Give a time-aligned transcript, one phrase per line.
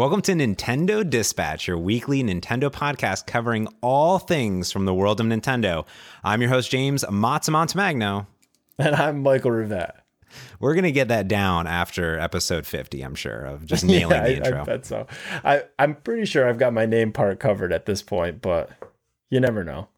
[0.00, 5.26] Welcome to Nintendo Dispatch, your weekly Nintendo podcast covering all things from the world of
[5.26, 5.84] Nintendo.
[6.24, 8.26] I'm your host, James Matsumontemagno.
[8.78, 9.94] And I'm Michael Rivet.
[10.58, 14.22] We're going to get that down after episode 50, I'm sure, of just nailing yeah,
[14.22, 14.62] the intro.
[14.62, 15.06] I bet so.
[15.44, 18.70] I, I'm pretty sure I've got my name part covered at this point, but
[19.28, 19.88] you never know.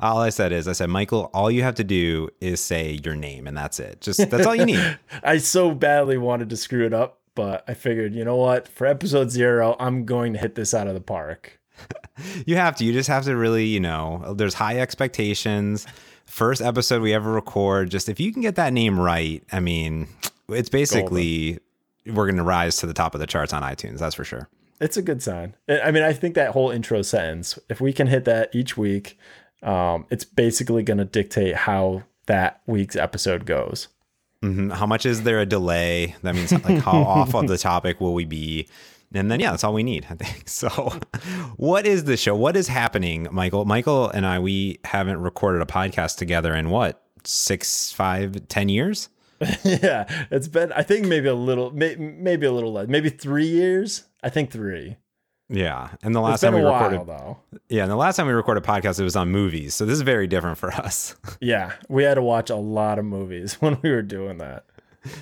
[0.00, 3.16] All I said is, I said, Michael, all you have to do is say your
[3.16, 4.02] name, and that's it.
[4.02, 4.98] Just that's all you need.
[5.22, 8.66] I so badly wanted to screw it up, but I figured, you know what?
[8.66, 11.60] For episode zero, I'm going to hit this out of the park.
[12.46, 12.84] you have to.
[12.84, 15.86] You just have to really, you know, there's high expectations.
[16.24, 17.90] First episode we ever record.
[17.90, 20.08] Just if you can get that name right, I mean,
[20.48, 21.60] it's basically
[22.04, 22.16] Golden.
[22.16, 23.98] we're going to rise to the top of the charts on iTunes.
[23.98, 24.48] That's for sure.
[24.80, 25.54] It's a good sign.
[25.68, 29.18] I mean, I think that whole intro sentence, if we can hit that each week,
[29.62, 33.88] um, it's basically going to dictate how that week's episode goes.
[34.42, 34.70] Mm-hmm.
[34.70, 36.14] How much is there a delay?
[36.22, 38.68] That means like how off of the topic will we be?
[39.14, 40.48] And then yeah, that's all we need, I think.
[40.48, 40.68] So,
[41.56, 42.34] what is the show?
[42.34, 43.64] What is happening, Michael?
[43.64, 49.08] Michael and I, we haven't recorded a podcast together in what six, five, ten years.
[49.64, 50.72] yeah, it's been.
[50.72, 54.04] I think maybe a little, may, maybe a little less, maybe three years.
[54.22, 54.96] I think three.
[55.48, 57.38] Yeah, and the last time we recorded, though.
[57.68, 59.74] yeah, and the last time we recorded a podcast, it was on movies.
[59.74, 61.14] So this is very different for us.
[61.40, 64.64] yeah, we had to watch a lot of movies when we were doing that.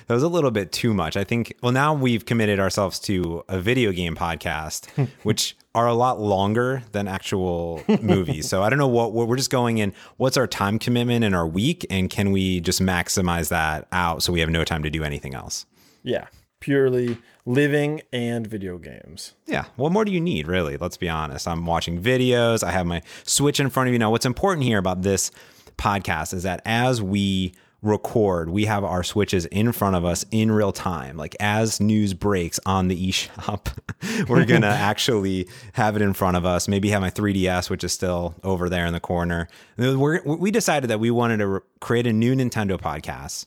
[0.07, 1.15] That was a little bit too much.
[1.15, 1.53] I think.
[1.61, 4.89] Well, now we've committed ourselves to a video game podcast,
[5.23, 8.49] which are a lot longer than actual movies.
[8.49, 9.93] So I don't know what, what we're just going in.
[10.17, 14.33] What's our time commitment in our week, and can we just maximize that out so
[14.33, 15.67] we have no time to do anything else?
[16.01, 16.27] Yeah,
[16.61, 19.33] purely living and video games.
[19.45, 19.65] Yeah.
[19.75, 20.77] What more do you need, really?
[20.77, 21.47] Let's be honest.
[21.47, 22.63] I'm watching videos.
[22.63, 23.99] I have my Switch in front of you.
[23.99, 25.31] Now, what's important here about this
[25.77, 30.51] podcast is that as we record, we have our switches in front of us in
[30.51, 31.17] real time.
[31.17, 33.67] Like as news breaks on the eShop,
[34.27, 36.67] we're going to actually have it in front of us.
[36.67, 39.47] Maybe have my 3DS, which is still over there in the corner.
[39.77, 43.45] We're, we decided that we wanted to re- create a new Nintendo podcast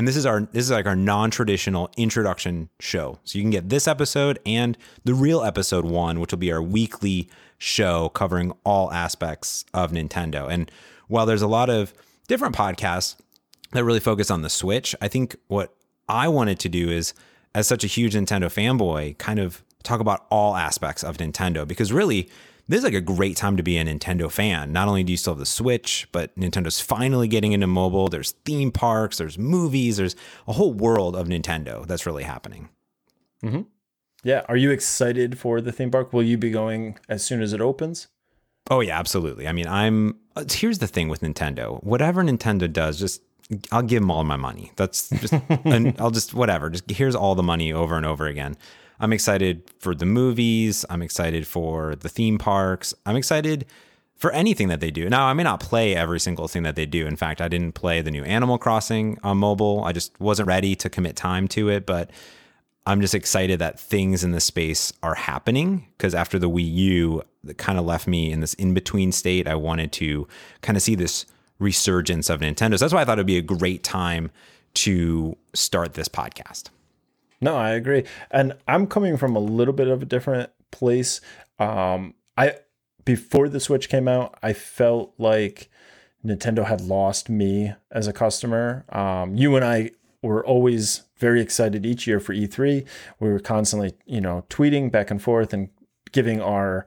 [0.00, 3.18] and this is our this is like our non-traditional introduction show.
[3.24, 6.62] So you can get this episode and the real episode 1, which will be our
[6.62, 7.28] weekly
[7.58, 10.50] show covering all aspects of Nintendo.
[10.50, 10.70] And
[11.08, 11.92] while there's a lot of
[12.28, 13.16] different podcasts
[13.72, 15.74] that really focus on the Switch, I think what
[16.08, 17.12] I wanted to do is
[17.54, 21.92] as such a huge Nintendo fanboy kind of talk about all aspects of Nintendo because
[21.92, 22.26] really
[22.70, 24.72] this is like a great time to be a Nintendo fan.
[24.72, 28.06] Not only do you still have the Switch, but Nintendo's finally getting into mobile.
[28.06, 30.14] There's theme parks, there's movies, there's
[30.46, 32.68] a whole world of Nintendo that's really happening.
[33.42, 33.62] Mm-hmm.
[34.22, 34.42] Yeah.
[34.48, 36.12] Are you excited for the theme park?
[36.12, 38.06] Will you be going as soon as it opens?
[38.70, 39.48] Oh, yeah, absolutely.
[39.48, 40.16] I mean, I'm.
[40.36, 43.20] Uh, here's the thing with Nintendo whatever Nintendo does, just
[43.72, 44.70] I'll give them all my money.
[44.76, 45.32] That's just,
[45.64, 48.56] and I'll just, whatever, just here's all the money over and over again.
[49.00, 50.84] I'm excited for the movies.
[50.90, 52.94] I'm excited for the theme parks.
[53.06, 53.66] I'm excited
[54.14, 55.08] for anything that they do.
[55.08, 57.06] Now, I may not play every single thing that they do.
[57.06, 59.82] In fact, I didn't play the new Animal Crossing on mobile.
[59.82, 62.10] I just wasn't ready to commit time to it, but
[62.84, 67.22] I'm just excited that things in the space are happening because after the Wii U,
[67.44, 69.48] that kind of left me in this in between state.
[69.48, 70.28] I wanted to
[70.60, 71.24] kind of see this
[71.58, 72.78] resurgence of Nintendo.
[72.78, 74.30] So that's why I thought it'd be a great time
[74.74, 76.64] to start this podcast.
[77.40, 78.04] No, I agree.
[78.30, 81.20] And I'm coming from a little bit of a different place.
[81.58, 82.56] Um, I
[83.04, 85.70] before the Switch came out, I felt like
[86.24, 88.84] Nintendo had lost me as a customer.
[88.90, 89.92] Um, you and I
[90.22, 92.86] were always very excited each year for E3.
[93.20, 95.70] We were constantly, you know, tweeting back and forth and
[96.12, 96.86] giving our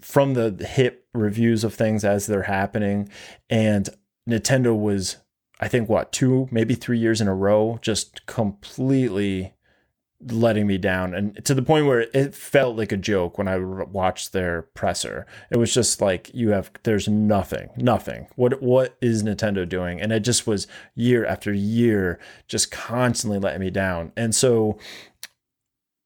[0.00, 3.08] from the hip reviews of things as they're happening.
[3.48, 3.88] And
[4.28, 5.16] Nintendo was
[5.60, 9.53] I think what two, maybe three years in a row, just completely
[10.30, 13.58] letting me down and to the point where it felt like a joke when I
[13.58, 15.26] watched their presser.
[15.50, 18.28] It was just like you have there's nothing, nothing.
[18.36, 20.00] What what is Nintendo doing?
[20.00, 24.12] And it just was year after year just constantly letting me down.
[24.16, 24.78] And so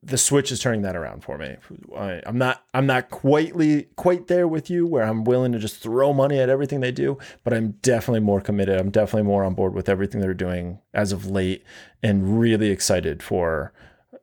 [0.03, 1.57] the Switch is turning that around for me.
[1.97, 5.81] I, am not I'm not quietly quite there with you where I'm willing to just
[5.81, 8.79] throw money at everything they do, but I'm definitely more committed.
[8.79, 11.65] I'm definitely more on board with everything they're doing as of late
[12.03, 13.73] and really excited for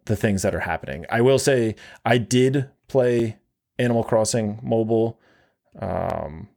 [0.05, 1.05] the things that are happening.
[1.09, 1.75] I will say
[2.05, 3.37] I did play
[3.79, 5.19] Animal Crossing mobile.
[5.79, 6.47] Um,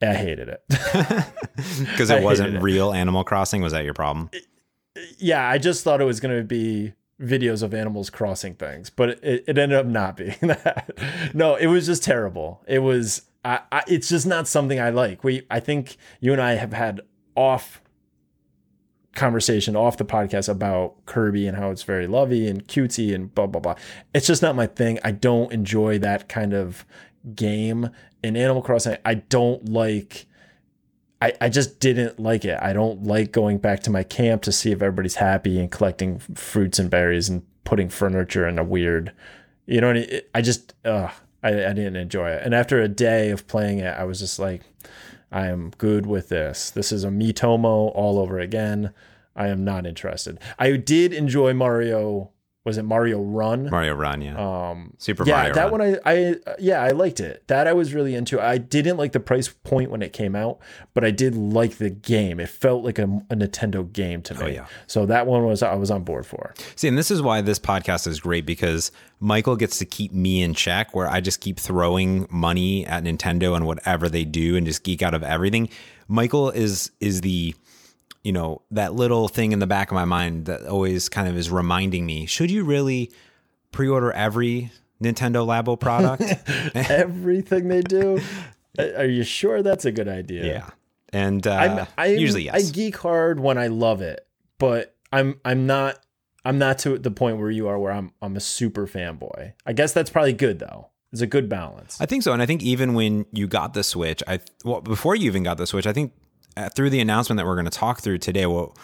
[0.00, 0.62] I hated it
[1.78, 2.62] because it wasn't it.
[2.62, 3.62] real Animal Crossing.
[3.62, 4.30] Was that your problem?
[5.18, 9.10] Yeah, I just thought it was going to be videos of animals crossing things, but
[9.22, 10.98] it, it ended up not being that.
[11.34, 12.62] no, it was just terrible.
[12.66, 13.22] It was.
[13.44, 15.24] I, I, it's just not something I like.
[15.24, 17.00] We, I think you and I have had
[17.34, 17.81] off
[19.14, 23.46] conversation off the podcast about Kirby and how it's very lovey and cutesy and blah
[23.46, 23.74] blah blah.
[24.14, 24.98] It's just not my thing.
[25.04, 26.84] I don't enjoy that kind of
[27.34, 27.90] game
[28.22, 28.96] in Animal Crossing.
[29.04, 30.26] I don't like
[31.22, 32.58] I, I just didn't like it.
[32.60, 36.18] I don't like going back to my camp to see if everybody's happy and collecting
[36.18, 39.12] fruits and berries and putting furniture in a weird,
[39.66, 40.04] you know,
[40.34, 41.10] I, just, uh,
[41.40, 42.42] I, I didn't enjoy it.
[42.44, 44.62] And after a day of playing it, I was just like,
[45.32, 46.70] I am good with this.
[46.70, 48.92] This is a Miitomo all over again.
[49.34, 50.38] I am not interested.
[50.58, 52.30] I did enjoy Mario
[52.64, 53.68] was it Mario Run?
[53.70, 54.36] Mario Run, yeah.
[54.70, 55.70] Um, Super yeah, Mario that Run.
[55.72, 57.42] one I, I yeah I liked it.
[57.48, 58.40] That I was really into.
[58.40, 60.60] I didn't like the price point when it came out,
[60.94, 62.38] but I did like the game.
[62.38, 64.42] It felt like a, a Nintendo game to me.
[64.42, 64.66] Oh, yeah.
[64.86, 66.54] So that one was I was on board for.
[66.76, 70.42] See, and this is why this podcast is great because Michael gets to keep me
[70.42, 74.66] in check where I just keep throwing money at Nintendo and whatever they do and
[74.66, 75.68] just geek out of everything.
[76.06, 77.54] Michael is is the
[78.24, 81.36] you know, that little thing in the back of my mind that always kind of
[81.36, 83.10] is reminding me, should you really
[83.72, 84.70] pre-order every
[85.02, 86.22] Nintendo Labo product?
[86.74, 88.20] Everything they do.
[88.78, 90.44] Are you sure that's a good idea?
[90.46, 90.70] yeah.
[91.12, 92.54] And uh, I'm, I'm usually yes.
[92.54, 94.26] I geek hard when I love it,
[94.58, 95.98] but I'm I'm not
[96.42, 99.52] I'm not to the point where you are where I'm I'm a super fanboy.
[99.66, 100.88] I guess that's probably good though.
[101.12, 102.00] It's a good balance.
[102.00, 105.14] I think so, and I think even when you got the Switch, I well before
[105.14, 106.12] you even got the Switch, I think
[106.56, 108.76] Uh, through the announcement that we're going to talk through today, well,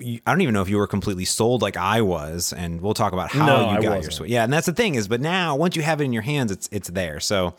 [0.00, 3.12] I don't even know if you were completely sold like I was, and we'll talk
[3.12, 4.10] about how No, you got your.
[4.10, 4.30] Switch.
[4.30, 6.50] Yeah, and that's the thing is, but now once you have it in your hands,
[6.52, 7.20] it's it's there.
[7.20, 7.54] So.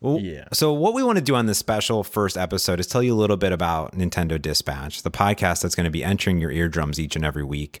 [0.00, 0.44] Well, Yeah.
[0.52, 3.16] So what we want to do on this special first episode is tell you a
[3.16, 7.16] little bit about Nintendo Dispatch, the podcast that's going to be entering your eardrums each
[7.16, 7.80] and every week,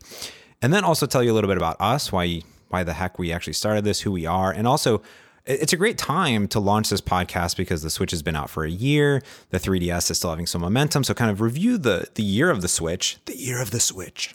[0.62, 2.40] and then also tell you a little bit about us, why
[2.70, 5.02] why the heck we actually started this, who we are, and also
[5.46, 8.64] it's a great time to launch this podcast because the Switch has been out for
[8.64, 12.22] a year, the 3DS is still having some momentum, so kind of review the the
[12.22, 14.34] year of the Switch, the year of the Switch,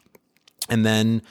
[0.69, 1.21] and then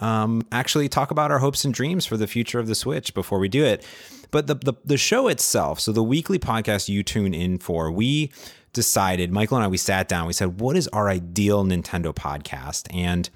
[0.00, 3.38] um, actually talk about our hopes and dreams for the future of the Switch before
[3.38, 3.84] we do it.
[4.30, 8.32] But the, the the show itself, so the weekly podcast you tune in for, we
[8.72, 12.86] decided, Michael and I, we sat down, we said, what is our ideal Nintendo podcast?
[12.94, 13.28] And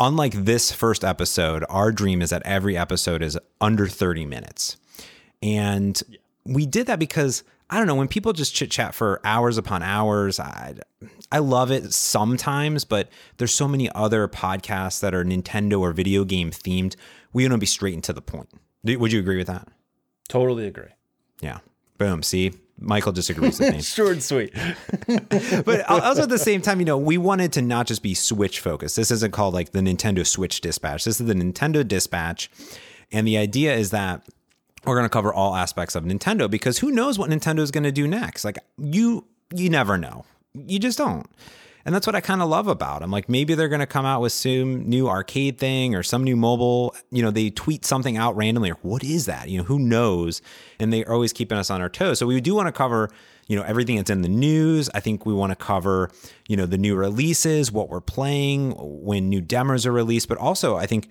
[0.00, 4.78] unlike this first episode, our dream is that every episode is under 30 minutes.
[5.42, 6.00] And
[6.44, 9.82] we did that because I don't know, when people just chit chat for hours upon
[9.82, 10.74] hours, I
[11.30, 13.08] I love it sometimes, but
[13.38, 16.96] there's so many other podcasts that are Nintendo or video game themed.
[17.32, 18.50] We want to be straight and to the point.
[18.84, 19.68] Would you agree with that?
[20.28, 20.90] Totally agree.
[21.40, 21.58] Yeah.
[21.96, 22.22] Boom.
[22.22, 23.82] See, Michael disagrees with me.
[23.82, 24.52] Short and sweet.
[25.64, 28.60] but also at the same time, you know, we wanted to not just be Switch
[28.60, 28.96] focused.
[28.96, 31.04] This isn't called like the Nintendo Switch Dispatch.
[31.04, 32.50] This is the Nintendo Dispatch.
[33.10, 34.26] And the idea is that
[34.84, 37.84] we're going to cover all aspects of Nintendo because who knows what Nintendo is going
[37.84, 38.44] to do next?
[38.44, 40.24] Like you you never know.
[40.54, 41.26] You just don't.
[41.84, 43.10] And that's what I kind of love about them.
[43.10, 46.36] Like maybe they're going to come out with some new arcade thing or some new
[46.36, 49.48] mobile, you know, they tweet something out randomly or what is that?
[49.48, 50.42] You know, who knows?
[50.78, 52.18] And they're always keeping us on our toes.
[52.18, 53.10] So we do want to cover,
[53.48, 54.90] you know, everything that's in the news.
[54.94, 56.10] I think we want to cover,
[56.46, 60.76] you know, the new releases, what we're playing, when new demos are released, but also
[60.76, 61.08] I think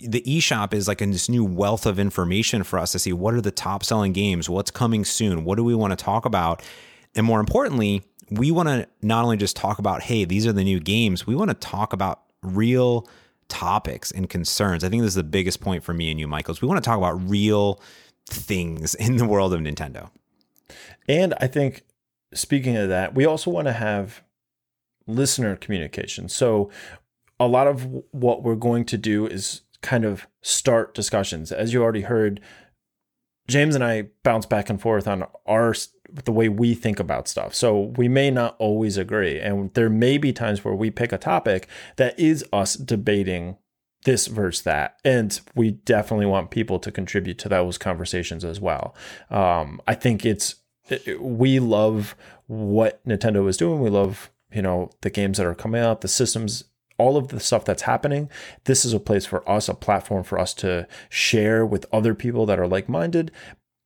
[0.00, 3.34] the eShop is like in this new wealth of information for us to see what
[3.34, 6.62] are the top selling games, what's coming soon, what do we want to talk about,
[7.14, 10.64] and more importantly, we want to not only just talk about hey, these are the
[10.64, 13.08] new games, we want to talk about real
[13.48, 14.84] topics and concerns.
[14.84, 16.60] I think this is the biggest point for me and you, Michaels.
[16.60, 17.80] We want to talk about real
[18.26, 20.10] things in the world of Nintendo.
[21.08, 21.82] And I think,
[22.34, 24.22] speaking of that, we also want to have
[25.06, 26.28] listener communication.
[26.28, 26.70] So,
[27.40, 31.52] a lot of what we're going to do is kind of start discussions.
[31.52, 32.40] As you already heard,
[33.48, 35.74] James and I bounce back and forth on our
[36.24, 37.54] the way we think about stuff.
[37.54, 41.18] So we may not always agree, and there may be times where we pick a
[41.18, 43.56] topic that is us debating
[44.04, 48.94] this versus that, and we definitely want people to contribute to those conversations as well.
[49.30, 50.56] Um, I think it's
[50.88, 52.14] it- we love
[52.46, 53.80] what Nintendo is doing.
[53.80, 56.64] We love you know the games that are coming out, the systems
[56.98, 58.28] all of the stuff that's happening,
[58.64, 62.44] this is a place for us, a platform for us to share with other people
[62.46, 63.30] that are like minded.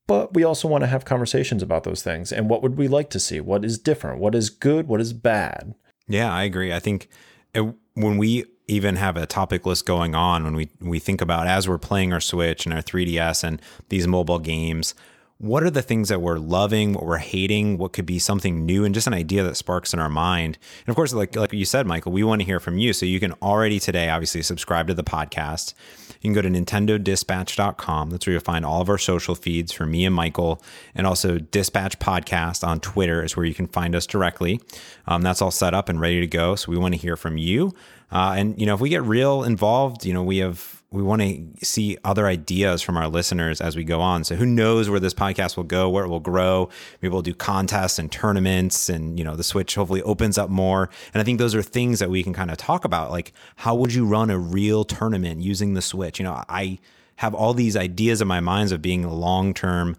[0.07, 3.11] But we also want to have conversations about those things and what would we like
[3.11, 3.41] to see?
[3.41, 4.21] What is different?
[4.21, 4.89] What is good?
[4.89, 5.75] What is bad?
[6.09, 6.73] Yeah, I agree.
[6.73, 7.09] I think
[7.55, 11.47] it, when we even have a topic list going on, when we we think about
[11.47, 14.95] as we're playing our Switch and our 3DS and these mobile games,
[15.43, 18.85] what are the things that we're loving, what we're hating, what could be something new,
[18.85, 20.57] and just an idea that sparks in our mind.
[20.87, 22.93] And of course, like like you said, Michael, we want to hear from you.
[22.93, 25.75] So you can already today, obviously, subscribe to the podcast.
[26.21, 28.11] You can go to nintendodispatch.com.
[28.11, 30.63] That's where you'll find all of our social feeds for me and Michael,
[30.95, 34.61] and also Dispatch Podcast on Twitter is where you can find us directly.
[35.09, 36.55] Um, that's all set up and ready to go.
[36.55, 37.75] So we want to hear from you.
[38.13, 41.23] Uh, and you know, if we get real involved, you know, we have we want
[41.23, 44.25] to see other ideas from our listeners as we go on.
[44.25, 46.69] So who knows where this podcast will go, where it will grow.
[47.01, 50.91] Maybe we'll do contests and tournaments and, you know, the Switch hopefully opens up more.
[51.15, 53.11] And I think those are things that we can kind of talk about.
[53.11, 56.19] Like, how would you run a real tournament using the Switch?
[56.19, 56.79] You know, I
[57.17, 59.97] have all these ideas in my minds of being a long term,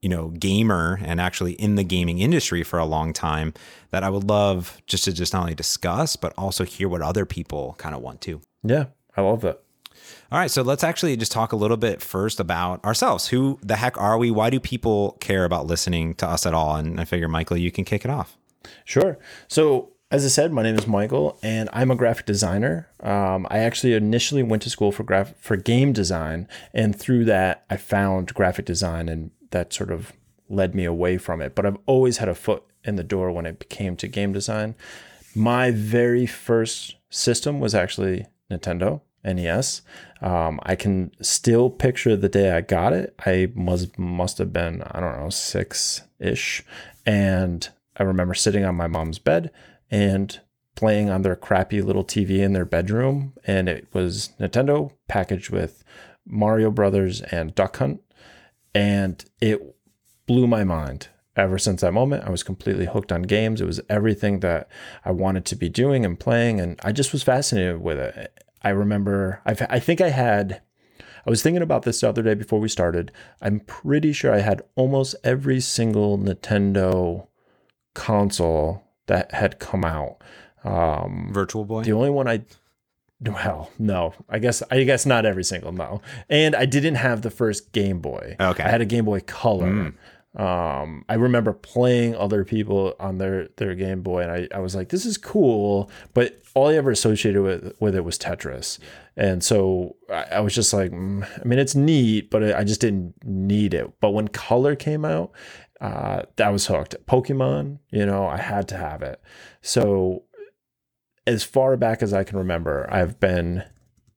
[0.00, 3.52] you know, gamer and actually in the gaming industry for a long time
[3.90, 7.26] that I would love just to just not only discuss, but also hear what other
[7.26, 8.40] people kind of want to.
[8.62, 9.62] Yeah, I love that.
[10.32, 13.28] All right, so let's actually just talk a little bit first about ourselves.
[13.28, 14.30] Who the heck are we?
[14.30, 16.76] Why do people care about listening to us at all?
[16.76, 18.36] And I figure, Michael, you can kick it off.
[18.84, 19.18] Sure.
[19.48, 22.88] So, as I said, my name is Michael, and I'm a graphic designer.
[23.00, 27.64] Um, I actually initially went to school for graph for game design, and through that,
[27.70, 30.12] I found graphic design, and that sort of
[30.48, 31.54] led me away from it.
[31.54, 34.74] But I've always had a foot in the door when it came to game design.
[35.34, 39.02] My very first system was actually Nintendo.
[39.24, 39.82] NES.
[40.20, 43.14] Um, I can still picture the day I got it.
[43.24, 46.62] I must must have been I don't know six ish,
[47.06, 49.50] and I remember sitting on my mom's bed
[49.90, 50.40] and
[50.76, 55.84] playing on their crappy little TV in their bedroom, and it was Nintendo packaged with
[56.26, 58.00] Mario Brothers and Duck Hunt,
[58.74, 59.76] and it
[60.26, 61.08] blew my mind.
[61.36, 63.60] Ever since that moment, I was completely hooked on games.
[63.60, 64.68] It was everything that
[65.04, 68.70] I wanted to be doing and playing, and I just was fascinated with it I
[68.70, 70.60] remember I've, I think I had
[71.26, 73.12] I was thinking about this the other day before we started.
[73.42, 77.26] I'm pretty sure I had almost every single Nintendo
[77.94, 80.22] console that had come out.
[80.64, 81.82] Um, Virtual Boy.
[81.82, 82.42] The only one I
[83.22, 86.00] well, no, I guess I guess not every single no.
[86.30, 88.36] And I didn't have the first Game Boy.
[88.40, 89.70] Okay, I had a Game Boy Color.
[89.70, 89.94] Mm.
[90.36, 94.76] Um, I remember playing other people on their their Game Boy, and I, I was
[94.76, 98.78] like, this is cool, but all I ever associated with with it was Tetris,
[99.16, 102.80] and so I, I was just like, mm, I mean, it's neat, but I just
[102.80, 103.90] didn't need it.
[104.00, 105.32] But when Color came out,
[105.80, 106.94] uh, that was hooked.
[107.06, 109.20] Pokemon, you know, I had to have it.
[109.62, 110.24] So
[111.26, 113.64] as far back as I can remember, I've been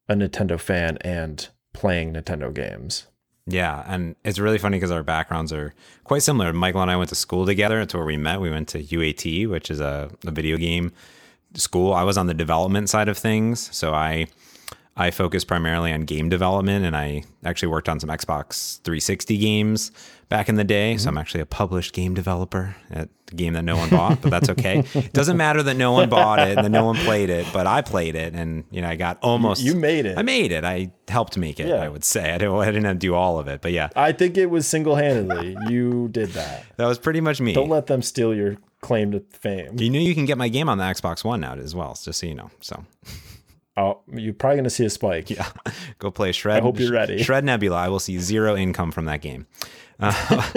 [0.08, 3.08] a Nintendo fan and playing Nintendo games.
[3.46, 5.74] Yeah, and it's really funny because our backgrounds are
[6.06, 6.54] quite similar.
[6.54, 7.82] Michael and I went to school together.
[7.82, 8.40] It's where we met.
[8.40, 10.94] We went to UAT, which is a, a video game
[11.56, 11.94] school.
[11.94, 14.28] I was on the development side of things, so I
[14.96, 19.92] I focused primarily on game development, and I actually worked on some Xbox 360 games
[20.30, 20.94] back in the day.
[20.94, 21.00] Mm-hmm.
[21.00, 24.30] So I'm actually a published game developer at the game that no one bought, but
[24.30, 24.84] that's okay.
[24.94, 27.68] it doesn't matter that no one bought it and that no one played it, but
[27.68, 29.62] I played it, and you know I got almost.
[29.62, 30.18] You, you made it.
[30.18, 30.64] I made it.
[30.64, 31.68] I helped make it.
[31.68, 31.76] Yeah.
[31.76, 32.56] I would say I didn't.
[32.56, 33.90] I didn't do all of it, but yeah.
[33.96, 35.58] I think it was single handedly.
[35.70, 36.66] you did that.
[36.78, 37.54] That was pretty much me.
[37.54, 39.80] Don't let them steal your claim to fame.
[39.80, 42.20] You know you can get my game on the Xbox One now as well, just
[42.20, 42.52] so you know.
[42.60, 42.86] So.
[43.76, 45.30] Oh, you're probably going to see a spike.
[45.34, 45.50] Yeah.
[45.98, 46.58] Go play Shred.
[46.58, 47.24] I hope you're ready.
[47.24, 47.76] Shred Nebula.
[47.76, 49.48] I will see zero income from that game.
[50.00, 50.14] Uh,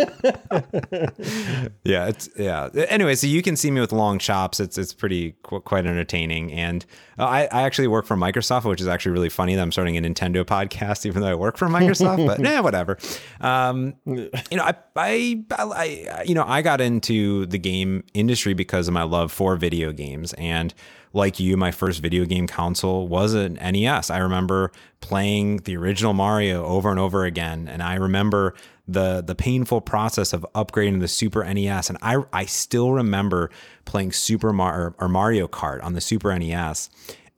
[1.85, 2.69] yeah, it's yeah.
[2.89, 4.61] Anyway, so you can see me with long chops.
[4.61, 6.85] It's it's pretty qu- quite entertaining, and
[7.19, 9.97] uh, I I actually work for Microsoft, which is actually really funny that I'm starting
[9.97, 12.27] a Nintendo podcast, even though I work for Microsoft.
[12.27, 12.99] but yeah, whatever.
[13.41, 15.45] Um, you know, I, I
[15.77, 19.93] I you know I got into the game industry because of my love for video
[19.93, 20.73] games and
[21.17, 24.11] like you, my first video game console was an NES.
[24.11, 24.71] I remember
[25.01, 28.55] playing the original Mario over and over again, and I remember
[28.87, 31.89] the the painful process of upgrading the Super NES.
[31.89, 33.51] And I I still remember
[33.87, 36.91] playing Super Mario or Mario Kart on the Super NES,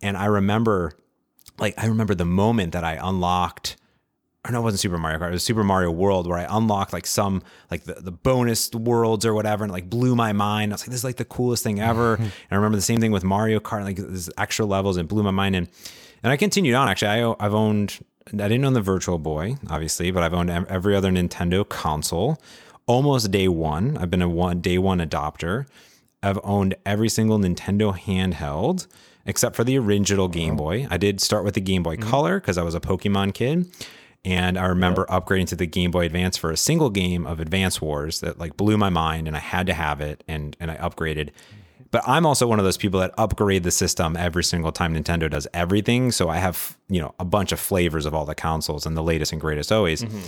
[0.03, 0.93] and I remember
[1.59, 3.77] like I remember the moment that I unlocked
[4.47, 5.29] or no, it wasn't Super Mario Kart.
[5.29, 9.27] It was Super Mario World where I unlocked like some like the, the bonus worlds
[9.27, 10.73] or whatever, and like blew my mind.
[10.73, 12.15] I was like, this is like the coolest thing ever.
[12.17, 15.23] and I remember the same thing with Mario Kart, like this extra levels, and blew
[15.23, 15.57] my mind.
[15.57, 15.69] And
[16.23, 16.89] and I continued on.
[16.89, 17.99] Actually, I I've owned.
[18.33, 22.39] I didn't own the Virtual Boy, obviously, but I've owned every other Nintendo console
[22.87, 23.97] almost day one.
[23.97, 25.67] I've been a one day one adopter.
[26.23, 28.87] I've owned every single Nintendo handheld
[29.25, 30.87] except for the original Game Boy.
[30.91, 32.09] I did start with the Game Boy mm-hmm.
[32.09, 33.71] Color because I was a Pokemon kid.
[34.25, 37.81] And I remember upgrading to the Game Boy Advance for a single game of Advance
[37.81, 40.77] Wars that like blew my mind and I had to have it and and I
[40.77, 41.31] upgraded.
[41.91, 45.31] But I'm also one of those people that upgrade the system every single time Nintendo
[45.31, 46.13] does everything.
[46.13, 49.03] So I have, you know, a bunch of flavors of all the consoles and the
[49.03, 50.03] latest and greatest always.
[50.03, 50.21] Mm-hmm.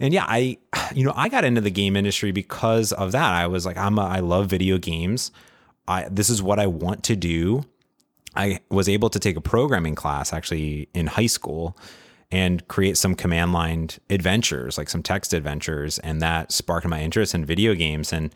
[0.00, 0.58] And yeah, I
[0.94, 3.32] you know, I got into the game industry because of that.
[3.32, 5.30] I was like, I'm a, I love video games.
[5.86, 7.64] I this is what I want to do.
[8.34, 11.76] I was able to take a programming class actually in high school
[12.32, 17.34] and create some command line adventures, like some text adventures, and that sparked my interest
[17.34, 18.12] in video games.
[18.12, 18.32] And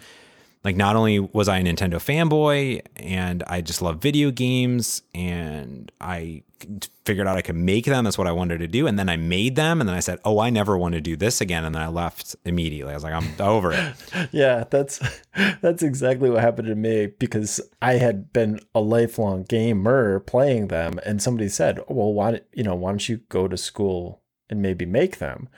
[0.64, 5.92] like not only was I a Nintendo fanboy and I just love video games and
[6.00, 6.42] I
[7.04, 8.04] figured out I could make them.
[8.04, 8.86] That's what I wanted to do.
[8.86, 11.16] And then I made them and then I said, Oh, I never want to do
[11.16, 11.64] this again.
[11.64, 12.92] And then I left immediately.
[12.92, 13.94] I was like, I'm over it.
[14.32, 15.00] yeah, that's
[15.60, 20.98] that's exactly what happened to me because I had been a lifelong gamer playing them
[21.04, 24.86] and somebody said, Well, why you know, why don't you go to school and maybe
[24.86, 25.48] make them?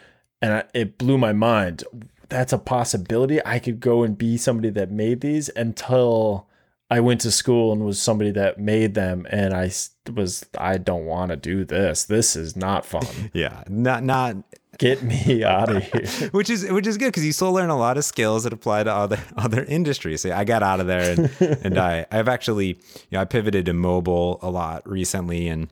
[0.42, 1.84] And I, it blew my mind
[2.28, 3.44] that's a possibility.
[3.44, 6.46] I could go and be somebody that made these until
[6.90, 9.72] I went to school and was somebody that made them and I
[10.12, 12.04] was I don't want to do this.
[12.04, 13.06] This is not fun.
[13.32, 14.36] yeah, not not
[14.78, 16.28] get me out of here.
[16.30, 18.84] which is which is good because you still learn a lot of skills that apply
[18.84, 20.20] to other other industries.
[20.20, 22.76] So I got out of there and and I I've actually you
[23.12, 25.68] know I pivoted to mobile a lot recently and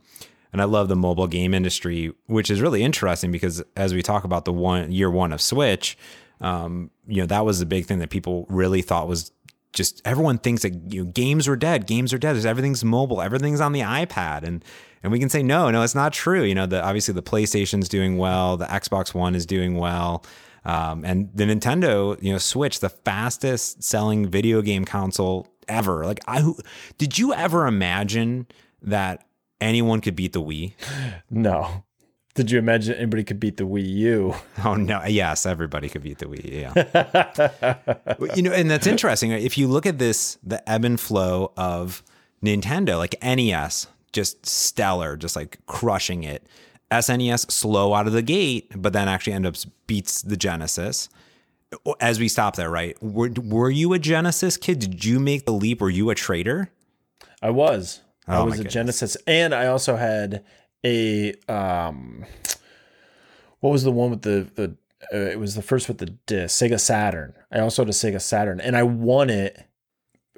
[0.51, 4.23] and I love the mobile game industry, which is really interesting because as we talk
[4.23, 5.97] about the one year one of Switch,
[6.41, 9.31] um, you know, that was the big thing that people really thought was
[9.73, 11.85] just everyone thinks that you know, games are dead.
[11.85, 12.43] Games are dead.
[12.45, 13.21] Everything's mobile.
[13.21, 14.63] Everything's on the iPad, and
[15.03, 16.43] and we can say no, no, it's not true.
[16.43, 18.57] You know, the obviously the PlayStation's doing well.
[18.57, 20.25] The Xbox One is doing well.
[20.65, 26.05] Um, and the Nintendo, you know, Switch, the fastest selling video game console ever.
[26.05, 26.51] Like, I
[26.97, 28.47] did you ever imagine
[28.81, 29.27] that
[29.61, 30.73] anyone could beat the Wii?
[31.29, 31.84] No.
[32.35, 34.35] Did you imagine anybody could beat the Wii U?
[34.63, 35.03] Oh no!
[35.05, 36.61] Yes, everybody could beat the Wii.
[38.17, 38.35] Yeah.
[38.35, 39.31] you know, and that's interesting.
[39.31, 42.03] If you look at this, the ebb and flow of
[42.43, 46.45] Nintendo, like NES, just stellar, just like crushing it.
[46.91, 49.55] SNES slow out of the gate, but then actually end up
[49.87, 51.09] beats the Genesis.
[51.99, 53.01] As we stop there, right?
[53.01, 54.79] Were, were you a Genesis kid?
[54.79, 55.81] Did you make the leap?
[55.81, 56.69] Were you a trader?
[57.41, 58.01] I was.
[58.27, 60.43] Oh, I was a Genesis, and I also had
[60.85, 62.25] a um,
[63.59, 64.75] what was the one with the the
[65.13, 67.33] uh, it was the first with the disc, Sega Saturn.
[67.51, 69.65] I also had a Sega Saturn, and I won it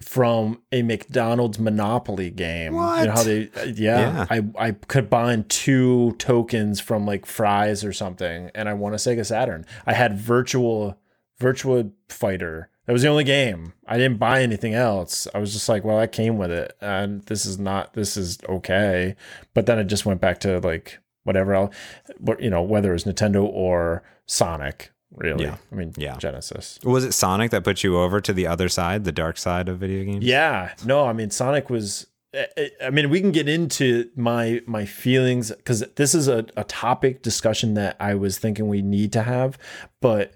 [0.02, 2.74] from a McDonald's Monopoly game.
[2.76, 3.00] What?
[3.00, 7.84] You know how they yeah, yeah, I I could buy two tokens from like fries
[7.84, 9.66] or something and I won a Sega Saturn.
[9.86, 11.00] I had virtual
[11.40, 13.74] virtual fighter that was the only game.
[13.86, 15.28] I didn't buy anything else.
[15.36, 17.94] I was just like, well, I came with it, and this is not.
[17.94, 19.16] This is okay.
[19.54, 21.76] But then it just went back to like whatever else,
[22.20, 24.92] but you know, whether it was Nintendo or Sonic.
[25.14, 25.58] Really, yeah.
[25.72, 26.16] I mean, yeah.
[26.18, 26.80] Genesis.
[26.84, 29.80] Was it Sonic that put you over to the other side, the dark side of
[29.80, 30.24] video games?
[30.24, 30.74] Yeah.
[30.86, 32.08] No, I mean, Sonic was.
[32.34, 36.46] Eh, eh, I mean, we can get into my my feelings because this is a,
[36.56, 39.58] a topic discussion that I was thinking we need to have,
[40.00, 40.34] but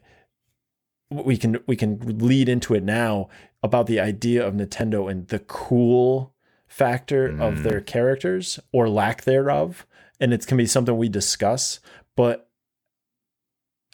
[1.11, 3.29] we can we can lead into it now
[3.61, 6.33] about the idea of Nintendo and the cool
[6.67, 7.41] factor mm.
[7.41, 9.85] of their characters or lack thereof,
[10.19, 11.79] and it can be something we discuss.
[12.15, 12.49] But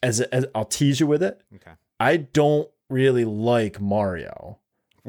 [0.04, 1.72] as, as I'll tease you with it, okay.
[2.00, 4.60] I don't really like Mario.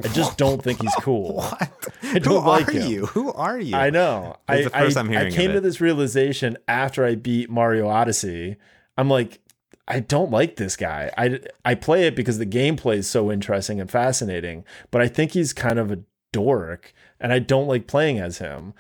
[0.03, 1.37] I just don't think he's cool.
[1.37, 1.93] What?
[2.03, 2.91] I don't Who like are him.
[2.91, 3.07] you?
[3.07, 3.77] Who are you?
[3.77, 4.37] I know.
[4.49, 7.89] I, the first I, I'm hearing I came to this realization after I beat Mario
[7.89, 8.57] Odyssey.
[8.97, 9.41] I'm like,
[9.89, 11.11] I don't like this guy.
[11.17, 15.33] I, I play it because the gameplay is so interesting and fascinating, but I think
[15.33, 18.75] he's kind of a dork and I don't like playing as him.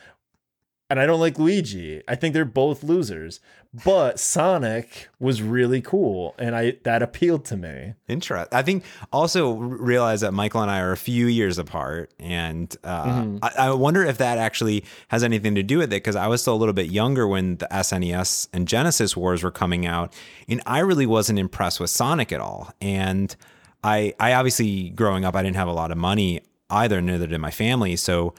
[0.90, 2.02] And I don't like Luigi.
[2.08, 3.40] I think they're both losers.
[3.84, 7.92] But Sonic was really cool and I that appealed to me.
[8.08, 8.56] Interesting.
[8.56, 13.04] I think also realize that Michael and I are a few years apart and uh,
[13.04, 13.38] mm-hmm.
[13.42, 16.40] I, I, wonder if that actually has anything to do with it because I was
[16.40, 20.14] still a little bit younger when the SNES and Genesis wars were coming out
[20.48, 22.72] and I really wasn't impressed with Sonic at all.
[22.80, 23.36] And
[23.84, 27.38] I I obviously growing up I didn't have a lot of money either neither did
[27.38, 28.32] my family so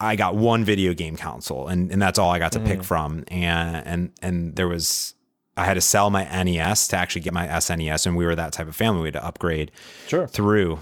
[0.00, 2.66] I got one video game console and, and that's all I got to mm.
[2.66, 3.24] pick from.
[3.28, 5.14] And and and there was
[5.56, 8.54] I had to sell my NES to actually get my SNES, and we were that
[8.54, 9.02] type of family.
[9.02, 9.70] We had to upgrade
[10.08, 10.26] sure.
[10.26, 10.80] through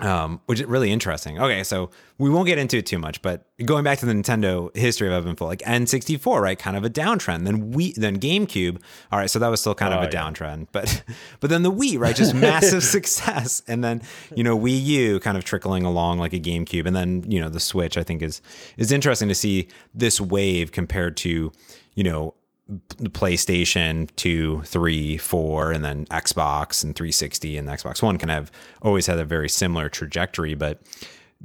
[0.00, 1.38] um, which is really interesting.
[1.40, 4.74] Okay, so we won't get into it too much, but going back to the Nintendo
[4.76, 7.44] history of Ebb and Flow, like N64, right, kind of a downtrend.
[7.44, 8.80] Then we, then GameCube,
[9.10, 10.22] all right, so that was still kind oh, of a yeah.
[10.22, 11.02] downtrend, but
[11.40, 14.02] but then the Wii, right, just massive success, and then
[14.34, 17.48] you know Wii U kind of trickling along like a GameCube, and then you know
[17.48, 17.96] the Switch.
[17.96, 18.40] I think is
[18.76, 21.52] is interesting to see this wave compared to
[21.94, 22.34] you know
[22.70, 28.50] PlayStation 2, 3, 4, and then Xbox and 360 and the Xbox One kind of
[28.82, 30.82] always had a very similar trajectory, but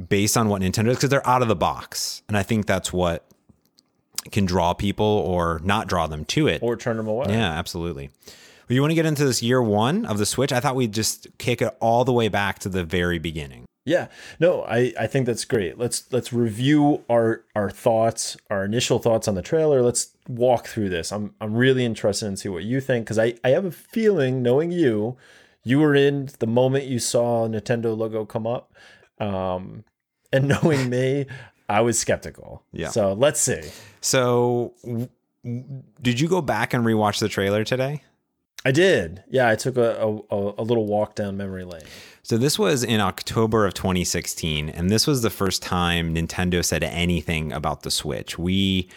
[0.09, 2.23] based on what Nintendo does, because they're out of the box.
[2.27, 3.25] And I think that's what
[4.31, 6.61] can draw people or not draw them to it.
[6.61, 7.27] Or turn them away.
[7.29, 8.09] Yeah, absolutely.
[8.67, 10.51] Well, you want to get into this year one of the Switch?
[10.51, 13.65] I thought we'd just kick it all the way back to the very beginning.
[13.85, 14.07] Yeah,
[14.39, 15.77] no, I, I think that's great.
[15.77, 19.81] Let's let's review our our thoughts, our initial thoughts on the trailer.
[19.81, 21.11] Let's walk through this.
[21.11, 24.41] I'm I'm really interested in see what you think because I I have a feeling,
[24.41, 25.17] knowing you,
[25.63, 28.73] you were in the moment you saw Nintendo logo come up,
[29.19, 29.83] um,
[30.31, 31.25] and knowing me,
[31.67, 32.63] I was skeptical.
[32.71, 32.89] Yeah.
[32.89, 33.61] So let's see.
[33.99, 35.09] So, w-
[36.01, 38.03] did you go back and rewatch the trailer today?
[38.65, 39.23] I did.
[39.29, 41.83] Yeah, I took a, a, a little walk down memory lane.
[42.21, 46.83] So this was in October of 2016, and this was the first time Nintendo said
[46.83, 48.39] anything about the Switch.
[48.39, 48.87] We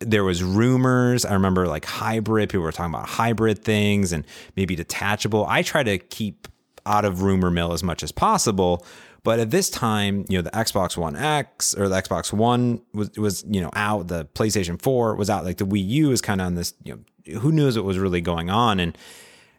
[0.00, 1.24] there was rumors.
[1.24, 2.48] I remember like hybrid.
[2.50, 5.46] People were talking about hybrid things and maybe detachable.
[5.48, 6.48] I try to keep
[6.84, 8.84] out of rumor mill as much as possible.
[9.22, 13.10] But at this time, you know, the Xbox One X or the Xbox One was
[13.16, 14.08] was you know out.
[14.08, 15.44] The PlayStation Four was out.
[15.44, 16.74] Like the Wii U is kind of on this.
[16.84, 18.80] You know, who knows what was really going on?
[18.80, 18.96] And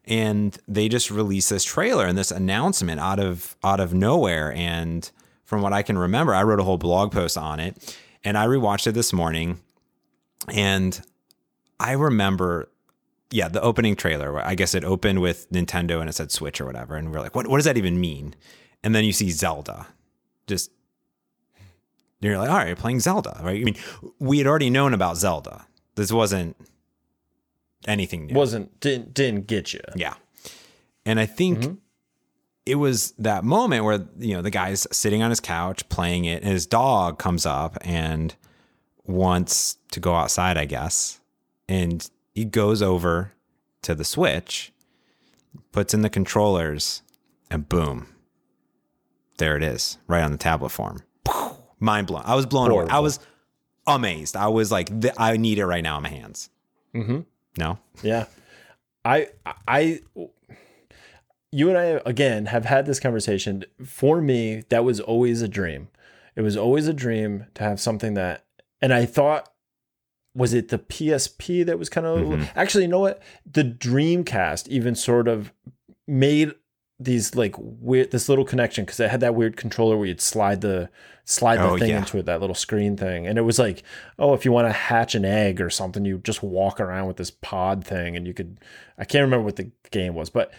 [0.07, 4.53] and they just released this trailer and this announcement out of out of nowhere.
[4.53, 5.09] And
[5.43, 8.45] from what I can remember I wrote a whole blog post on it and I
[8.45, 9.59] rewatched it this morning.
[10.49, 10.99] And
[11.79, 12.69] I remember
[13.31, 16.65] yeah the opening trailer I guess it opened with Nintendo and it said Switch or
[16.65, 16.95] whatever.
[16.95, 18.35] And we're like what what does that even mean?
[18.83, 19.87] And then you see Zelda.
[20.45, 20.71] Just
[22.21, 23.59] you're like all right you're playing Zelda right?
[23.59, 23.75] I mean
[24.19, 25.65] we had already known about Zelda.
[25.95, 26.55] This wasn't
[27.87, 29.81] anything new Wasn't didn't didn't get you.
[29.95, 30.15] yeah.
[31.05, 31.79] And I think
[32.65, 36.41] it was that moment where, you know, the guy's sitting on his couch playing it
[36.41, 38.35] and his dog comes up and
[39.05, 41.19] wants to go outside, I guess.
[41.69, 43.33] And he goes over
[43.83, 44.73] to the switch,
[45.71, 47.03] puts in the controllers,
[47.51, 48.07] and boom.
[49.37, 51.03] There it is, right on the tablet form.
[51.79, 52.23] Mind blown.
[52.25, 52.87] I was blown away.
[52.89, 53.19] I was
[53.85, 54.35] amazed.
[54.35, 56.49] I was like, I need it right now in my hands.
[56.95, 57.19] Mm-hmm.
[57.57, 57.79] No?
[58.03, 58.25] Yeah.
[59.03, 59.29] I
[59.67, 59.99] I
[61.51, 63.63] you and I again have had this conversation.
[63.85, 65.89] For me, that was always a dream.
[66.35, 68.45] It was always a dream to have something that
[68.81, 69.49] and I thought
[70.35, 72.49] was it the PSP that was kind of Mhm.
[72.55, 73.21] actually you know what?
[73.49, 75.53] The Dreamcast even sort of
[76.07, 76.53] made
[76.99, 80.61] these like weird this little connection because it had that weird controller where you'd slide
[80.61, 80.89] the
[81.25, 81.97] slide the Oh, thing yeah.
[81.97, 83.27] into it, that little screen thing.
[83.27, 83.83] And it was like,
[84.19, 87.17] oh, if you want to hatch an egg or something, you just walk around with
[87.17, 88.59] this pod thing and you could
[88.97, 90.51] I can't remember what the game was, but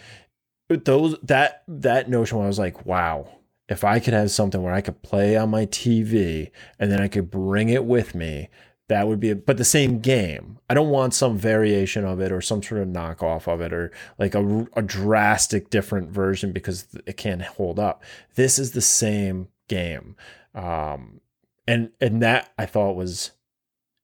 [0.69, 3.29] those that that notion I was like, wow,
[3.69, 7.09] if I could have something where I could play on my TV and then I
[7.09, 8.49] could bring it with me,
[8.89, 10.59] that would be a, but the same game.
[10.71, 13.93] I don't want some variation of it or some sort of knockoff of it or
[14.19, 18.03] like a, a drastic different version because it can't hold up.
[18.35, 20.17] This is the same game.
[20.55, 21.21] Um
[21.67, 23.33] and and that I thought was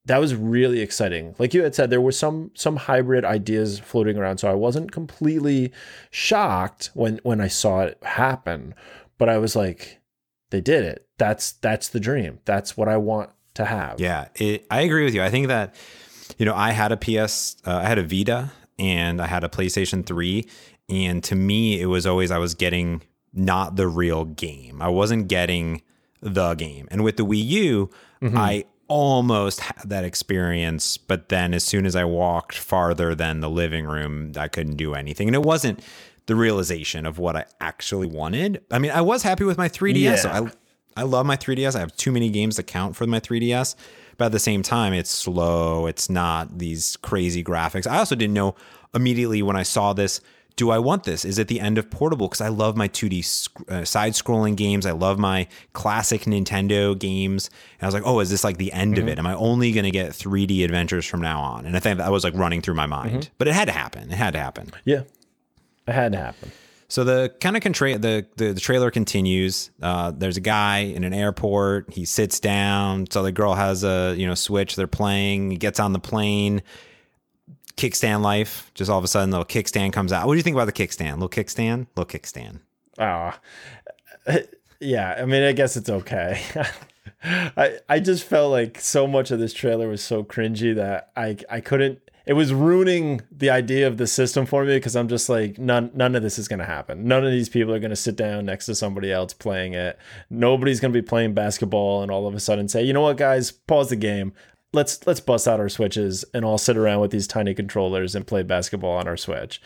[0.04, 1.34] that was really exciting.
[1.38, 4.90] Like you had said, there were some some hybrid ideas floating around, so I wasn't
[4.90, 5.72] completely
[6.10, 8.74] shocked when when I saw it happen.
[9.16, 10.00] But I was like,
[10.50, 11.06] they did it.
[11.18, 12.40] That's that's the dream.
[12.44, 14.00] That's what I want to have.
[14.00, 15.22] Yeah, it, I agree with you.
[15.22, 15.74] I think that
[16.38, 19.48] you know I had a PS, uh, I had a Vita, and I had a
[19.48, 20.48] PlayStation Three,
[20.88, 24.82] and to me it was always I was getting not the real game.
[24.82, 25.82] I wasn't getting
[26.20, 26.86] the game.
[26.90, 27.90] And with the Wii U,
[28.22, 33.48] I almost had that experience, but then as soon as I walked farther than the
[33.50, 35.28] living room, I couldn't do anything.
[35.28, 35.80] And it wasn't
[36.26, 38.62] the realization of what I actually wanted.
[38.70, 40.18] I mean, I was happy with my 3DS.
[40.18, 40.50] So I
[40.96, 41.76] I love my 3DS.
[41.76, 43.74] I have too many games to count for my 3DS.
[44.18, 45.86] But at the same time, it's slow.
[45.86, 47.86] It's not these crazy graphics.
[47.86, 48.54] I also didn't know
[48.94, 50.20] immediately when I saw this
[50.56, 51.24] do I want this?
[51.24, 52.28] Is it the end of portable?
[52.28, 54.86] Because I love my 2D sc- uh, side scrolling games.
[54.86, 57.48] I love my classic Nintendo games.
[57.78, 59.18] And I was like, oh, is this like the end of it?
[59.18, 61.66] Am I only going to get 3D adventures from now on?
[61.66, 63.30] And I think that was like running through my mind.
[63.38, 64.10] But it had to happen.
[64.10, 64.70] It had to happen.
[64.84, 65.02] Yeah.
[65.86, 66.52] It had to happen.
[66.92, 69.70] So the kind of contra- the, the the trailer continues.
[69.80, 71.90] Uh, there's a guy in an airport.
[71.90, 73.06] He sits down.
[73.10, 74.76] So the girl has a you know switch.
[74.76, 75.52] They're playing.
[75.52, 76.60] He gets on the plane.
[77.78, 78.70] Kickstand life.
[78.74, 80.26] Just all of a sudden, little kickstand comes out.
[80.26, 81.12] What do you think about the kickstand?
[81.14, 81.86] Little kickstand.
[81.96, 82.60] Little kickstand.
[82.98, 83.40] Ah,
[84.78, 85.16] yeah.
[85.18, 86.42] I mean, I guess it's okay.
[87.24, 91.38] I I just felt like so much of this trailer was so cringy that I
[91.48, 92.10] I couldn't.
[92.24, 95.90] It was ruining the idea of the system for me because I'm just like none
[95.94, 97.06] none of this is gonna happen.
[97.06, 99.98] None of these people are gonna sit down next to somebody else playing it.
[100.30, 103.50] Nobody's gonna be playing basketball and all of a sudden say, you know what, guys,
[103.50, 104.32] pause the game.
[104.72, 108.26] Let's let's bust out our switches and all sit around with these tiny controllers and
[108.26, 109.60] play basketball on our switch.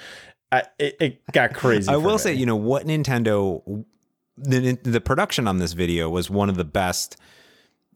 [0.51, 1.88] I, it, it got crazy.
[1.92, 2.19] I will me.
[2.19, 3.85] say, you know what Nintendo,
[4.37, 7.16] the the production on this video was one of the best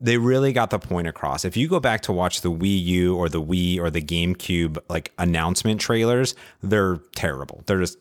[0.00, 1.44] they really got the point across.
[1.44, 4.78] If you go back to watch the Wii U or the Wii or the GameCube
[4.88, 7.62] like announcement trailers, they're terrible.
[7.66, 7.98] They're just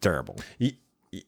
[0.00, 0.38] terrible.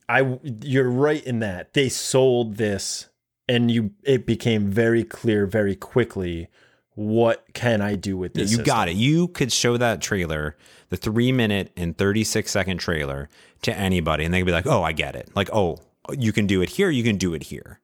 [0.09, 3.09] I you're right in that they sold this
[3.47, 6.47] and you it became very clear very quickly
[6.95, 8.51] what can I do with this?
[8.51, 8.65] you system?
[8.65, 8.95] got it.
[8.95, 10.55] You could show that trailer,
[10.89, 13.29] the three minute and 36 second trailer
[13.63, 15.29] to anybody, and they'd be like, oh, I get it.
[15.35, 15.79] Like, oh,
[16.17, 17.79] you can do it here, you can do it here.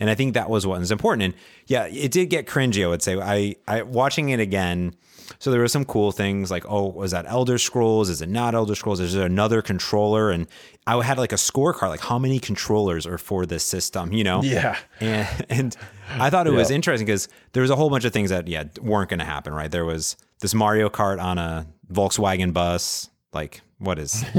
[0.00, 1.22] And I think that was what was important.
[1.22, 1.34] And
[1.66, 3.20] yeah, it did get cringy, I would say.
[3.20, 4.94] I, I watching it again.
[5.38, 8.10] So there were some cool things like, oh, was that Elder Scrolls?
[8.10, 9.00] Is it not Elder Scrolls?
[9.00, 10.30] Is there another controller?
[10.30, 10.46] And
[10.86, 14.42] I had like a scorecard, like how many controllers are for this system, you know?
[14.42, 14.76] Yeah.
[15.00, 15.76] And, and
[16.10, 16.58] I thought it yeah.
[16.58, 19.24] was interesting because there was a whole bunch of things that, yeah, weren't going to
[19.24, 19.70] happen, right?
[19.70, 23.08] There was this Mario Kart on a Volkswagen bus.
[23.32, 24.22] Like, what is,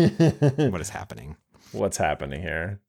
[0.56, 1.36] what is happening?
[1.72, 2.80] What's happening here?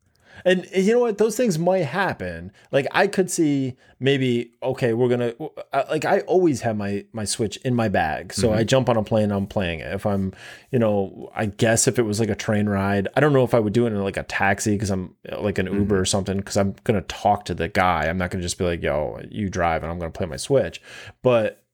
[0.45, 1.19] And you know what?
[1.19, 2.53] Those things might happen.
[2.71, 5.35] Like I could see maybe okay, we're gonna
[5.91, 8.59] like I always have my my Switch in my bag, so mm-hmm.
[8.59, 9.93] I jump on a plane, I'm playing it.
[9.93, 10.33] If I'm,
[10.71, 13.55] you know, I guess if it was like a train ride, I don't know if
[13.55, 15.79] I would do it in like a taxi because I'm like an mm-hmm.
[15.79, 18.07] Uber or something because I'm gonna talk to the guy.
[18.07, 20.81] I'm not gonna just be like, yo, you drive and I'm gonna play my Switch.
[21.23, 21.66] But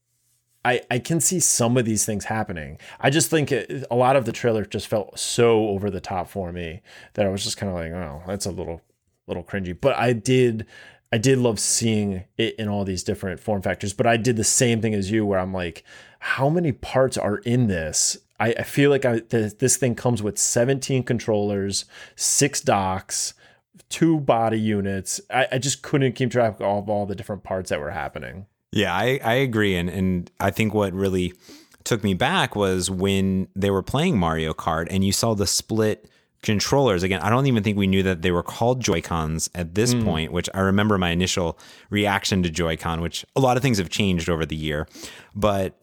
[0.64, 2.78] I, I can see some of these things happening.
[3.00, 6.28] I just think it, a lot of the trailer just felt so over the top
[6.28, 6.82] for me
[7.14, 8.80] that I was just kind of like, oh, that's a little
[9.26, 9.76] little cringy.
[9.78, 10.66] But I did
[11.12, 13.92] I did love seeing it in all these different form factors.
[13.92, 15.84] But I did the same thing as you, where I'm like,
[16.20, 18.16] how many parts are in this?
[18.40, 21.84] I, I feel like I, th- this thing comes with 17 controllers,
[22.16, 23.34] six docks,
[23.90, 25.20] two body units.
[25.30, 27.90] I, I just couldn't keep track of all, of all the different parts that were
[27.90, 28.46] happening.
[28.72, 29.76] Yeah, I, I agree.
[29.76, 31.34] And, and I think what really
[31.84, 36.08] took me back was when they were playing Mario Kart and you saw the split
[36.42, 37.02] controllers.
[37.02, 40.04] Again, I don't even think we knew that they were called Joy-Cons at this mm.
[40.04, 41.58] point, which I remember my initial
[41.90, 44.88] reaction to Joy-Con, which a lot of things have changed over the year.
[45.34, 45.78] But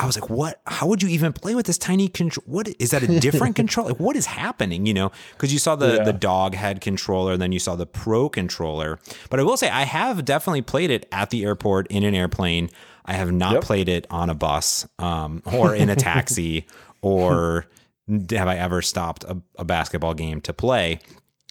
[0.00, 0.62] I was like, what?
[0.66, 2.42] How would you even play with this tiny control?
[2.46, 3.88] What is that a different control?
[3.88, 4.86] Like, what is happening?
[4.86, 6.04] You know, because you saw the yeah.
[6.04, 8.98] the dog head controller, and then you saw the pro controller.
[9.28, 12.70] But I will say, I have definitely played it at the airport in an airplane.
[13.04, 13.62] I have not yep.
[13.62, 16.66] played it on a bus um, or in a taxi,
[17.02, 17.66] or
[18.08, 21.00] have I ever stopped a, a basketball game to play?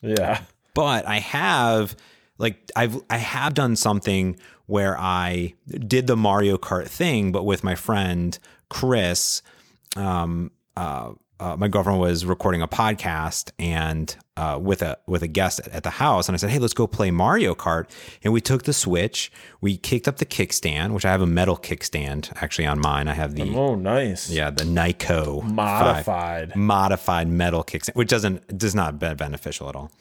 [0.02, 0.42] Yeah,
[0.74, 1.96] but I have
[2.40, 7.64] like I've I have done something where I did the Mario Kart thing, but with
[7.64, 8.38] my friend
[8.70, 9.42] Chris.
[9.96, 15.28] Um, uh, uh, my girlfriend was recording a podcast and uh, with a with a
[15.28, 17.90] guest at the house, and I said, "Hey, let's go play Mario Kart."
[18.24, 21.56] And we took the Switch, we kicked up the kickstand, which I have a metal
[21.56, 23.08] kickstand actually on mine.
[23.08, 28.58] I have the oh nice yeah the Nyko modified five, modified metal kickstand, which doesn't
[28.58, 29.92] does not be beneficial at all.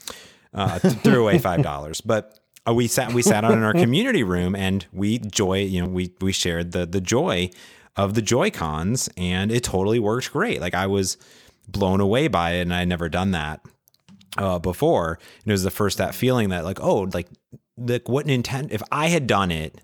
[0.54, 4.22] Uh, threw away five dollars, but uh, we sat we sat out in our community
[4.22, 7.50] room and we joy you know we we shared the the joy
[7.98, 10.61] of the Joy Cons and it totally worked great.
[10.61, 11.18] Like I was
[11.66, 13.61] blown away by it and I had never done that
[14.38, 15.18] uh, before.
[15.42, 17.26] And it was the first that feeling that like oh like
[17.76, 19.80] like what Nintendo if I had done it,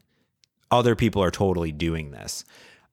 [0.70, 2.44] other people are totally doing this.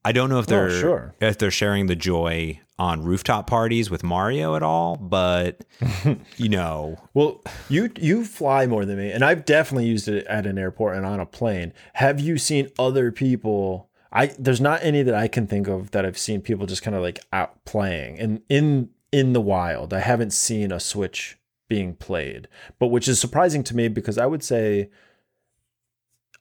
[0.04, 1.16] I don't know if oh, they're oh, sure.
[1.20, 5.64] if they're sharing the joy on rooftop parties with Mario at all, but
[6.38, 6.98] you know.
[7.14, 10.98] well, you you fly more than me, and I've definitely used it at an airport
[10.98, 11.74] and on a plane.
[11.94, 13.90] Have you seen other people?
[14.12, 16.96] I there's not any that I can think of that I've seen people just kind
[16.96, 19.94] of like out playing and in in the wild.
[19.94, 21.38] I haven't seen a Switch
[21.70, 22.48] being played,
[22.80, 24.90] but which is surprising to me because I would say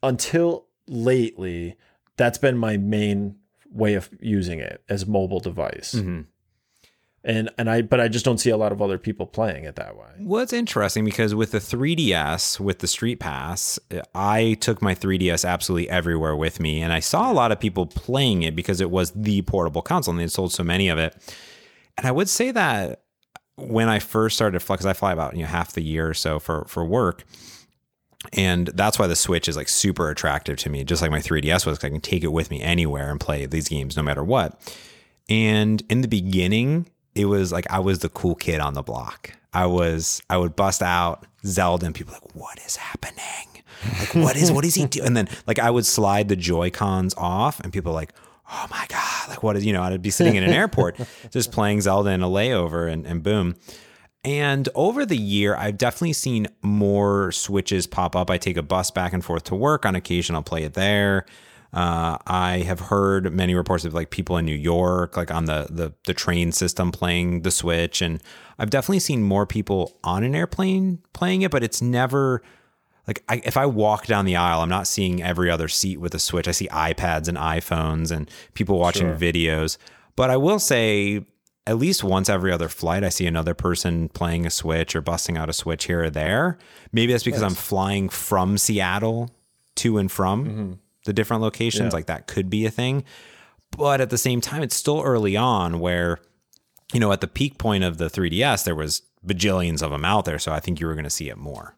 [0.02, 1.76] until lately
[2.16, 3.36] that's been my main
[3.70, 5.94] way of using it as mobile device.
[5.94, 6.22] Mm-hmm.
[7.22, 9.76] And and I but I just don't see a lot of other people playing it
[9.76, 10.08] that way.
[10.20, 13.78] Well, it's interesting because with the 3DS with the Street Pass,
[14.14, 17.84] I took my 3DS absolutely everywhere with me and I saw a lot of people
[17.84, 21.14] playing it because it was the portable console and they sold so many of it.
[21.98, 23.02] And I would say that
[23.56, 26.08] when I first started to fly, because I fly about you know half the year
[26.08, 27.24] or so for for work,
[28.32, 31.66] and that's why the Switch is like super attractive to me, just like my 3DS
[31.66, 31.82] was.
[31.82, 34.60] I can take it with me anywhere and play these games no matter what.
[35.28, 39.32] And in the beginning, it was like I was the cool kid on the block.
[39.52, 43.64] I was I would bust out Zelda and people like, what is happening?
[43.98, 45.06] Like what is what is he doing?
[45.06, 48.12] And then like I would slide the Joy Cons off and people like,
[48.52, 51.52] oh my God, like what is you know, I'd be sitting in an airport just
[51.52, 53.56] playing Zelda in a layover and, and boom.
[54.22, 58.30] And over the year, I've definitely seen more switches pop up.
[58.30, 59.86] I take a bus back and forth to work.
[59.86, 61.24] On occasion, I'll play it there.
[61.72, 65.68] Uh, I have heard many reports of like people in New York, like on the,
[65.70, 68.20] the the train system, playing the Switch, and
[68.58, 71.52] I've definitely seen more people on an airplane playing it.
[71.52, 72.42] But it's never
[73.06, 76.12] like I, if I walk down the aisle, I'm not seeing every other seat with
[76.12, 76.48] a Switch.
[76.48, 79.16] I see iPads and iPhones and people watching Sure.
[79.16, 79.78] videos.
[80.16, 81.24] But I will say,
[81.70, 85.38] at least once every other flight, I see another person playing a Switch or busting
[85.38, 86.58] out a Switch here or there.
[86.90, 89.30] Maybe that's because I'm flying from Seattle
[89.76, 91.82] to and from the different locations.
[91.82, 91.90] Mm-hmm.
[91.90, 91.96] Yeah.
[91.96, 93.04] Like that could be a thing.
[93.70, 96.18] But at the same time, it's still early on where,
[96.92, 100.24] you know, at the peak point of the 3DS, there was bajillions of them out
[100.24, 100.40] there.
[100.40, 101.76] So I think you were going to see it more.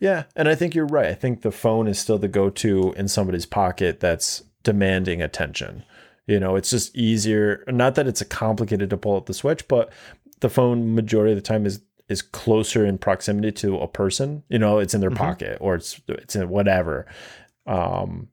[0.00, 1.06] Yeah, and I think you're right.
[1.06, 5.84] I think the phone is still the go-to in somebody's pocket that's demanding attention.
[6.26, 7.64] You know, it's just easier.
[7.68, 9.92] Not that it's a complicated to pull out the switch, but
[10.40, 14.42] the phone majority of the time is is closer in proximity to a person.
[14.48, 17.06] You know, it's in their pocket or it's it's in whatever.
[17.66, 18.28] Um,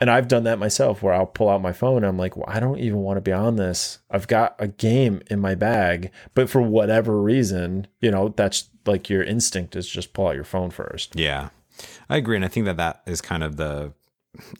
[0.00, 2.46] and I've done that myself where I'll pull out my phone and I'm like, well,
[2.48, 3.98] I don't even want to be on this.
[4.10, 9.08] I've got a game in my bag, but for whatever reason, you know, that's like
[9.08, 11.16] your instinct is just pull out your phone first.
[11.16, 11.48] Yeah,
[12.08, 13.94] I agree, and I think that that is kind of the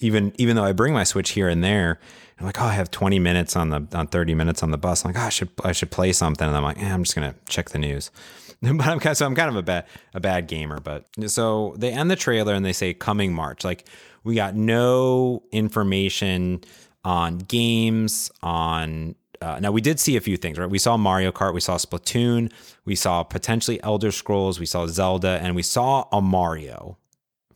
[0.01, 2.01] even even though I bring my Switch here and there,
[2.39, 5.05] I'm like, oh, I have 20 minutes on the on 30 minutes on the bus.
[5.05, 7.15] I'm like, oh, I should I should play something, and I'm like, eh, I'm just
[7.15, 8.11] gonna check the news.
[8.63, 10.81] But I'm kind of, so I'm kind of a bad a bad gamer.
[10.81, 13.65] But so they end the trailer and they say coming March.
[13.65, 13.87] Like
[14.25, 16.63] we got no information
[17.05, 20.69] on games on uh, now we did see a few things, right?
[20.69, 22.51] We saw Mario Kart, we saw Splatoon,
[22.85, 26.97] we saw potentially Elder Scrolls, we saw Zelda, and we saw a Mario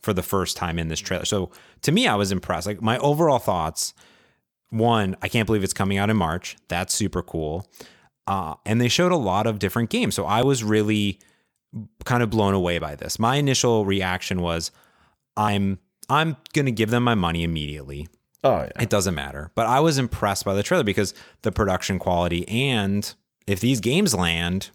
[0.01, 1.25] for the first time in this trailer.
[1.25, 2.67] So to me, I was impressed.
[2.67, 3.93] Like my overall thoughts:
[4.71, 6.57] one, I can't believe it's coming out in March.
[6.67, 7.67] That's super cool.
[8.25, 10.15] Uh, and they showed a lot of different games.
[10.15, 11.19] So I was really
[12.05, 13.19] kind of blown away by this.
[13.19, 14.71] My initial reaction was,
[15.37, 15.79] I'm
[16.09, 18.07] I'm gonna give them my money immediately.
[18.43, 18.81] Oh yeah.
[18.81, 19.51] It doesn't matter.
[19.55, 23.13] But I was impressed by the trailer because the production quality and
[23.47, 24.71] if these games land,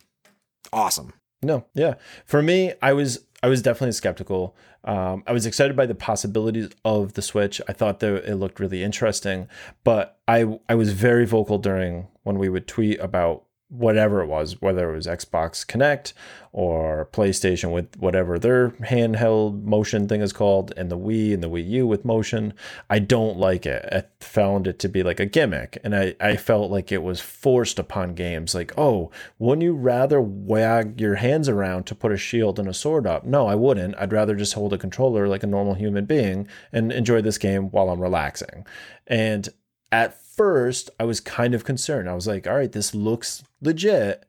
[0.72, 1.12] awesome.
[1.42, 1.94] No, yeah.
[2.24, 4.56] For me, I was I was definitely skeptical.
[4.82, 7.60] Um, I was excited by the possibilities of the Switch.
[7.68, 9.46] I thought that it looked really interesting,
[9.84, 14.60] but I I was very vocal during when we would tweet about whatever it was,
[14.62, 16.12] whether it was Xbox Kinect
[16.52, 21.50] or PlayStation with whatever their handheld motion thing is called, and the Wii and the
[21.50, 22.54] Wii U with motion.
[22.88, 23.86] I don't like it.
[23.92, 27.20] I found it to be like a gimmick, and I, I felt like it was
[27.20, 28.54] forced upon games.
[28.54, 32.74] Like, oh, wouldn't you rather wag your hands around to put a shield and a
[32.74, 33.24] sword up?
[33.24, 33.96] No, I wouldn't.
[33.98, 37.70] I'd rather just hold a controller like a normal human being and enjoy this game
[37.70, 38.64] while I'm relaxing.
[39.08, 39.48] And
[39.90, 42.08] at first, I was kind of concerned.
[42.08, 44.24] I was like, all right, this looks legit,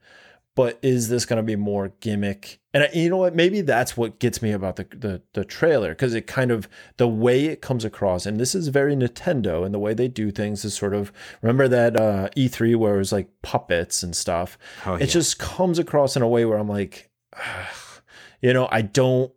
[0.56, 2.60] but is this going to be more gimmick?
[2.74, 3.36] And I, you know what?
[3.36, 7.08] Maybe that's what gets me about the the, the trailer because it kind of the
[7.08, 10.66] way it comes across, and this is very Nintendo, and the way they do things
[10.66, 11.12] is sort of
[11.42, 14.58] remember that uh, E3 where it was like puppets and stuff.
[14.86, 15.06] Oh, it yeah.
[15.08, 17.10] just comes across in a way where I'm like,
[18.42, 19.32] you know, I don't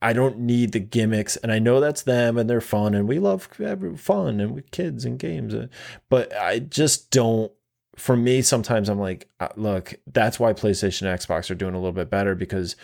[0.00, 3.18] I don't need the gimmicks, and I know that's them, and they're fun, and we
[3.18, 3.48] love
[3.96, 5.66] fun and with kids and games, uh,
[6.08, 7.50] but I just don't.
[7.98, 11.78] For me, sometimes I'm like, uh, look, that's why PlayStation and Xbox are doing a
[11.78, 12.76] little bit better because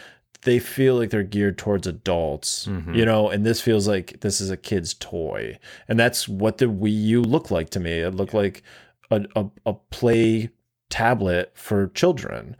[0.42, 4.50] they feel like they're geared towards adults, you know, and this feels like this is
[4.50, 7.92] a kid's toy, and that's what the Wii U looked like to me.
[8.00, 8.62] It looked like
[9.11, 10.50] a, a a play
[10.90, 12.57] tablet for children.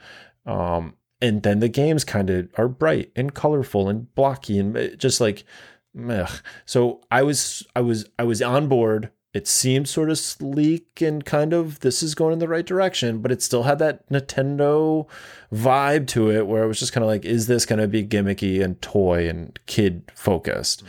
[0.47, 4.89] Um, and then the games kind of are bright and colorful and blocky and uh,
[4.97, 5.45] just like
[5.95, 6.27] meh.
[6.67, 11.25] so i was i was i was on board it seemed sort of sleek and
[11.25, 15.07] kind of this is going in the right direction but it still had that nintendo
[15.53, 18.07] vibe to it where it was just kind of like is this going to be
[18.07, 20.83] gimmicky and toy and kid focused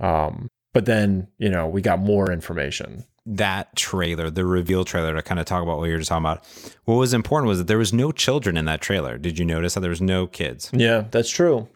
[0.00, 5.22] um but then you know we got more information that trailer, the reveal trailer, to
[5.22, 6.44] kind of talk about what you were just talking about.
[6.86, 9.16] What was important was that there was no children in that trailer.
[9.16, 10.70] Did you notice that there was no kids?
[10.72, 11.68] yeah that's true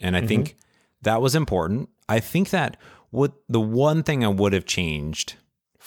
[0.00, 0.56] And I think
[1.02, 1.90] that was important.
[2.08, 2.78] I think that
[3.10, 5.36] what the one thing I would have changed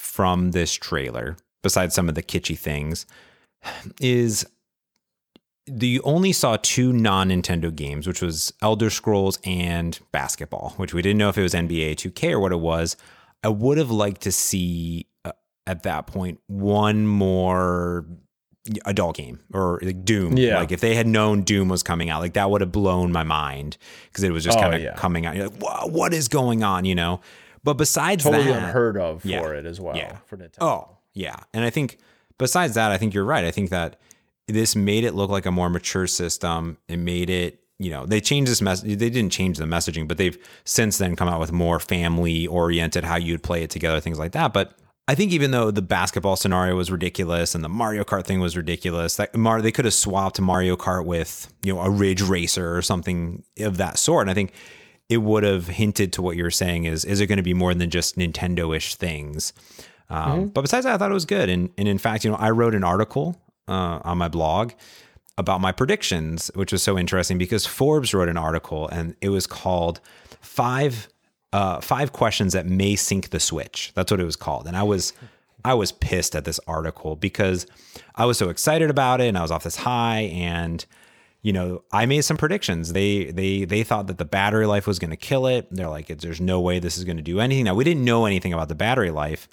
[0.10, 3.06] from this trailer, besides some of the kitschy things,
[4.02, 4.45] is
[5.67, 11.19] the only saw two non-Nintendo games, which was Elder Scrolls and basketball, which we didn't
[11.19, 12.98] know if it was NBA 2K or what it was.
[13.43, 15.32] I would have liked to see uh,
[15.67, 18.06] at that point one more
[18.86, 20.38] adult game or like Doom.
[20.38, 20.58] Yeah.
[20.60, 23.24] Like if they had known Doom was coming out, like that would have blown my
[23.24, 23.78] mind
[24.10, 24.95] because it was just Oh, kind of yeah.
[24.95, 25.36] coming out.
[25.36, 26.86] You're like, "Wha- what is going on?
[26.86, 27.22] You know.
[27.63, 29.41] But besides that, totally that, unheard of Yeah.
[29.41, 30.17] for it as well Yeah.
[30.26, 31.36] for nintendo Oh, yeah.
[31.54, 31.98] And I think
[32.38, 33.43] besides that, I think you're right.
[33.45, 34.00] I think that
[34.48, 36.78] this made it look like a more mature system.
[36.88, 38.98] It made it, you know, they changed this message.
[38.98, 43.04] They didn't change the messaging, but they've since then come out with more family oriented,
[43.04, 44.54] how you'd play it together, things like that.
[44.54, 44.73] But
[45.08, 48.56] I think even though the basketball scenario was ridiculous and the Mario Kart thing was
[48.56, 52.75] ridiculous, that Mar- they could have swapped Mario Kart with, you know, a Ridge Racer
[52.75, 54.21] or something of that sort.
[54.23, 54.54] And I think
[55.10, 57.73] it would have hinted to what you're saying is is it going to be more
[57.73, 59.53] than just Nintendo-ish things?
[60.10, 61.49] Um, But besides that, I thought it was good.
[61.49, 64.71] And and in fact, you know, I wrote an article uh, on my blog
[65.37, 69.47] about my predictions, which was so interesting because Forbes wrote an article and it was
[69.47, 69.99] called
[70.41, 71.07] five
[71.53, 73.91] uh, five questions that may sink the Switch.
[73.95, 74.67] That's what it was called.
[74.67, 75.13] And I was
[75.65, 77.65] I was pissed at this article because
[78.15, 80.85] I was so excited about it and I was off this high and
[81.42, 82.94] you know, I made some predictions.
[82.94, 85.67] They they they thought that the battery life was going to kill it.
[85.71, 87.65] They're like, there's no way this is going to do anything.
[87.65, 89.48] Now we didn't know anything about the battery life,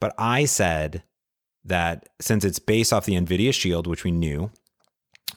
[0.00, 1.02] but I said
[1.64, 4.50] that since it's based off the NVIDIA Shield, which we knew,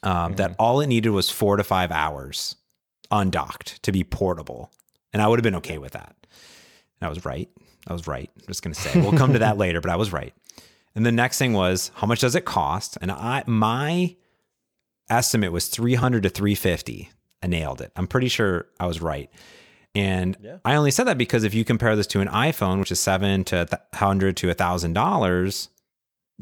[0.04, 2.56] um, that all it needed was four to five hours
[3.12, 4.72] undocked to be portable,
[5.12, 6.16] and I would have been okay with that.
[7.02, 7.50] And I was right.
[7.88, 8.30] I was right.
[8.40, 10.34] I'm just going to say we'll come to that later, but I was right.
[10.96, 12.98] And the next thing was how much does it cost?
[13.02, 14.16] And I my
[15.10, 17.10] estimate was 300 to 350.
[17.42, 17.92] I nailed it.
[17.96, 19.30] I'm pretty sure I was right.
[19.96, 20.58] And Yeah.
[20.64, 23.44] I only said that because if you compare this to an iPhone, which is seven
[23.46, 25.70] to hundred to a thousand dollars,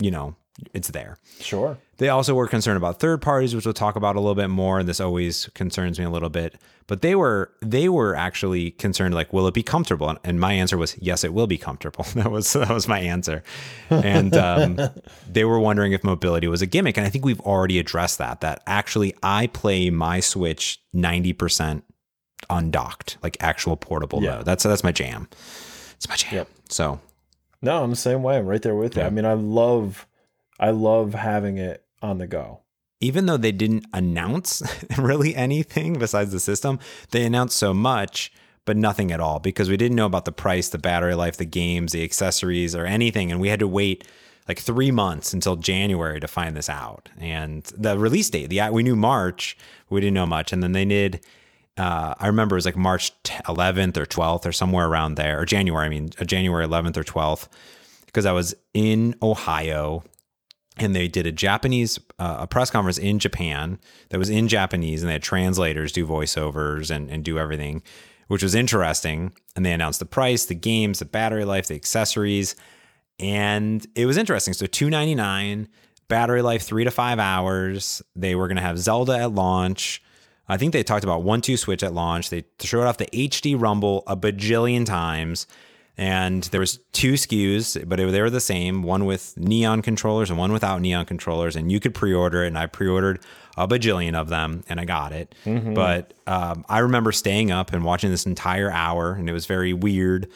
[0.02, 0.36] you know,
[0.74, 1.18] it's there.
[1.40, 1.78] Sure.
[1.98, 4.80] They also were concerned about third parties, which we'll talk about a little bit more.
[4.80, 6.56] And this always concerns me a little bit.
[6.88, 10.16] But they were they were actually concerned, like, will it be comfortable?
[10.24, 12.06] And- my answer was, yes, it will be comfortable.
[12.16, 13.44] That was that was my answer.
[13.90, 14.80] And um,
[15.30, 16.98] they were wondering if mobility was a gimmick.
[16.98, 18.42] And I think we've already addressed that.
[18.42, 21.84] That actually, I play my Switch ninety percent
[22.50, 24.38] undocked, like actual portable Yeah.
[24.38, 24.46] mode.
[24.46, 25.28] That's that's my jam.
[25.96, 26.34] It's my jam.
[26.36, 26.48] Yep.
[26.70, 27.00] So
[27.62, 28.38] No, I'm the same way.
[28.38, 29.02] I'm right there with you.
[29.02, 29.08] Yeah.
[29.08, 30.08] I mean, I love,
[30.60, 32.62] I love having it on the go.
[33.00, 34.62] even though they didn't announce
[34.98, 36.80] really anything besides the system,
[37.12, 38.32] they announced so much,
[38.66, 41.46] but nothing at all because we didn't know about the price, the battery life, the
[41.46, 43.32] games, the accessories, or anything.
[43.32, 44.08] And we had to wait
[44.48, 47.10] like three months until January to find this out.
[47.20, 49.58] And the release date, the we knew March,
[49.90, 50.52] we didn't know much.
[50.52, 51.22] And then they did.
[51.78, 55.46] Uh, I remember it was like March 11th or 12th or somewhere around there, or
[55.46, 55.86] January.
[55.86, 57.48] I mean, uh, January 11th or 12th,
[58.08, 60.04] because I was in Ohio
[60.82, 65.02] and they did a Japanese uh, a press conference in Japan that was in Japanese,
[65.02, 67.82] and they had translators do voiceovers and and do everything,
[68.28, 69.34] which was interesting.
[69.56, 72.56] And they announced the price, the games, the battery life, the accessories,
[73.20, 74.54] and it was interesting.
[74.54, 75.68] So two ninety nine,
[76.08, 78.02] battery life three to five hours.
[78.16, 80.02] They were going to have Zelda at launch.
[80.50, 82.30] I think they talked about one two switch at launch.
[82.30, 85.48] They showed off the HD Rumble a bajillion times,
[85.98, 88.84] and there was two SKUs, but it, they were the same.
[88.84, 92.48] One with neon controllers and one without neon controllers, and you could pre-order it.
[92.48, 93.20] And I pre-ordered
[93.58, 95.34] a bajillion of them, and I got it.
[95.74, 99.74] But um, I remember staying up and watching this entire hour, and it was very
[99.74, 100.28] weird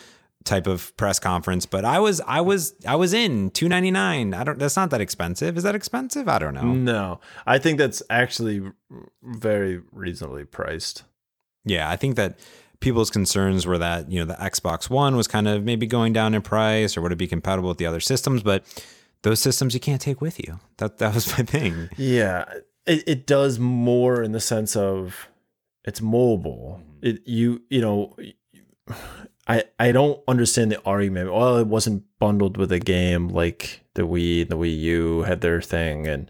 [0.44, 1.68] type of press conference.
[1.68, 4.34] But I was, I was, I was in two ninety nine.
[4.34, 4.58] I don't.
[4.58, 5.56] That's not that expensive.
[5.58, 6.28] Is that expensive?
[6.28, 6.74] I don't know.
[6.74, 8.64] No, I think that's actually
[9.22, 11.04] very reasonably priced.
[11.64, 12.40] Yeah, I think that
[12.82, 16.34] people's concerns were that, you know, the Xbox One was kind of maybe going down
[16.34, 18.66] in price or would it be compatible with the other systems, but
[19.22, 20.60] those systems you can't take with you.
[20.78, 21.90] That that was my thing.
[21.96, 22.46] Yeah,
[22.86, 25.30] it, it does more in the sense of
[25.86, 26.82] it's mobile.
[26.82, 27.08] Mm-hmm.
[27.08, 28.16] It you you know,
[29.48, 31.32] I I don't understand the argument.
[31.32, 35.42] Well, it wasn't bundled with a game like the Wii and the Wii U had
[35.42, 36.30] their thing, and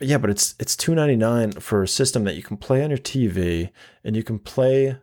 [0.00, 2.90] yeah, but it's it's two ninety nine for a system that you can play on
[2.90, 3.70] your TV
[4.04, 4.98] and you can play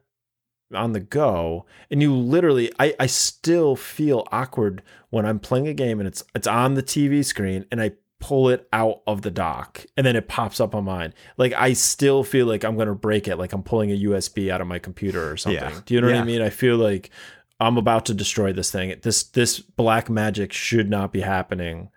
[0.74, 5.74] on the go and you literally I, I still feel awkward when I'm playing a
[5.74, 9.30] game and it's it's on the TV screen and I pull it out of the
[9.30, 11.14] dock and then it pops up on mine.
[11.38, 14.62] Like I still feel like I'm gonna break it, like I'm pulling a USB out
[14.62, 15.62] of my computer or something.
[15.62, 15.82] Yeah.
[15.86, 16.42] Do you know what I mean?
[16.42, 17.12] I feel like
[17.60, 18.96] I'm about to destroy this thing.
[19.02, 21.90] This this black magic should not be happening.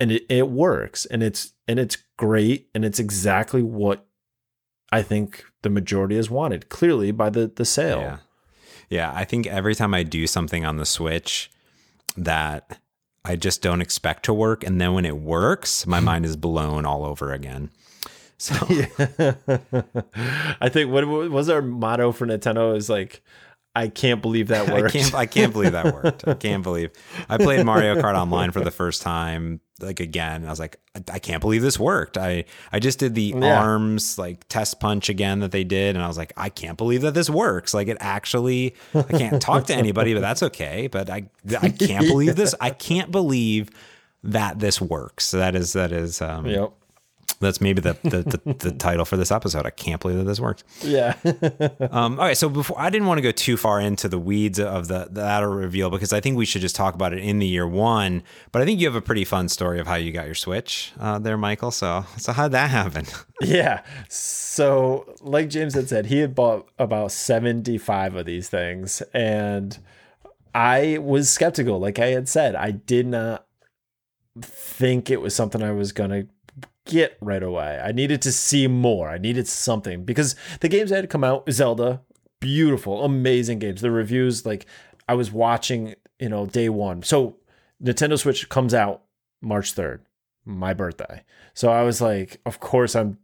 [0.00, 4.06] And it, it works and it's and it's great and it's exactly what
[4.92, 7.98] I think the majority has wanted, clearly by the the sale.
[7.98, 8.16] Yeah.
[8.90, 11.50] Yeah, I think every time I do something on the Switch
[12.16, 12.78] that
[13.24, 16.84] I just don't expect to work and then when it works, my mind is blown
[16.86, 17.70] all over again.
[18.36, 18.86] So yeah.
[20.60, 23.22] I think what what was our motto for Nintendo is like,
[23.76, 24.92] I can't believe that I worked.
[24.92, 26.26] can't I can't believe that worked.
[26.28, 26.90] I can't believe
[27.28, 30.44] I played Mario Kart online for the first time like again.
[30.46, 32.16] I was like I, I can't believe this worked.
[32.16, 33.60] I I just did the Yeah.
[33.60, 37.02] arms like test punch again that they did and I was like I can't believe
[37.02, 37.74] that this works.
[37.74, 41.28] Like it actually I can't talk to anybody but that's okay, but I
[41.60, 42.54] I can't believe this.
[42.60, 43.70] I can't believe
[44.22, 45.24] that this works.
[45.24, 46.72] So that is that is um Yep.
[47.40, 49.66] That's maybe the the, the, the title for this episode.
[49.66, 50.64] I can't believe that this works.
[50.82, 51.14] Yeah.
[51.90, 54.58] Um, all right, so before I didn't want to go too far into the weeds
[54.58, 57.46] of the that reveal because I think we should just talk about it in the
[57.46, 58.22] year one.
[58.52, 60.92] But I think you have a pretty fun story of how you got your Switch
[60.98, 61.70] uh, there, Michael.
[61.70, 63.06] So so how did that happen?
[63.40, 63.82] yeah.
[64.08, 69.78] So like James had said, he had bought about seventy five of these things, and
[70.54, 71.78] I was skeptical.
[71.78, 73.46] Like I had said, I did not
[74.40, 76.26] think it was something I was gonna
[76.86, 77.80] get right away.
[77.82, 79.08] I needed to see more.
[79.08, 82.02] I needed something because the games that had come out, Zelda,
[82.40, 83.80] beautiful, amazing games.
[83.80, 84.66] The reviews, like
[85.08, 87.02] I was watching, you know, day one.
[87.02, 87.36] So
[87.82, 89.02] Nintendo Switch comes out
[89.40, 90.00] March 3rd,
[90.44, 91.22] my birthday.
[91.54, 93.18] So I was like, of course I'm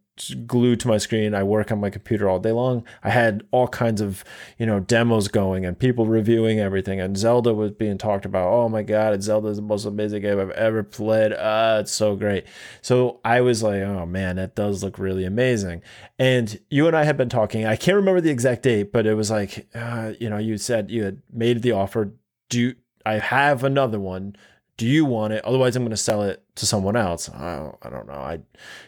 [0.47, 1.35] glued to my screen.
[1.35, 2.85] I work on my computer all day long.
[3.03, 4.25] I had all kinds of,
[4.59, 7.01] you know, demos going and people reviewing everything.
[7.01, 8.53] And Zelda was being talked about.
[8.53, 11.33] Oh my God, Zelda is the most amazing game I've ever played.
[11.39, 12.47] Ah, it's so great.
[12.83, 15.83] So I was like, oh man, that does look really amazing.
[16.19, 17.67] And you and I had been talking.
[17.67, 20.91] I can't remember the exact date, but it was like, uh, you know, you said
[20.91, 22.13] you had made the offer.
[22.49, 22.75] Do
[23.07, 24.37] I have another one?
[24.81, 25.45] do you want it?
[25.45, 27.29] Otherwise, I'm going to sell it to someone else.
[27.29, 28.15] I don't, I don't know.
[28.15, 28.35] I,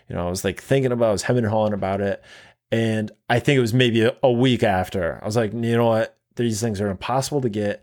[0.08, 2.22] you know, I was like thinking about, I was hemming and hawing about it.
[2.70, 5.18] And I think it was maybe a, a week after.
[5.20, 6.16] I was like, you know what?
[6.36, 7.82] These things are impossible to get.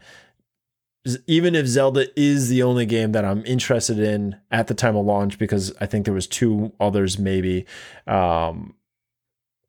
[1.28, 5.06] Even if Zelda is the only game that I'm interested in at the time of
[5.06, 7.66] launch, because I think there was two others maybe.
[8.08, 8.76] Um,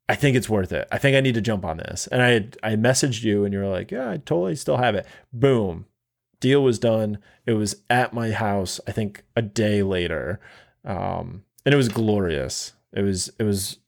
[0.08, 0.88] I think it's worth it.
[0.90, 2.08] I think I need to jump on this.
[2.08, 5.06] And I I messaged you and you were like, yeah, I totally still have it.
[5.32, 5.86] Boom
[6.40, 7.18] deal was done.
[7.46, 10.40] It was at my house, I think a day later.
[10.84, 12.72] Um, and it was glorious.
[12.92, 13.78] It was, it was,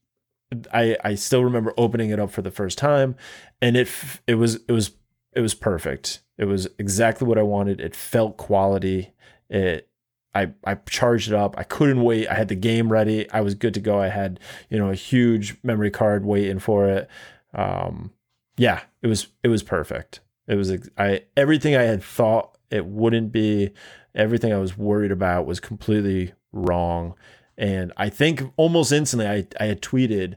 [0.73, 3.17] I, I still remember opening it up for the first time
[3.61, 3.89] and it,
[4.27, 4.93] it was, it was,
[5.35, 6.21] it was perfect.
[6.37, 7.81] It was exactly what I wanted.
[7.81, 9.13] It felt quality.
[9.49, 9.89] It,
[10.35, 11.55] I, I charged it up.
[11.59, 12.29] I couldn't wait.
[12.29, 13.31] I had the game ready.
[13.31, 14.01] I was good to go.
[14.01, 14.41] I had,
[14.71, 17.09] you know, a huge memory card waiting for it.
[17.55, 18.13] Um,
[18.57, 20.21] yeah, it was, it was perfect.
[20.49, 23.71] It was I everything I had thought it wouldn't be,
[24.15, 27.15] everything I was worried about was completely wrong.
[27.57, 30.37] And I think almost instantly I, I had tweeted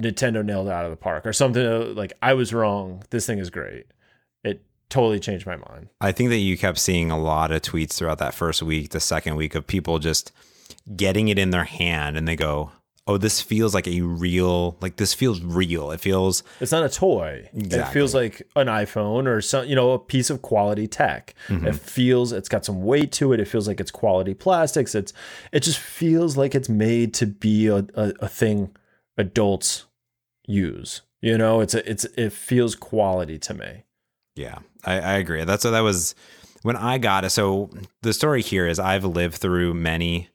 [0.00, 3.02] Nintendo nailed out of the park or something uh, like I was wrong.
[3.10, 3.86] This thing is great.
[4.42, 5.88] It totally changed my mind.
[6.00, 9.00] I think that you kept seeing a lot of tweets throughout that first week, the
[9.00, 10.32] second week of people just
[10.96, 12.72] getting it in their hand and they go,
[13.06, 15.90] oh, this feels like a real, like this feels real.
[15.90, 16.42] It feels.
[16.60, 17.48] It's not a toy.
[17.52, 17.78] Exactly.
[17.78, 21.34] It feels like an iPhone or some, you know, a piece of quality tech.
[21.48, 21.66] Mm-hmm.
[21.66, 23.40] It feels, it's got some weight to it.
[23.40, 24.94] It feels like it's quality plastics.
[24.94, 25.12] It's,
[25.50, 28.70] it just feels like it's made to be a, a, a thing
[29.16, 29.86] adults
[30.46, 31.02] use.
[31.20, 33.84] You know, it's a, it's, it feels quality to me.
[34.34, 35.44] Yeah, I, I agree.
[35.44, 36.14] That's what that was
[36.62, 37.30] when I got it.
[37.30, 37.70] So
[38.02, 40.28] the story here is I've lived through many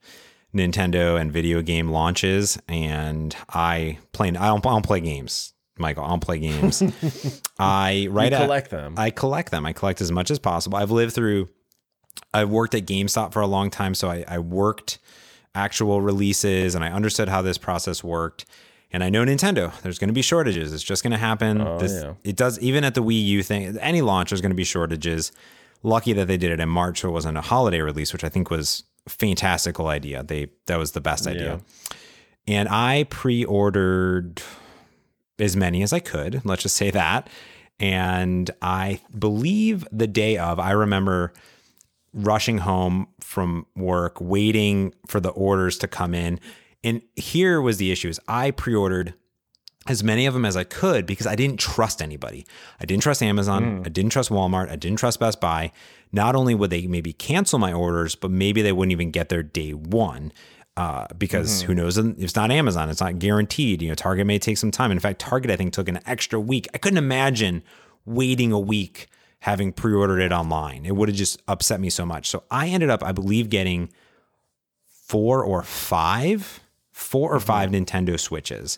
[0.58, 4.30] Nintendo and video game launches, and I play.
[4.30, 6.04] I don't, I don't play games, Michael.
[6.04, 6.84] I don't play games.
[7.60, 8.32] I write.
[8.32, 8.96] You collect them.
[8.98, 9.66] I collect them.
[9.66, 10.78] I collect as much as possible.
[10.78, 11.50] I've lived through.
[12.34, 15.00] I've worked at GameStop for a long time, so I, I worked
[15.56, 18.46] actual releases, and I understood how this process worked.
[18.92, 20.74] And I know Nintendo, there's going to be shortages.
[20.74, 21.62] It's just going to happen.
[21.62, 22.14] Oh, this, yeah.
[22.24, 25.32] It does, even at the Wii U thing, any launch, there's going to be shortages.
[25.84, 28.30] Lucky that they did it in March, so it wasn't a holiday release, which I
[28.30, 30.24] think was fantastical idea.
[30.24, 31.56] They that was the best idea.
[31.56, 31.98] Yeah.
[32.48, 34.42] And I pre-ordered
[35.40, 37.30] as many as I could, let's just say that.
[37.80, 41.34] And I believe the day of, I remember
[42.14, 46.40] rushing home from work, waiting for the orders to come in.
[46.84, 49.14] And here was the issue is I pre-ordered
[49.88, 52.46] as many of them as I could because I didn't trust anybody.
[52.80, 53.64] I didn't trust Amazon.
[53.64, 53.86] Mm.
[53.86, 54.70] I didn't trust Walmart.
[54.70, 55.72] I didn't trust Best Buy.
[56.12, 59.44] Not only would they maybe cancel my orders, but maybe they wouldn't even get there
[59.44, 60.32] day one.
[60.76, 61.68] Uh, because mm-hmm.
[61.68, 61.98] who knows?
[61.98, 62.90] It's not Amazon.
[62.92, 63.82] It's not guaranteed.
[63.82, 64.92] You know, Target may take some time.
[64.92, 66.68] In fact, Target I think took an extra week.
[66.72, 67.64] I couldn't imagine
[68.06, 69.08] waiting a week
[69.40, 70.86] having pre-ordered it online.
[70.86, 72.30] It would have just upset me so much.
[72.30, 73.90] So I ended up, I believe, getting
[74.86, 76.60] four or five,
[76.92, 77.48] four or mm-hmm.
[77.48, 78.78] five Nintendo Switches.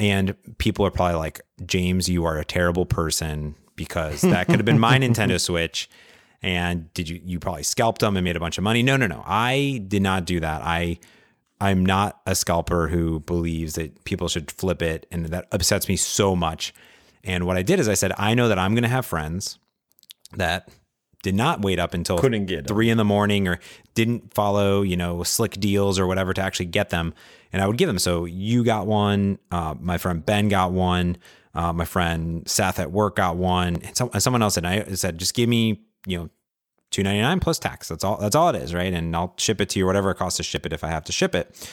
[0.00, 4.64] And people are probably like, James, you are a terrible person because that could have
[4.64, 5.88] been my Nintendo Switch.
[6.42, 8.82] And did you you probably scalped them and made a bunch of money?
[8.82, 9.22] No, no, no.
[9.26, 10.62] I did not do that.
[10.62, 10.98] I
[11.60, 15.96] I'm not a scalper who believes that people should flip it and that upsets me
[15.96, 16.72] so much.
[17.22, 19.58] And what I did is I said, I know that I'm going to have friends
[20.36, 20.70] that
[21.22, 23.60] did not wait up until couldn't get three in the morning or
[23.94, 27.12] didn't follow, you know, slick deals or whatever to actually get them.
[27.52, 27.98] And I would give them.
[27.98, 29.38] So you got one.
[29.50, 31.16] Uh, my friend Ben got one.
[31.54, 33.76] Uh, my friend Seth at work got one.
[33.76, 36.30] And, and someone else said, I said, just give me, you know,
[36.90, 37.88] two ninety nine plus tax.
[37.88, 38.18] That's all.
[38.18, 38.92] That's all it is, right?
[38.92, 41.04] And I'll ship it to you, whatever it costs to ship it, if I have
[41.04, 41.68] to ship it.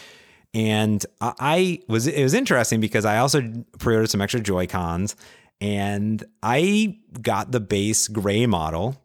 [0.53, 3.41] And I was it was interesting because I also
[3.79, 5.15] pre-ordered some extra Joy Cons,
[5.59, 8.95] and I got the base gray model,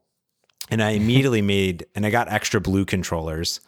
[0.70, 3.60] and I immediately made and I got extra blue controllers.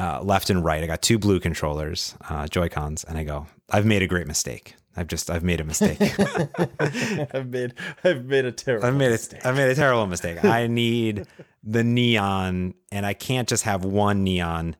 [0.00, 0.82] Uh, left and right.
[0.82, 4.26] I got two blue controllers, uh, Joy Cons, and I go, I've made a great
[4.26, 4.74] mistake.
[4.96, 6.00] I've just I've made a mistake.
[6.80, 9.44] I've made I've made a terrible I've made mistake.
[9.44, 10.42] a, I've made a terrible mistake.
[10.42, 11.26] I need
[11.62, 14.74] the neon, and I can't just have one neon.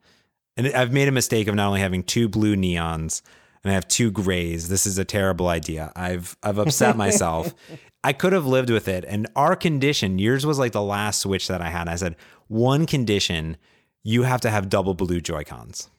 [0.57, 3.23] And I've made a mistake of not only having two blue neons
[3.63, 4.69] and I have two grays.
[4.69, 5.93] This is a terrible idea.
[5.95, 7.55] I've I've upset myself.
[8.05, 9.05] I could have lived with it.
[9.07, 11.89] And our condition, yours was like the last switch that I had.
[11.89, 12.17] I said
[12.49, 13.59] one condition:
[14.03, 15.91] you have to have double blue Joy Cons.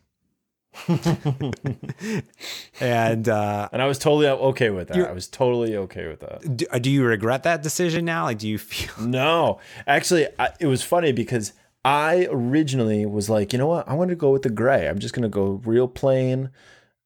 [2.80, 5.10] and uh, and I was totally okay with that.
[5.10, 6.56] I was totally okay with that.
[6.56, 8.24] do, do you regret that decision now?
[8.24, 9.06] Like, do you feel?
[9.06, 11.52] No, actually, I, it was funny because
[11.84, 14.88] I originally was like, you know what, I want to go with the gray.
[14.88, 16.52] I'm just gonna go real plain.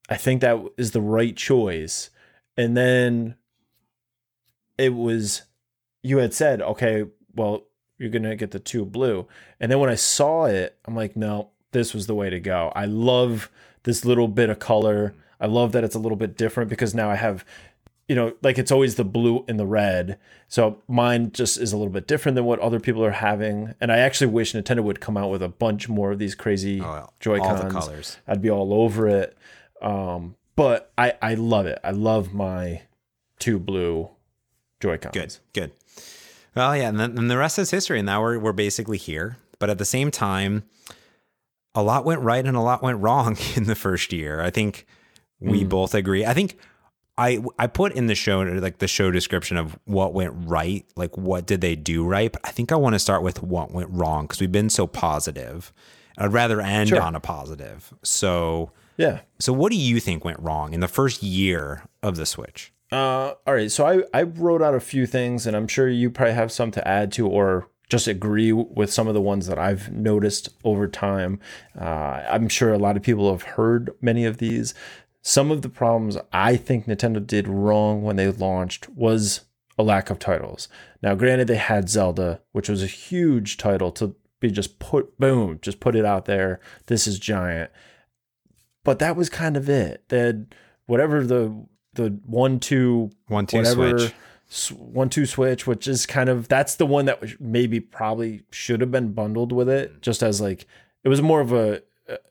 [0.10, 2.12] I think that is the right choice.
[2.58, 3.36] And then
[4.78, 5.44] it was,
[6.04, 7.64] you had said, okay, well,
[7.98, 9.28] you're gonna get the two blue.
[9.60, 12.72] And then when I saw it, I'm like, no, this was the way to go.
[12.76, 13.50] I love
[13.84, 15.14] this little bit of color.
[15.40, 17.44] I love that it's a little bit different because now I have,
[18.08, 20.18] you know, like it's always the blue and the red.
[20.48, 23.74] So mine just is a little bit different than what other people are having.
[23.82, 26.82] And I actually wish Nintendo would come out with a bunch more of these crazy
[26.82, 27.72] Oh, Joy Cons.
[27.74, 28.18] colors.
[28.28, 29.38] I'd be all over it.
[29.82, 31.80] Um, but I I love it.
[31.84, 32.84] I love my
[33.40, 34.10] two blue
[34.80, 35.14] Joy Cons.
[35.14, 35.72] Good, good.
[36.56, 38.00] Well, yeah, and then and the rest is history.
[38.00, 39.38] And now we're we're basically here.
[39.60, 40.64] But at the same time,
[41.74, 44.42] a lot went right and a lot went wrong in the first year.
[44.42, 44.86] I think
[45.40, 45.70] we hmm.
[45.70, 46.26] both agree.
[46.26, 46.58] I think
[47.18, 51.18] I I put in the show like the show description of what went right, like
[51.18, 52.32] what did they do right.
[52.32, 54.88] But I think I want to start with what went wrong because we've been so
[54.88, 55.74] positive.
[56.18, 57.02] I'd rather end Sure.
[57.02, 57.94] on a positive.
[58.04, 59.22] So Yeah.
[59.40, 62.72] so what do you think went wrong in the first year of the Switch?
[62.92, 63.72] Uh, all right.
[63.72, 66.72] So I, I wrote out a few things, and I'm sure you probably have some
[66.72, 70.88] to add to or just agree with some of the ones that I've noticed over
[70.88, 71.40] time.
[71.80, 74.74] Uh, I'm sure a lot of people have heard many of these.
[75.22, 79.42] Some of the problems I think Nintendo did wrong when they launched was
[79.78, 80.68] a lack of titles.
[81.02, 85.60] Now, granted, they had Zelda, which was a huge title to be just put, boom,
[85.62, 86.60] just put it out there.
[86.88, 87.72] This is giant.
[88.84, 90.04] But that was kind of it.
[90.10, 90.56] Had
[90.86, 91.66] whatever the
[91.96, 94.00] the one two One two whatever
[94.48, 94.80] switch.
[94.80, 98.92] one two switch, which is kind of that's the one that maybe probably should have
[98.92, 100.68] been bundled with it, just as like
[101.04, 101.82] it was more of a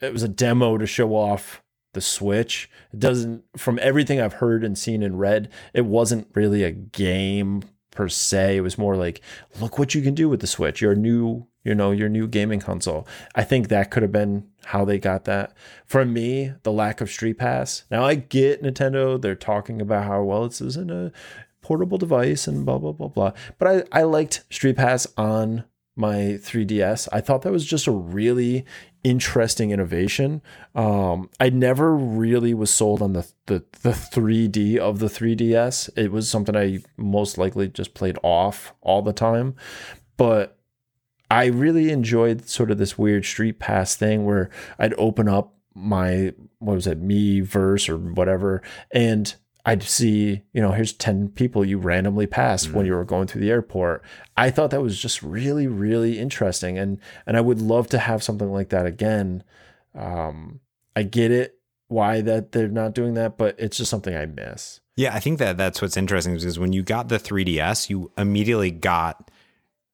[0.00, 1.62] it was a demo to show off
[1.94, 2.70] the switch.
[2.92, 7.62] It doesn't from everything I've heard and seen and read, it wasn't really a game
[7.90, 8.56] per se.
[8.56, 9.20] It was more like
[9.60, 10.80] look what you can do with the switch.
[10.80, 13.08] Your new you know your new gaming console.
[13.34, 15.56] I think that could have been how they got that.
[15.86, 17.84] For me, the lack of Street Pass.
[17.90, 19.20] Now I get Nintendo.
[19.20, 21.10] They're talking about how well this isn't a
[21.62, 23.32] portable device and blah blah blah blah.
[23.58, 25.64] But I I liked Street Pass on
[25.96, 27.08] my 3DS.
[27.12, 28.64] I thought that was just a really
[29.04, 30.42] interesting innovation.
[30.74, 35.90] Um, I never really was sold on the, the the 3D of the 3DS.
[35.96, 39.54] It was something I most likely just played off all the time.
[40.16, 40.58] But
[41.30, 46.32] I really enjoyed sort of this weird street pass thing where I'd open up my
[46.58, 48.62] what was it, Miiverse or whatever,
[48.92, 49.34] and
[49.66, 53.40] I'd see, you know, here's 10 people you randomly passed when you were going through
[53.40, 54.04] the airport.
[54.36, 56.76] I thought that was just really, really interesting.
[56.76, 59.42] And and I would love to have something like that again.
[59.94, 60.60] Um,
[60.94, 61.58] I get it
[61.88, 64.80] why that they're not doing that, but it's just something I miss.
[64.96, 68.70] Yeah, I think that that's what's interesting because when you got the 3DS, you immediately
[68.70, 69.30] got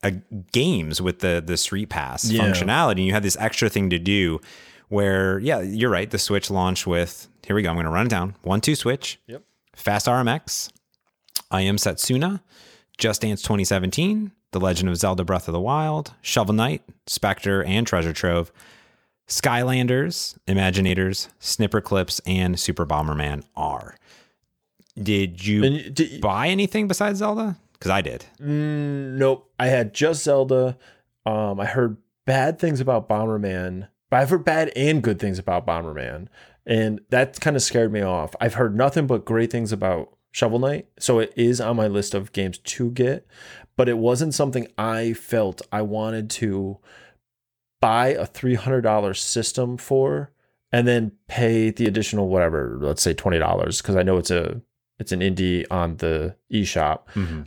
[0.03, 0.13] a
[0.53, 2.43] games with the the Street Pass Yeah.
[2.43, 2.93] functionality.
[2.93, 4.41] And you had this extra thing to do
[4.89, 6.11] where, yeah, you're right.
[6.11, 7.69] The Switch launched with here we go.
[7.71, 8.37] I'm going to run it down.
[8.43, 9.19] One two Switch.
[9.27, 9.43] Yep.
[9.77, 10.71] Fast RMX.
[11.51, 12.41] I am Setsuna.
[12.99, 14.31] Just Dance 2017.
[14.53, 16.13] The Legend of Zelda Breath of the Wild.
[16.23, 16.83] Shovel Knight.
[17.07, 18.53] Spectre and Treasure Trove.
[19.29, 23.97] Skylanders, Imaginators, Snipperclips, and Super Bomberman R.
[25.01, 27.57] Did you And you- buy anything besides Zelda?
[27.81, 28.27] Because I did.
[28.39, 29.51] Mm, nope.
[29.59, 30.77] I had just Zelda.
[31.27, 35.67] Um, I heard bad things about Bomberman, but I've heard bad and good things about
[35.67, 36.29] Bomberman,
[36.67, 38.37] and that kind of scared me off.
[38.41, 42.15] I've heard nothing but great things about Shovel Knight, so it is on my list
[42.15, 43.27] of games to get,
[43.77, 46.79] but it wasn't something I felt I wanted to
[47.81, 50.33] buy a three hundred dollar system for,
[50.71, 54.61] and then pay the additional whatever, let's say twenty dollars, because I know it's a
[55.01, 57.01] it's an indie on the eShop.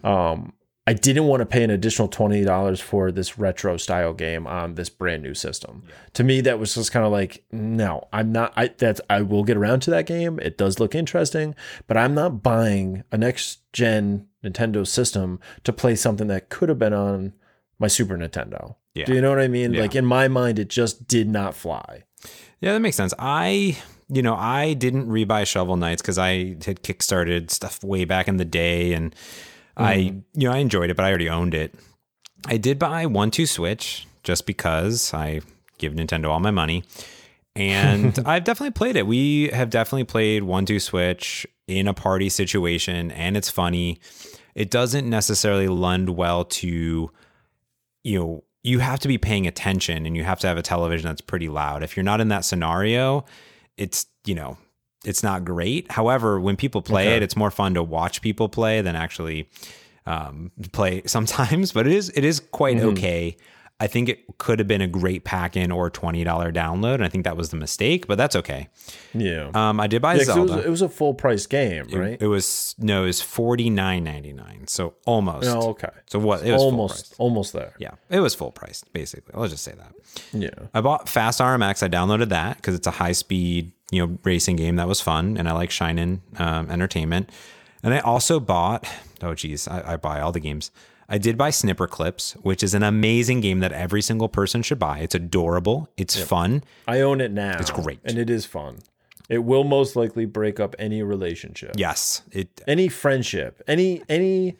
[0.04, 0.54] Um,
[0.86, 4.76] I didn't want to pay an additional twenty dollars for this retro style game on
[4.76, 5.84] this brand new system.
[5.88, 5.93] Yeah.
[6.16, 8.51] To me, that was just kind of like, no, I'm not.
[8.58, 10.39] I that's I will get around to that game.
[10.39, 11.56] It does look interesting,
[11.88, 16.80] but I'm not buying a next gen Nintendo system to play something that could have
[16.80, 17.32] been on
[17.80, 18.76] my Super Nintendo.
[18.93, 19.06] Yeah.
[19.06, 19.74] Do you know what I mean?
[19.74, 19.84] Yeah.
[19.84, 22.04] Like in my mind, it just did not fly.
[22.60, 23.14] Yeah, that makes sense.
[23.18, 23.78] I
[24.10, 28.38] you know, I didn't rebuy Shovel Knights because I had kickstarted stuff way back in
[28.38, 29.16] the day and
[29.78, 29.84] Mm.
[29.84, 30.39] I mm-hmm.
[30.39, 31.74] you know I enjoyed it, but I already owned it.
[32.45, 35.41] I did buy one two Switch just because I
[35.78, 36.84] give Nintendo all my money.
[37.56, 39.08] And I've definitely played it.
[39.08, 43.99] We have definitely played one two Switch in a party situation, and it's funny.
[44.56, 47.10] It doesn't necessarily lend well to,
[48.04, 51.08] you know, you have to be paying attention and you have to have a television
[51.08, 51.82] that's pretty loud.
[51.82, 53.26] If you're not in that scenario,
[53.78, 54.57] it's, you know,
[55.05, 55.91] it's not great.
[55.91, 57.17] However, when people play okay.
[57.17, 59.49] it, it's more fun to watch people play than actually
[60.05, 61.71] um, play sometimes.
[61.71, 62.89] But it is it is quite mm-hmm.
[62.89, 63.38] okay.
[63.84, 67.03] I think it could have been a great pack in or twenty dollar download, and
[67.03, 68.07] I think that was the mistake.
[68.07, 68.69] But that's okay.
[69.13, 69.51] Yeah.
[69.53, 70.53] Um, I did buy yeah, Zelda.
[70.53, 72.13] It was, it was, a full price game, right?
[72.13, 74.67] It, it, was no, it was forty nine ninety nine.
[74.67, 75.49] So almost.
[75.49, 75.89] Oh, okay.
[76.05, 76.45] So what?
[76.45, 77.73] It was almost almost there.
[77.77, 79.34] Yeah, it was full price basically.
[79.38, 79.93] Let's just say that.
[80.31, 80.67] Yeah.
[80.73, 81.84] I bought Fast RMX.
[81.84, 85.36] I downloaded that because it's a high speed you know racing game that was fun,
[85.36, 87.29] and I like Shin'en um, Entertainment.
[87.84, 88.88] And I also bought
[89.21, 90.71] oh geez, I, I buy all the games.
[91.14, 94.97] I did buy Snipperclips, which is an amazing game that every single person should buy.
[94.97, 95.88] It's adorable.
[95.95, 96.28] It's yep.
[96.28, 96.64] fun.
[96.88, 97.55] I own it now.
[97.59, 97.99] It's great.
[98.03, 98.80] And it is fun.
[99.30, 101.74] It will most likely break up any relationship.
[101.78, 102.24] Yes.
[102.32, 103.61] It any friendship.
[103.68, 104.57] Any any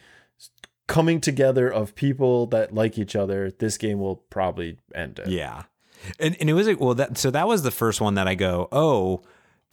[0.86, 5.30] coming together of people that like each other, this game will probably end it.
[5.30, 5.64] Yeah.
[6.20, 8.36] And, and it was like, well, that so that was the first one that I
[8.36, 9.24] go, oh,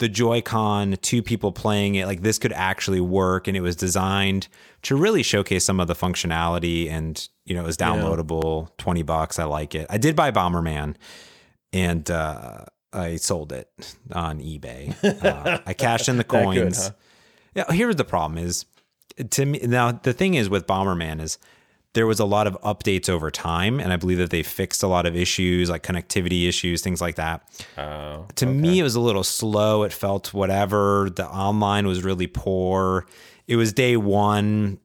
[0.01, 4.49] the Joy-Con, two people playing it, like this could actually work, and it was designed
[4.83, 8.69] to really showcase some of the functionality, and you know, it was downloadable, yeah.
[8.79, 9.39] twenty bucks.
[9.39, 9.87] I like it.
[9.91, 10.97] I did buy Bomberman,
[11.73, 13.69] and uh, I sold it
[14.13, 14.97] on eBay.
[15.23, 16.79] Uh, I cashed in the coins.
[16.79, 16.95] Good,
[17.55, 17.65] huh?
[17.69, 18.65] Yeah, here's the problem: is
[19.31, 21.39] to me now the thing is with Bomberman is
[21.93, 24.87] there was a lot of updates over time and i believe that they fixed a
[24.87, 27.43] lot of issues like connectivity issues things like that.
[27.77, 28.55] Oh, to okay.
[28.55, 29.83] me it was a little slow.
[29.83, 31.11] It felt whatever.
[31.11, 33.07] The online was really poor.
[33.47, 34.79] It was day one.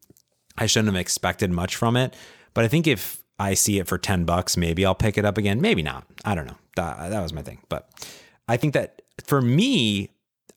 [0.58, 2.16] I shouldn't have expected much from it
[2.56, 5.38] but i think if i see it for 10 bucks maybe i'll pick it up
[5.38, 5.62] again.
[5.62, 6.08] Maybe not.
[6.24, 6.58] I don't know.
[6.76, 7.60] That, that was my thing.
[7.70, 7.88] But
[8.47, 10.10] i think that for me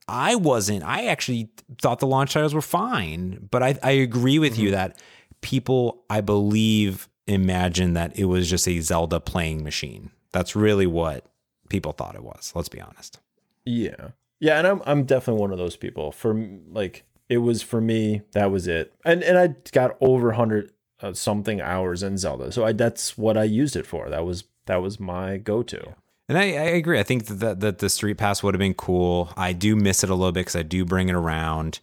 [0.09, 1.51] i wasn't i actually
[1.83, 4.63] thought the launch titles were fine but i, I agree with mm-hmm.
[4.63, 4.99] you that
[5.41, 10.11] people, I believe, imagine that it was just a Zelda playing machine.
[10.33, 11.27] That's really what
[11.69, 12.53] people thought it was.
[12.55, 13.19] Let's be honest.
[13.65, 14.11] Yeah.
[14.41, 16.13] Yeah, and I'm I'm definitely one of those people.
[16.13, 18.95] For like it was for me, that was it.
[19.05, 20.71] And and I got over 100
[21.01, 22.53] uh, something hours in Zelda.
[22.53, 24.09] So I that's what I used it for.
[24.09, 25.83] That was that was my go-to.
[25.85, 25.95] Yeah.
[26.29, 26.99] And I, I, agree.
[26.99, 29.33] I think that, that the Street Pass would have been cool.
[29.35, 31.81] I do miss it a little bit because I do bring it around.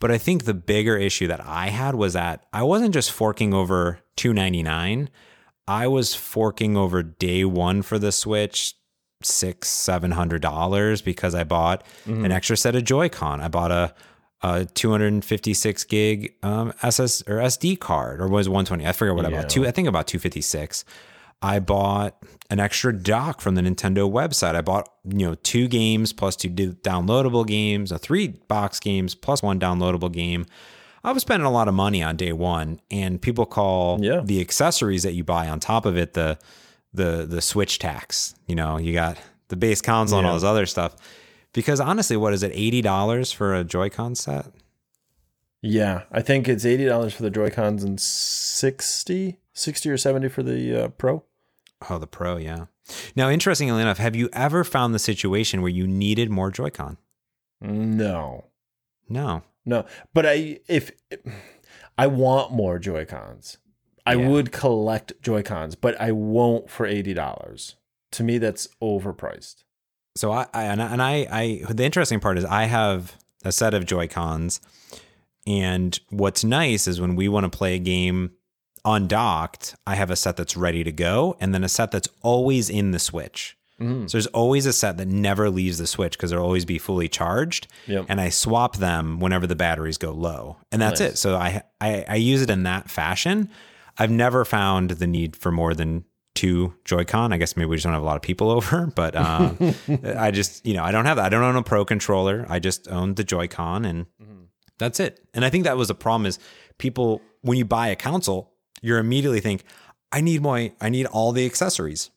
[0.00, 3.54] But I think the bigger issue that I had was that I wasn't just forking
[3.54, 5.08] over 299.
[5.66, 8.74] I was forking over day one for the Switch
[9.22, 12.24] six, seven hundred dollars because I bought mm-hmm.
[12.24, 13.40] an extra set of Joy-Con.
[13.40, 13.94] I bought a,
[14.42, 18.86] a 256 gig um, SS or SD card, or was 120?
[18.86, 19.38] I forget what yeah.
[19.38, 19.50] I bought.
[19.50, 20.84] Two, I think about 256.
[21.44, 22.16] I bought
[22.48, 24.54] an extra dock from the Nintendo website.
[24.54, 29.42] I bought, you know, two games plus two downloadable games, a three box games plus
[29.42, 30.46] one downloadable game.
[31.04, 34.22] I was spending a lot of money on day one, and people call yeah.
[34.24, 36.38] the accessories that you buy on top of it the
[36.94, 38.34] the the Switch tax.
[38.46, 39.18] You know, you got
[39.48, 40.20] the base console yeah.
[40.20, 40.96] and all this other stuff.
[41.52, 42.52] Because honestly, what is it?
[42.54, 44.46] Eighty dollars for a Joy-Con set?
[45.60, 50.28] Yeah, I think it's eighty dollars for the Joy Cons and 60, 60 or seventy
[50.28, 51.22] for the uh, Pro.
[51.90, 52.66] Oh, the Pro, yeah.
[53.16, 56.98] Now, interestingly enough, have you ever found the situation where you needed more Joy-Con?
[57.60, 58.46] No.
[59.08, 59.42] No.
[59.64, 59.86] No.
[60.12, 60.90] But I if
[61.96, 63.58] I want more Joy-Cons.
[64.06, 64.28] I yeah.
[64.28, 67.74] would collect Joy-Cons, but I won't for $80.
[68.12, 69.64] To me that's overpriced.
[70.16, 73.50] So I, I and I, and I I the interesting part is I have a
[73.50, 74.60] set of Joy-Cons
[75.46, 78.32] and what's nice is when we want to play a game
[78.84, 82.68] undocked, I have a set that's ready to go, and then a set that's always
[82.70, 83.56] in the Switch.
[83.80, 84.08] Mm.
[84.08, 87.08] So there's always a set that never leaves the Switch because they'll always be fully
[87.08, 87.66] charged.
[87.86, 88.06] Yep.
[88.08, 91.12] And I swap them whenever the batteries go low, and that's nice.
[91.12, 91.18] it.
[91.18, 93.50] So I, I I use it in that fashion.
[93.98, 96.04] I've never found the need for more than
[96.34, 97.32] two Joy-Con.
[97.32, 99.74] I guess maybe we just don't have a lot of people over, but um,
[100.16, 101.26] I just you know I don't have that.
[101.26, 102.46] I don't own a Pro controller.
[102.48, 104.44] I just own the Joy-Con, and mm-hmm.
[104.78, 105.26] that's it.
[105.34, 106.38] And I think that was the problem is
[106.78, 109.64] people when you buy a console you immediately think,
[110.12, 112.10] I need my, I need all the accessories.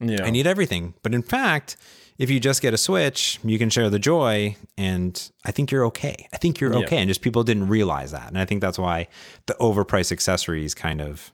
[0.00, 0.24] Yeah.
[0.24, 0.94] I need everything.
[1.02, 1.76] But in fact,
[2.18, 5.84] if you just get a Switch, you can share the joy, and I think you're
[5.86, 6.28] okay.
[6.32, 6.80] I think you're Yeah.
[6.80, 9.08] okay, and just people didn't realize that, and I think that's why
[9.46, 11.32] the overpriced accessories kind of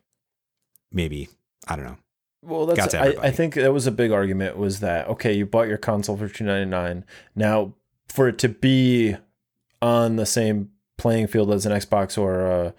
[0.92, 1.28] maybe
[1.66, 1.96] I don't know.
[2.42, 3.14] Well, that's I.
[3.20, 6.28] I think that was a big argument was that okay, you bought your console for
[6.28, 7.04] two ninety nine.
[7.34, 7.74] Now,
[8.08, 9.16] for it to be
[9.82, 12.74] on the same playing field as an Xbox or a,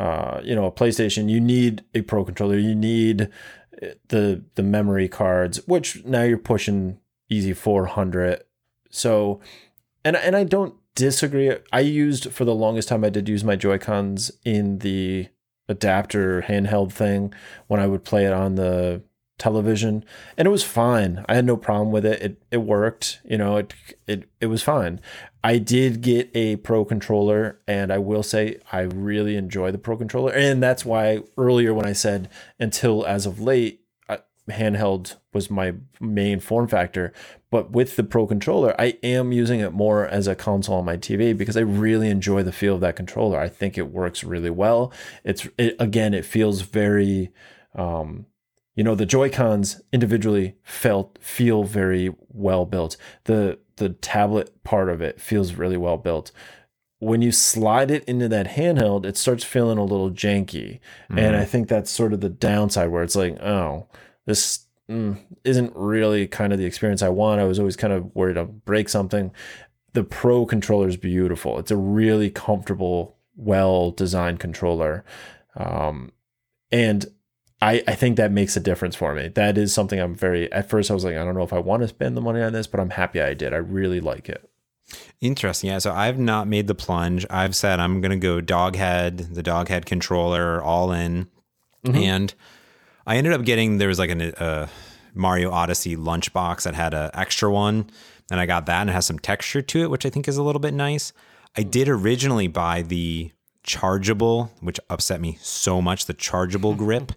[0.00, 2.56] uh, you know a PlayStation, you need a Pro controller.
[2.56, 3.28] You need
[4.08, 6.98] the the memory cards, which now you're pushing
[7.28, 8.42] easy four hundred.
[8.90, 9.40] So,
[10.02, 11.54] and and I don't disagree.
[11.70, 13.04] I used for the longest time.
[13.04, 15.28] I did use my Joy Cons in the
[15.68, 17.32] adapter handheld thing
[17.68, 19.02] when I would play it on the
[19.40, 20.04] television
[20.36, 21.24] and it was fine.
[21.28, 22.22] I had no problem with it.
[22.22, 23.74] It it worked, you know, it
[24.06, 25.00] it it was fine.
[25.42, 29.96] I did get a pro controller and I will say I really enjoy the pro
[29.96, 32.28] controller and that's why earlier when I said
[32.60, 34.18] until as of late I,
[34.50, 37.12] handheld was my main form factor,
[37.50, 40.98] but with the pro controller I am using it more as a console on my
[40.98, 43.40] TV because I really enjoy the feel of that controller.
[43.40, 44.92] I think it works really well.
[45.24, 47.32] It's it, again it feels very
[47.74, 48.26] um
[48.80, 52.96] you know the joy cons individually felt feel very well built.
[53.24, 56.32] The the tablet part of it feels really well built.
[56.98, 60.80] When you slide it into that handheld it starts feeling a little janky.
[61.10, 63.86] And i think that's sort of the downside where it's like oh
[64.24, 67.38] this mm, isn't really kind of the experience i want.
[67.38, 69.30] I was always kind of worried i'll break something.
[69.92, 71.58] The pro controller is beautiful.
[71.58, 75.04] It's a really comfortable well designed controller.
[75.54, 76.12] Um,
[76.72, 77.04] and
[77.62, 79.28] I, I think that makes a difference for me.
[79.28, 80.50] That is something I'm very.
[80.50, 82.40] At first, I was like, I don't know if I want to spend the money
[82.40, 83.52] on this, but I'm happy I did.
[83.52, 84.48] I really like it.
[85.20, 85.70] Interesting.
[85.70, 85.78] Yeah.
[85.78, 87.26] So I've not made the plunge.
[87.28, 91.28] I've said I'm going to go doghead, the doghead controller, all in.
[91.84, 91.96] Mm-hmm.
[91.96, 92.34] And
[93.06, 94.68] I ended up getting, there was like an, a
[95.14, 97.90] Mario Odyssey lunchbox that had an extra one.
[98.30, 100.36] And I got that and it has some texture to it, which I think is
[100.36, 101.12] a little bit nice.
[101.56, 103.32] I did originally buy the
[103.62, 107.12] chargeable, which upset me so much, the chargeable grip,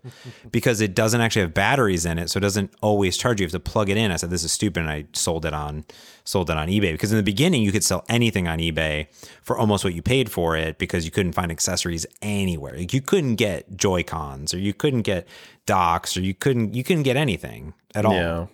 [0.51, 3.39] because it doesn't actually have batteries in it, so it doesn't always charge.
[3.39, 4.11] You have to plug it in.
[4.11, 5.85] I said this is stupid, and I sold it on
[6.25, 9.07] sold it on eBay because in the beginning you could sell anything on eBay
[9.41, 12.77] for almost what you paid for it because you couldn't find accessories anywhere.
[12.77, 15.27] Like you couldn't get Joy Cons or you couldn't get
[15.65, 18.13] docks or you couldn't you couldn't get anything at all.
[18.13, 18.45] Yeah.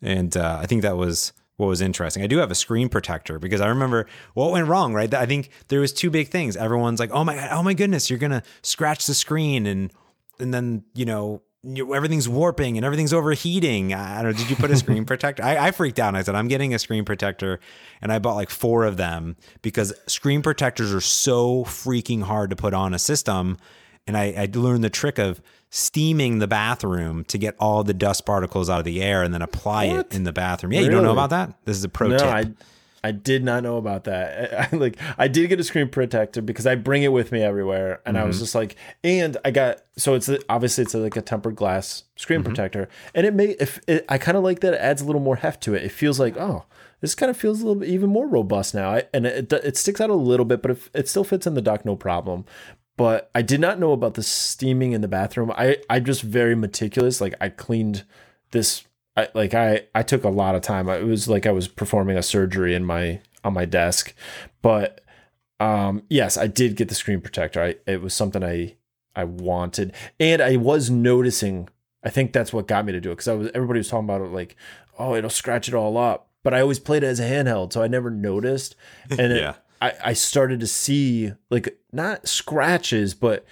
[0.00, 2.22] And uh, I think that was what was interesting.
[2.22, 5.12] I do have a screen protector because I remember what went wrong, right?
[5.12, 6.56] I think there was two big things.
[6.56, 9.92] Everyone's like, "Oh my god, oh my goodness, you're gonna scratch the screen," and
[10.40, 11.42] and then you know
[11.94, 13.94] everything's warping and everything's overheating.
[13.94, 14.38] I don't know.
[14.38, 15.42] Did you put a screen protector?
[15.42, 16.14] I, I freaked out.
[16.14, 17.60] I said, I'm getting a screen protector,
[18.02, 22.56] and I bought like four of them because screen protectors are so freaking hard to
[22.56, 23.56] put on a system.
[24.06, 25.40] And I, I learned the trick of
[25.76, 29.42] steaming the bathroom to get all the dust particles out of the air and then
[29.42, 30.06] apply What?
[30.06, 30.72] it in the bathroom.
[30.72, 31.52] Yeah, you don't know about that?
[31.64, 32.28] This is a pro No, tip.
[32.28, 32.44] I
[33.02, 34.54] I did not know about that.
[34.72, 37.42] I, I, like I did get a screen protector because I bring it with me
[37.42, 38.44] everywhere, and I was mm-hmm.
[38.44, 42.50] just like, and I got so it's obviously it's like a tempered glass screen mm-hmm.
[42.50, 45.20] protector, and it may if it, I kind of like that it adds a little
[45.20, 45.82] more heft to it.
[45.82, 46.66] It feels like oh.
[47.00, 49.76] This kind of feels a little bit even more robust now, I, and it, it
[49.76, 52.46] sticks out a little bit, but it, it still fits in the dock, no problem.
[52.96, 55.50] But I did not know about the steaming in the bathroom.
[55.52, 57.20] I I'm just very meticulous.
[57.20, 58.04] Like I cleaned
[58.52, 58.84] this
[59.16, 60.88] I like I I took a lot of time.
[60.88, 64.14] It was like I was performing a surgery in my on my desk.
[64.62, 65.00] But
[65.60, 67.62] um yes, I did get the screen protector.
[67.62, 68.76] I it was something I
[69.16, 69.92] I wanted.
[70.20, 71.68] And I was noticing
[72.04, 74.04] I think that's what got me to do it cuz I was everybody was talking
[74.04, 74.56] about it like,
[74.98, 77.82] "Oh, it'll scratch it all up." But I always played it as a handheld, so
[77.82, 78.76] I never noticed.
[79.10, 79.54] And it, Yeah.
[79.84, 83.44] I I started to see like not scratches, but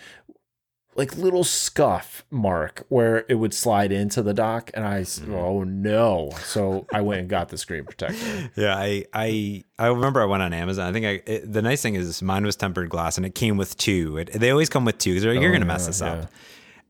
[0.95, 5.35] like little scuff mark where it would slide into the dock and I s- mm-hmm.
[5.35, 10.21] oh no so I went and got the screen protector Yeah, I I I remember
[10.21, 10.87] I went on Amazon.
[10.87, 13.57] I think I it, the nice thing is mine was tempered glass and it came
[13.57, 14.19] with two.
[14.19, 16.13] It, they always come with two because you're going to mess yeah, this yeah.
[16.13, 16.31] up.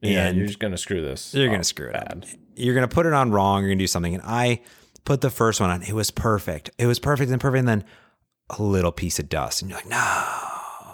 [0.01, 2.25] yeah And you're just gonna screw this you're going to screw it bad.
[2.25, 2.41] up.
[2.57, 3.63] You're going to put it on wrong.
[3.63, 4.15] You're going to do something.
[4.15, 4.61] And I
[5.05, 5.83] put the first one on.
[5.83, 6.71] It was perfect.
[6.77, 7.61] It was perfect and perfect.
[7.61, 7.85] And then
[8.59, 9.99] a little piece of dust, and you're like, no.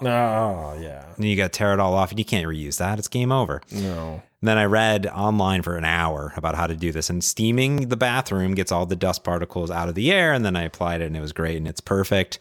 [0.03, 2.99] oh yeah And you got to tear it all off, and you can't reuse that.
[2.99, 3.61] It's game over.
[3.73, 7.11] no And then I read online for an hour about how to do this.
[7.11, 10.33] And steaming the bathroom gets all the dust particles out of the air.
[10.33, 12.39] And then I applied it, and it was great, and it's perfect.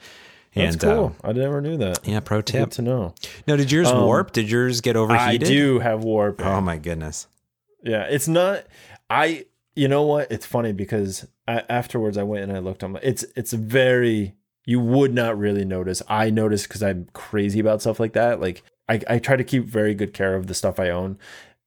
[0.54, 2.70] that's and cool uh, I never knew that yeah, pro good tip.
[2.72, 3.16] to know
[3.48, 4.32] No, did yours warp?
[4.34, 5.48] Did yours get overheated?
[5.48, 7.28] I do have warp Oh my goodness.
[7.84, 8.66] Yeah, it's not.
[9.10, 9.46] I.
[9.76, 10.32] You know what?
[10.32, 12.94] It's funny because I, afterwards I went and I looked on.
[12.94, 14.34] My, It's it's very.
[14.68, 16.04] You would not really notice.
[16.10, 18.42] I noticed because I'm crazy about stuff like that.
[18.42, 21.18] Like I, I try to keep very good care of the stuff I own.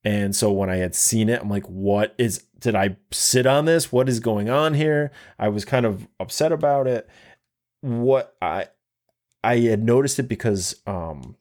[0.03, 3.65] And so when I had seen it, I'm like, what is, did I sit on
[3.65, 3.91] this?
[3.91, 5.11] What is going on here?
[5.39, 7.09] I was kind of upset about it.
[7.81, 8.67] What I,
[9.43, 11.37] I had noticed it because, um,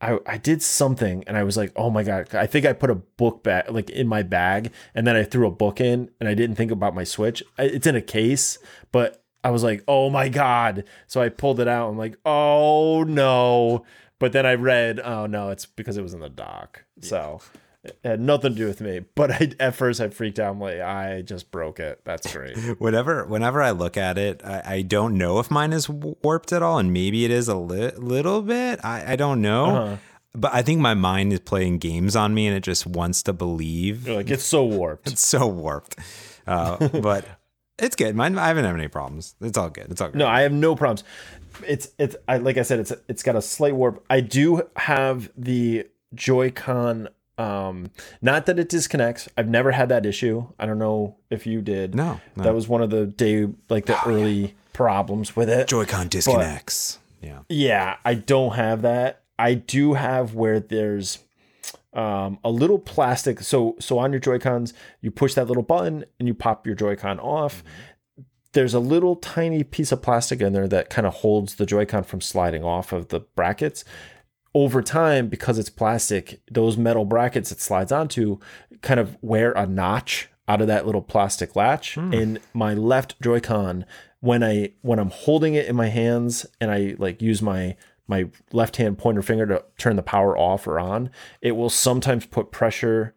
[0.00, 2.90] I, I did something and I was like, oh my God, I think I put
[2.90, 6.28] a book back like in my bag and then I threw a book in and
[6.28, 7.42] I didn't think about my Switch.
[7.58, 8.58] It's in a case,
[8.92, 10.84] but I was like, oh my God.
[11.06, 11.88] So I pulled it out.
[11.88, 13.84] I'm like, oh no.
[14.18, 16.84] But then I read, oh no, it's because it was in the dock.
[17.00, 17.40] So
[17.82, 19.00] it had nothing to do with me.
[19.14, 20.52] But I, at first I freaked out.
[20.52, 22.00] I'm like, I just broke it.
[22.04, 22.56] That's great.
[22.78, 26.62] whenever whenever I look at it, I, I don't know if mine is warped at
[26.62, 28.80] all, and maybe it is a li- little bit.
[28.84, 29.64] I, I don't know.
[29.64, 29.96] Uh-huh.
[30.32, 33.32] But I think my mind is playing games on me, and it just wants to
[33.32, 34.06] believe.
[34.06, 35.08] You're like, it's so warped.
[35.12, 35.96] It's so warped.
[36.46, 37.24] Uh, but
[37.80, 38.14] it's good.
[38.14, 39.34] Mine, I haven't had any problems.
[39.40, 39.90] It's all good.
[39.90, 40.18] It's all good.
[40.18, 41.04] No, I have no problems.
[41.66, 44.04] It's it's I like I said, it's it's got a slight warp.
[44.08, 47.08] I do have the Joy-Con.
[47.38, 49.28] Um, not that it disconnects.
[49.36, 50.46] I've never had that issue.
[50.58, 51.94] I don't know if you did.
[51.94, 52.44] No, no.
[52.44, 55.66] that was one of the day like the early problems with it.
[55.68, 56.98] Joy-Con disconnects.
[57.22, 57.40] yeah.
[57.48, 59.22] Yeah, I don't have that.
[59.38, 61.18] I do have where there's
[61.92, 63.40] um, a little plastic.
[63.40, 66.74] So so on your Joy Cons, you push that little button and you pop your
[66.74, 67.64] Joy-Con off.
[68.52, 72.04] There's a little tiny piece of plastic in there that kind of holds the Joy-Con
[72.04, 73.84] from sliding off of the brackets.
[74.52, 78.38] Over time, because it's plastic, those metal brackets it slides onto
[78.82, 81.96] kind of wear a notch out of that little plastic latch.
[82.12, 83.84] In my left Joy-Con,
[84.18, 87.76] when I when I'm holding it in my hands and I like use my
[88.10, 92.26] my left hand pointer finger to turn the power off or on, it will sometimes
[92.26, 93.14] put pressure,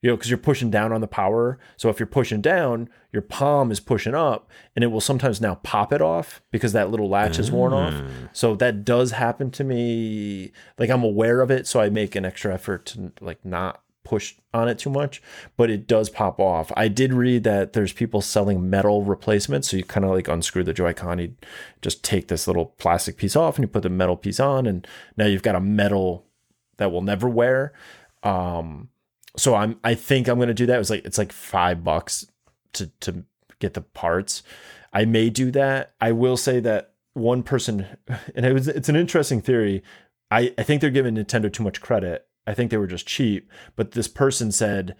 [0.00, 1.58] you know, because you're pushing down on the power.
[1.76, 5.56] So if you're pushing down, your palm is pushing up and it will sometimes now
[5.56, 7.92] pop it off because that little latch is worn off.
[7.92, 8.30] Mm.
[8.32, 10.52] So that does happen to me.
[10.78, 11.66] Like I'm aware of it.
[11.66, 15.22] So I make an extra effort to like not push on it too much,
[15.56, 16.72] but it does pop off.
[16.76, 19.70] I did read that there's people selling metal replacements.
[19.70, 21.34] So you kind of like unscrew the Joy-Con, you
[21.80, 24.86] just take this little plastic piece off and you put the metal piece on, and
[25.16, 26.26] now you've got a metal
[26.78, 27.72] that will never wear.
[28.22, 28.88] Um,
[29.36, 30.76] so I'm I think I'm gonna do that.
[30.76, 32.26] It was like it's like five bucks
[32.74, 33.24] to to
[33.58, 34.42] get the parts.
[34.92, 35.94] I may do that.
[36.00, 37.86] I will say that one person,
[38.34, 39.82] and it was it's an interesting theory.
[40.30, 42.26] I, I think they're giving Nintendo too much credit.
[42.46, 43.50] I think they were just cheap.
[43.76, 44.96] But this person said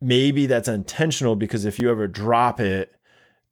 [0.00, 2.92] maybe that's intentional because if you ever drop it,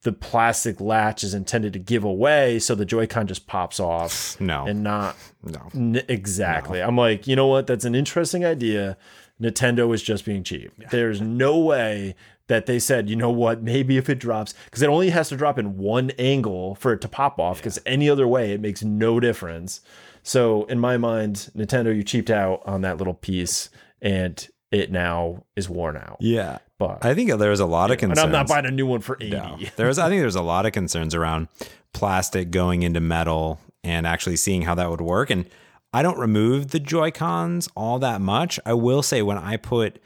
[0.03, 4.39] the plastic latch is intended to give away, so the Joy-Con just pops off.
[4.41, 4.65] No.
[4.65, 5.69] and not No.
[5.73, 6.81] N- exactly.
[6.81, 7.65] I'm like, you know what?
[7.65, 8.97] That's an interesting idea.
[9.41, 10.71] Nintendo is just being cheap.
[10.91, 12.15] There's no way
[12.47, 13.63] that they said, you know what?
[13.63, 17.01] Maybe if it drops, because it only has to drop in one angle for it
[17.01, 19.81] to pop off, because any other way, it makes no difference.
[20.25, 23.69] So in my mind, Nintendo, you cheaped out on that little piece,
[24.01, 26.17] and it now is worn out.
[26.19, 26.57] Yeah.
[26.79, 28.25] But I think there's a lot of and concerns.
[28.25, 29.29] I'm not buying a new one for 80.
[29.35, 29.57] No.
[29.75, 31.47] There was, I think there's a lot of concerns around
[31.93, 35.29] plastic going into metal and actually seeing how that would work.
[35.29, 35.45] And
[35.93, 38.59] I don't remove the Joy Cons all that much.
[38.65, 39.99] I will say when I put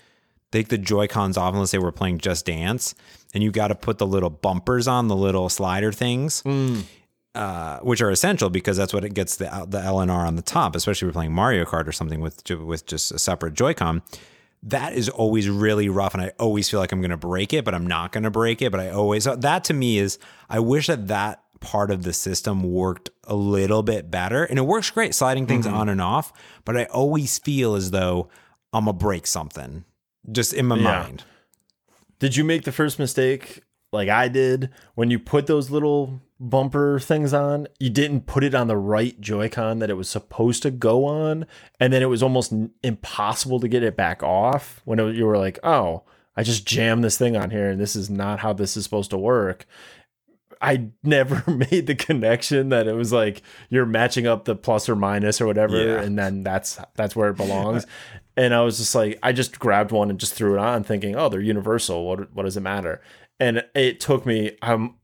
[0.51, 2.93] take the Joy Cons off, and let's say we're playing Just Dance,
[3.33, 6.43] and you got to put the little bumpers on the little slider things.
[6.43, 6.83] Mm.
[7.35, 10.75] Uh, which are essential because that's what it gets the the LNR on the top,
[10.75, 14.01] especially if we're playing Mario Kart or something with with just a separate Joy-Con.
[14.63, 17.63] That is always really rough, and I always feel like I'm going to break it,
[17.63, 18.71] but I'm not going to break it.
[18.71, 20.17] But I always that to me is
[20.49, 24.63] I wish that that part of the system worked a little bit better, and it
[24.63, 26.33] works great sliding things on and off.
[26.65, 28.27] But I always feel as though
[28.73, 29.85] I'm gonna break something
[30.31, 30.83] just in my Yeah.
[31.03, 31.23] mind.
[32.17, 33.61] Did you make the first mistake
[33.93, 37.67] like I did when you put those little bumper things on?
[37.79, 41.45] You didn't put it on the right Joy-Con that it was supposed to go on,
[41.79, 45.37] and then it was almost impossible to get it back off when it, you were
[45.37, 46.03] like, "Oh,
[46.35, 49.09] I just jammed this thing on here, and this is not how this is supposed
[49.11, 49.65] to work."
[50.61, 54.95] I never made the connection that it was like you're matching up the plus or
[54.95, 56.01] minus or whatever, Yeah.
[56.01, 57.85] and then that's that's where it belongs.
[58.37, 61.15] and I was just like, I just grabbed one and just threw it on, thinking,
[61.15, 62.05] oh, they're universal.
[62.07, 63.01] What what does it matter?
[63.41, 64.95] And it took me um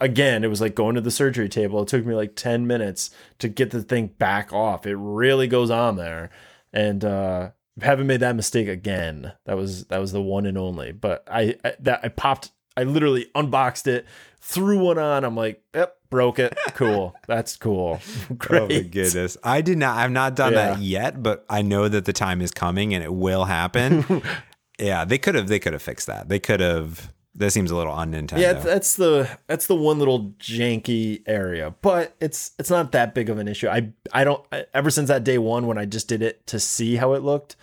[0.00, 1.82] again, it was like going to the surgery table.
[1.82, 4.86] It took me like ten minutes to get the thing back off.
[4.86, 6.30] It really goes on there,
[6.72, 9.32] and uh haven't made that mistake again.
[9.46, 10.92] That was that was the one and only.
[10.92, 12.50] But I, I that I popped.
[12.76, 14.04] I literally unboxed it,
[14.40, 15.24] threw one on.
[15.24, 16.56] I'm like, yep, broke it.
[16.74, 17.14] Cool.
[17.28, 18.00] That's cool.
[18.36, 18.62] Great.
[18.62, 19.36] Oh my goodness.
[19.44, 22.50] I did not I've not done that yet, but I know that the time is
[22.50, 24.22] coming and it will happen.
[24.78, 26.28] yeah, they could have they could have fixed that.
[26.28, 28.38] They could have that seems a little un-Nintendo.
[28.38, 33.28] Yeah, that's the that's the one little janky area, but it's it's not that big
[33.28, 33.68] of an issue.
[33.68, 36.60] I I don't I, ever since that day one when I just did it to
[36.60, 37.56] see how it looked,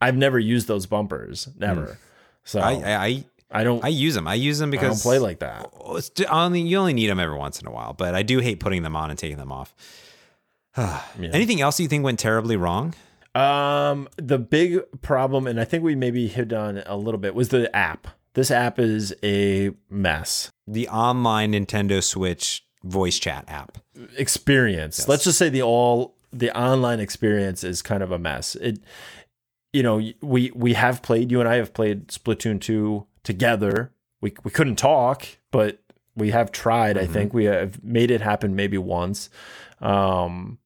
[0.00, 1.98] I've never used those bumpers, never.
[2.44, 4.28] So I, I I don't I use them.
[4.28, 5.70] I use them because I don't play like that.
[5.90, 7.94] it's only you only need them every once in a while.
[7.94, 9.74] But I do hate putting them on and taking them off.
[11.18, 12.94] Anything else you think went terribly wrong?
[13.34, 17.34] Um, the big problem, and I think we maybe hit on it a little bit,
[17.34, 18.08] was the app.
[18.34, 20.50] This app is a mess.
[20.66, 23.78] The online Nintendo Switch voice chat app.
[24.16, 25.08] experience.
[25.08, 28.56] Let's just say the all the online experience is kind of a mess.
[28.56, 28.80] It
[29.72, 33.92] you know, we we have played you and I have played Splatoon 2 together.
[34.20, 35.80] We we couldn't talk, but
[36.16, 36.96] we have tried.
[36.96, 39.30] I think we have made it happen maybe once.
[39.80, 40.58] Um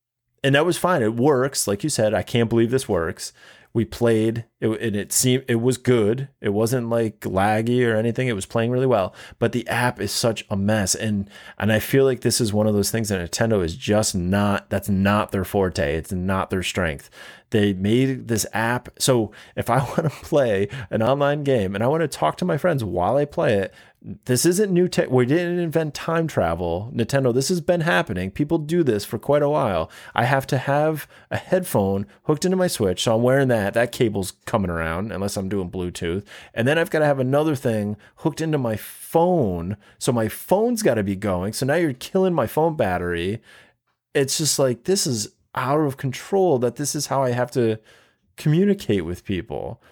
[0.44, 1.02] and that was fine.
[1.02, 1.66] It works.
[1.66, 3.32] Like you said, I can't believe this works.
[3.78, 6.30] We played it, and it seemed it was good.
[6.40, 8.26] It wasn't like laggy or anything.
[8.26, 9.14] It was playing really well.
[9.38, 12.66] But the app is such a mess, and and I feel like this is one
[12.66, 14.68] of those things that Nintendo is just not.
[14.68, 15.94] That's not their forte.
[15.94, 17.08] It's not their strength.
[17.50, 18.88] They made this app.
[18.98, 22.44] So if I want to play an online game and I want to talk to
[22.44, 25.10] my friends while I play it, this isn't new tech.
[25.10, 26.92] We didn't invent time travel.
[26.94, 28.30] Nintendo, this has been happening.
[28.30, 29.90] People do this for quite a while.
[30.14, 33.02] I have to have a headphone hooked into my Switch.
[33.02, 33.74] So I'm wearing that.
[33.74, 36.24] That cable's coming around unless I'm doing Bluetooth.
[36.54, 39.76] And then I've got to have another thing hooked into my phone.
[39.98, 41.52] So my phone's got to be going.
[41.52, 43.42] So now you're killing my phone battery.
[44.14, 47.78] It's just like, this is out of control that this is how I have to
[48.36, 49.82] communicate with people.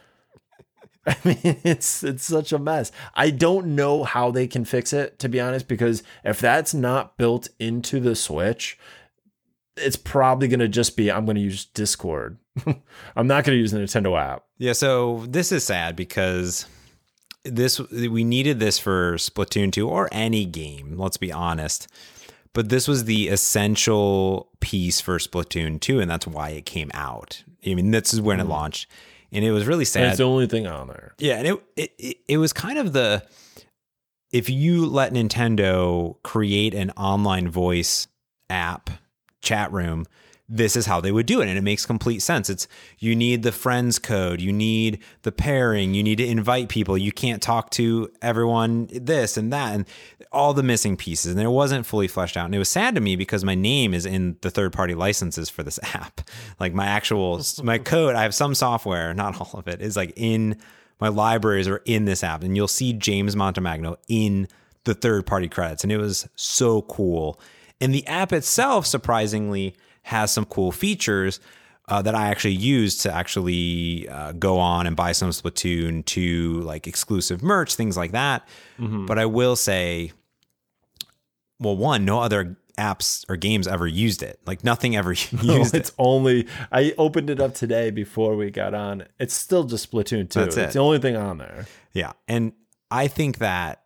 [1.09, 2.91] I mean, it's it's such a mess.
[3.15, 7.17] I don't know how they can fix it, to be honest, because if that's not
[7.17, 8.77] built into the Switch,
[9.77, 12.39] it's probably gonna just be I'm gonna use Discord.
[13.17, 14.45] I'm not gonna use the Nintendo app.
[14.59, 16.67] Yeah, so this is sad because
[17.45, 21.87] this we needed this for Splatoon 2 or any game, let's be honest.
[22.53, 27.45] But this was the essential piece for Splatoon 2 and that's why it came out.
[27.65, 28.51] I mean, this is when it hmm.
[28.51, 28.91] launched.
[29.33, 30.09] And it was really And sad.
[30.09, 31.15] it's the only thing on there.
[31.19, 33.23] Yeah, and it, it it it was kind of the
[34.33, 38.09] if you let Nintendo create an online voice
[38.51, 38.91] app
[39.43, 40.07] chat room,
[40.49, 42.49] this is how they would do it and it makes complete sense.
[42.49, 42.69] It's
[42.99, 47.11] you need the friends code, you need the pairing, you need to invite people, you
[47.11, 49.87] can't talk to everyone this and that and
[50.31, 52.45] all the missing pieces and it wasn't fully fleshed out.
[52.45, 55.51] And it was sad to me because my name is in the third party licenses
[55.51, 56.21] for this app.
[56.61, 60.13] Like my actual my code, I have some software, not all of it, is like
[60.15, 60.57] in
[61.01, 64.47] my libraries are in this app and you'll see James Montemagno in
[64.85, 67.41] the third party credits and it was so cool.
[67.81, 69.75] And the app itself surprisingly
[70.07, 71.41] has some cool features
[71.89, 76.61] uh, that I actually use to actually uh, go on and buy some Splatoon 2
[76.63, 78.49] like exclusive merch, things like that.
[78.79, 80.13] But I will say
[81.59, 84.39] well, one, no other apps or games ever used it.
[84.47, 85.75] Like nothing ever used No, it.
[85.75, 89.05] it's only I opened it up today before we got on.
[89.19, 90.41] It's still just Splatoon 2.
[90.41, 90.73] That's it's it.
[90.75, 91.67] the only thing on there.
[91.93, 92.13] Yeah.
[92.29, 92.53] And
[92.91, 93.83] I think that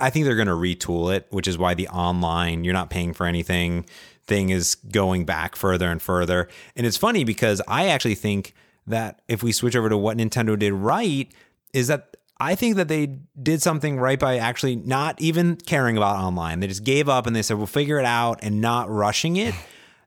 [0.00, 3.12] I think they're going to retool it, which is why the online, you're not paying
[3.14, 3.86] for anything
[4.26, 6.48] thing is going back further and further.
[6.76, 8.54] And it's funny because I actually think
[8.86, 11.32] that if we switch over to what Nintendo did right,
[11.72, 16.16] is that I think that they did something right by actually not even caring about
[16.16, 16.60] online.
[16.60, 19.54] They just gave up and they said, we'll figure it out and not rushing it.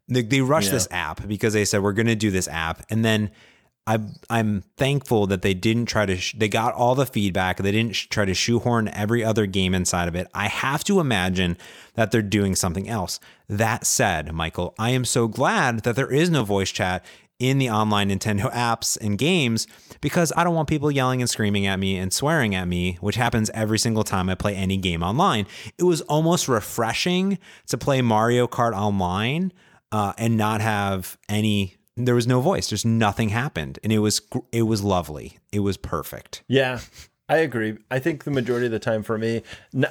[0.07, 2.85] They, they rushed this app because they said, we're going to do this app.
[2.89, 3.31] And then
[3.87, 3.99] I,
[4.31, 7.57] I'm thankful that they didn't try to, sh- they got all the feedback.
[7.57, 10.27] They didn't sh- try to shoehorn every other game inside of it.
[10.33, 11.55] I have to imagine
[11.93, 13.19] that they're doing something else.
[13.47, 17.05] That said, Michael, I am so glad that there is no voice chat
[17.37, 19.67] in the online Nintendo apps and games
[20.01, 23.17] because I don't want people yelling and screaming at me and swearing at me, which
[23.17, 25.45] happens every single time I play any game online.
[25.77, 29.53] It was almost refreshing to play Mario Kart online
[29.91, 31.75] uh, and not have any.
[31.97, 32.69] There was no voice.
[32.69, 34.21] There's nothing happened, and it was
[34.51, 35.37] it was lovely.
[35.51, 36.43] It was perfect.
[36.47, 36.79] Yeah,
[37.29, 37.77] I agree.
[37.89, 39.43] I think the majority of the time for me,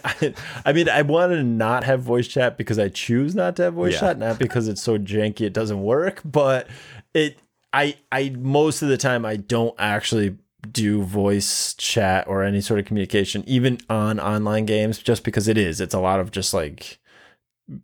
[0.64, 3.74] I mean, I want to not have voice chat because I choose not to have
[3.74, 4.00] voice Yeah.
[4.00, 6.68] chat, not because it's so janky it doesn't work, but
[7.14, 7.38] it.
[7.72, 10.36] I I most of the time I don't actually
[10.70, 15.59] do voice chat or any sort of communication, even on online games, just because it
[15.59, 15.80] is.
[15.80, 16.98] It's a lot of just like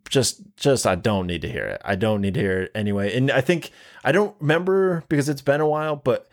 [0.08, 1.80] just just I don't need to hear it.
[1.84, 3.16] I don't need to hear it anyway.
[3.16, 3.70] And I think
[4.04, 6.28] I don't remember because it's been a while, but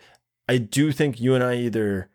[0.48, 2.10] I do think you and I either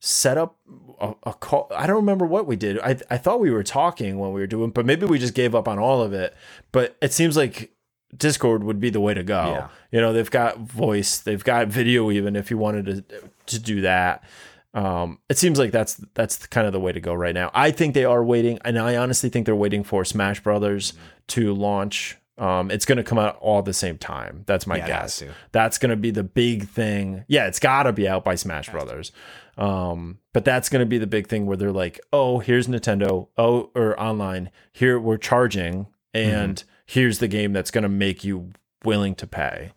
[0.00, 0.56] set up
[1.00, 1.70] a, a call.
[1.74, 2.78] I don't remember what we did.
[2.80, 5.54] I I thought we were talking when we were doing, but maybe we just gave
[5.54, 6.34] up on all of it.
[6.72, 7.72] But it seems like
[8.16, 9.44] Discord would be the way to go.
[9.44, 9.68] Yeah.
[9.90, 13.82] You know, they've got voice, they've got video even if you wanted to to do
[13.82, 14.24] that.
[14.74, 17.50] Um, it seems like that's that's kind of the way to go right now.
[17.54, 20.92] I think they are waiting, and I honestly think they're waiting for Smash Brothers
[21.28, 22.16] to launch.
[22.36, 24.44] Um, it's going to come out all at the same time.
[24.46, 25.24] That's my Yeah, guess.
[25.50, 27.24] That's going to be the big thing.
[27.26, 29.10] Yeah, it's got to be out by Smash Brothers.
[29.56, 33.28] Um, but that's going to be the big thing where they're like, "Oh, here's Nintendo.
[33.36, 34.50] Oh, or online.
[34.72, 38.52] Here we're charging, and here's the game that's going to make you
[38.84, 39.72] willing to pay."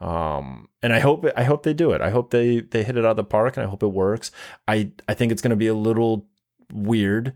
[0.00, 2.00] Um, and I hope I hope they do it.
[2.00, 4.30] I hope they they hit it out of the park, and I hope it works.
[4.68, 6.26] I I think it's going to be a little
[6.72, 7.32] weird,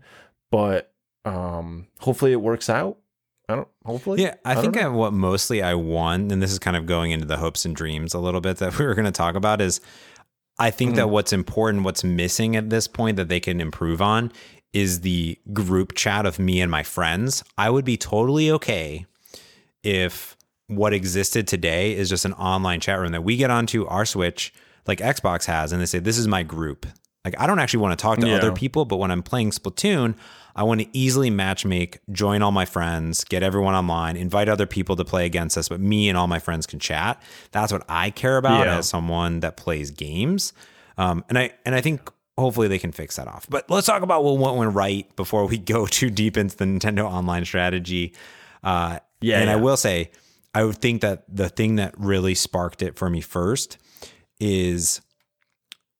[0.51, 0.93] but
[1.25, 2.97] um, hopefully it works out.
[3.49, 3.67] I don't.
[3.85, 4.77] Hopefully, Yeah, I, don't think.
[4.77, 7.75] I, what mostly I want, and this is kind of going into the hopes and
[7.75, 9.81] dreams a little bit that we were going to talk about, is
[10.59, 10.95] I think Mm.
[10.97, 14.31] that what's important, what's missing at this point that they can improve on
[14.73, 17.43] is the group chat of me and my friends.
[17.57, 19.05] I would be totally okay
[19.83, 20.37] if
[20.71, 24.53] what existed today is just an online chat room that we get onto our Switch,
[24.87, 26.85] like Xbox has, and they say, This is my group.
[27.23, 28.35] Like, I don't actually want to talk to Yeah.
[28.37, 30.15] other people, but when I'm playing Splatoon,
[30.55, 34.95] I want to easily matchmake, join all my friends, get everyone online, invite other people
[34.95, 37.21] to play against us, but me and all my friends can chat.
[37.51, 38.77] That's what I care about Yeah.
[38.77, 40.51] as someone that plays games.
[40.97, 43.45] Um, and I and I think hopefully they can fix that off.
[43.49, 47.05] But let's talk about what went right before we go too deep into the Nintendo
[47.05, 48.13] Online strategy.
[48.63, 50.09] Uh, Yeah, and I will say,
[50.53, 53.77] I would think that the thing that really sparked it for me first
[54.39, 55.01] is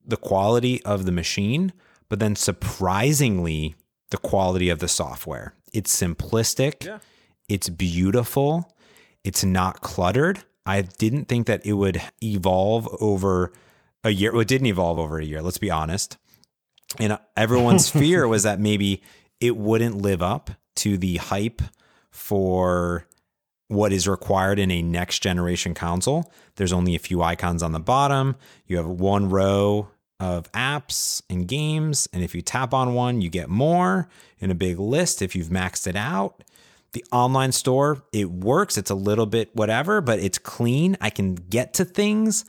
[0.05, 1.71] the quality of the machine,
[2.09, 3.75] but then surprisingly,
[4.09, 5.53] the quality of the software.
[5.71, 6.99] It's simplistic, Yeah.
[7.47, 8.73] it's beautiful,
[9.23, 10.43] it's not cluttered.
[10.65, 13.53] I didn't think that it would evolve over
[14.03, 14.31] a year.
[14.31, 16.17] Well, it didn't evolve over a year, let's be honest.
[16.99, 19.01] And everyone's fear was that maybe
[19.39, 21.61] it wouldn't live up to the hype
[22.09, 23.07] for
[23.71, 26.29] what is required in a next generation console.
[26.57, 28.35] There's only a few icons on the bottom.
[28.67, 29.87] You have one row
[30.19, 32.09] of apps and games.
[32.11, 35.47] And if you tap on one, you get more in a big list if you've
[35.47, 36.43] maxed it out.
[36.91, 38.77] The online store, it works.
[38.77, 40.97] It's a little bit whatever, but it's clean.
[40.99, 42.43] I can get to things.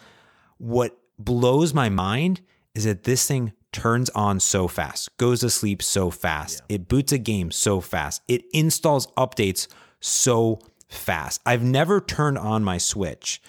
[0.58, 2.40] What blows my mind
[2.74, 6.62] is that this thing turns on so fast, goes to sleep so fast.
[6.68, 8.22] It boots a game so fast.
[8.26, 9.68] It installs updates
[10.00, 10.58] so
[10.92, 11.40] fast.
[11.46, 13.40] I've never turned on my Switch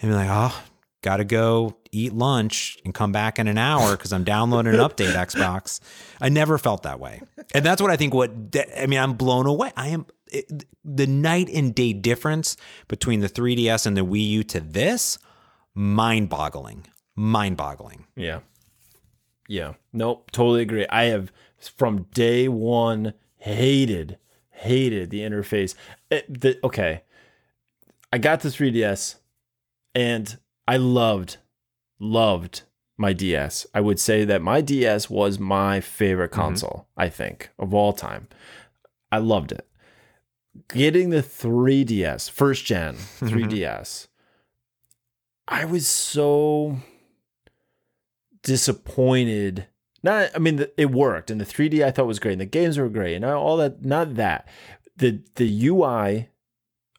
[0.00, 0.62] and be like, oh,
[1.02, 5.12] gotta go eat lunch and come back in an hour because I'm downloading an update
[5.12, 5.80] Xbox.
[6.20, 7.20] I never felt that way.
[7.54, 8.32] And that's what I think what
[8.76, 9.72] I mean, I'm blown away.
[9.76, 12.56] I am it, the night and day difference
[12.88, 15.18] between the 3DS and the Wii U to this,
[15.74, 16.86] mind boggling.
[17.16, 18.06] Mind boggling.
[18.16, 18.40] Yeah.
[19.48, 19.74] Yeah.
[19.92, 20.30] Nope.
[20.32, 20.86] Totally agree.
[20.88, 21.30] I have
[21.76, 24.18] from day one hated,
[24.54, 25.74] hated the interface.
[26.10, 27.02] It- the, okay.
[28.12, 29.16] I got the 3DS
[29.94, 31.38] and I loved,
[31.98, 32.62] loved
[32.96, 33.66] my DS.
[33.74, 36.40] I would say that my DS was my favorite mm-hmm.
[36.40, 38.28] console, I think, of all time.
[39.10, 39.66] I loved it.
[40.68, 43.26] Getting the 3DS, first gen mm-hmm.
[43.26, 44.08] 3DS,
[45.46, 46.78] I was so
[48.42, 49.66] disappointed.
[50.04, 52.76] Not, I mean, it worked, and the 3D I thought was great, and the games
[52.76, 53.82] were great, and all that.
[53.84, 54.46] Not that
[54.98, 56.28] the the UI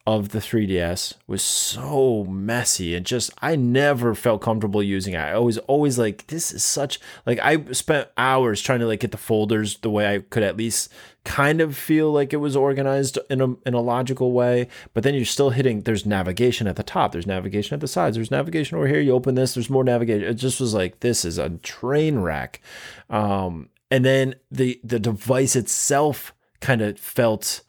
[0.07, 5.19] of the 3DS was so messy and just I never felt comfortable using it.
[5.19, 9.11] I was always like, this is such like I spent hours trying to like get
[9.11, 13.17] the folders the way I could at least kind of feel like it was organized
[13.31, 14.67] in a in a logical way.
[14.93, 18.15] But then you're still hitting there's navigation at the top, there's navigation at the sides,
[18.15, 18.99] there's navigation over here.
[18.99, 20.29] You open this, there's more navigation.
[20.29, 22.61] It just was like this is a train wreck.
[23.09, 27.61] Um and then the the device itself kind of felt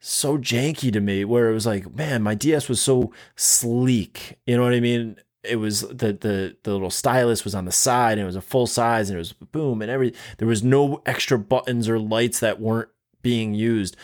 [0.00, 4.56] so janky to me where it was like man my ds was so sleek you
[4.56, 5.16] know what i mean?
[5.44, 8.42] It was the the the little stylus was on the side and it was a
[8.42, 12.40] full size and it was boom and every there was no extra buttons or lights
[12.40, 12.90] that weren't
[13.22, 13.96] being used.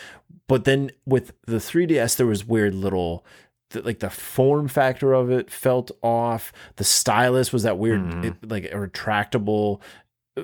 [0.47, 3.27] But then with the 3ds there was weird little
[3.71, 6.53] the, like the form factor of it felt off.
[6.77, 8.25] The stylus was that weird mm-hmm.
[8.25, 9.81] it- like retractable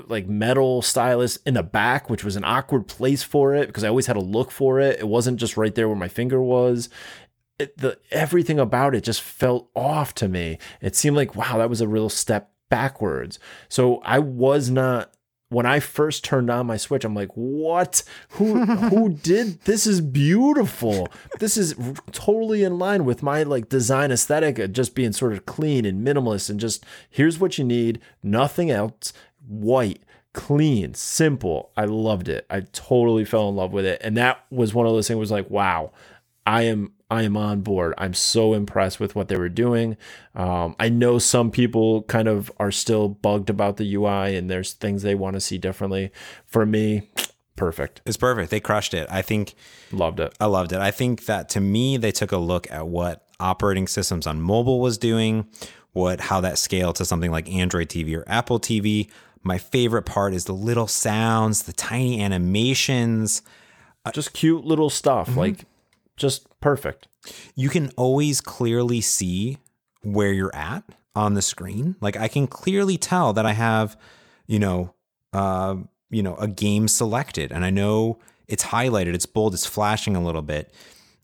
[0.06, 3.88] like metal stylus in the back, which was an awkward place for it because I
[3.88, 5.00] always had to look for it.
[5.00, 6.88] It wasn't just right there where my finger was.
[7.58, 10.58] It, the everything about it just felt off to me.
[10.80, 13.38] It seemed like wow, that was a real step backwards.
[13.68, 15.12] So I was not
[15.50, 17.04] when I first turned on my Switch.
[17.04, 18.04] I'm like, what?
[18.30, 19.86] Who who did this?
[19.86, 21.08] Is beautiful.
[21.40, 21.74] This is
[22.12, 26.06] totally in line with my like design aesthetic, of just being sort of clean and
[26.06, 29.12] minimalist, and just here's what you need, nothing else
[29.50, 30.02] white,
[30.32, 31.70] clean, simple.
[31.76, 32.46] I loved it.
[32.48, 34.00] I totally fell in love with it.
[34.02, 35.92] And that was one of those things was like, wow,
[36.46, 37.94] I am I am on board.
[37.98, 39.96] I'm so impressed with what they were doing.
[40.36, 44.74] Um, I know some people kind of are still bugged about the UI and there's
[44.74, 46.12] things they want to see differently.
[46.46, 47.10] For me,
[47.56, 48.00] perfect.
[48.06, 48.52] It's perfect.
[48.52, 49.08] They crushed it.
[49.10, 49.54] I think
[49.92, 50.34] Loved it.
[50.38, 50.78] I loved it.
[50.78, 54.80] I think that to me, they took a look at what operating systems on mobile
[54.80, 55.48] was doing,
[55.92, 59.10] what how that scaled to something like Android TV or Apple TV.
[59.42, 63.42] My favorite part is the little sounds, the tiny animations.
[64.12, 65.36] Just cute little stuff.
[65.36, 65.64] Like
[66.16, 67.08] just perfect.
[67.54, 69.58] You can always clearly see
[70.02, 70.84] where you're at
[71.14, 71.96] on the screen.
[72.00, 73.96] Like I can clearly tell that I have,
[74.46, 74.94] you know,
[75.32, 75.76] uh,
[76.10, 78.18] you know, a game selected, and I know
[78.48, 80.74] it's highlighted, it's bold, it's flashing a little bit.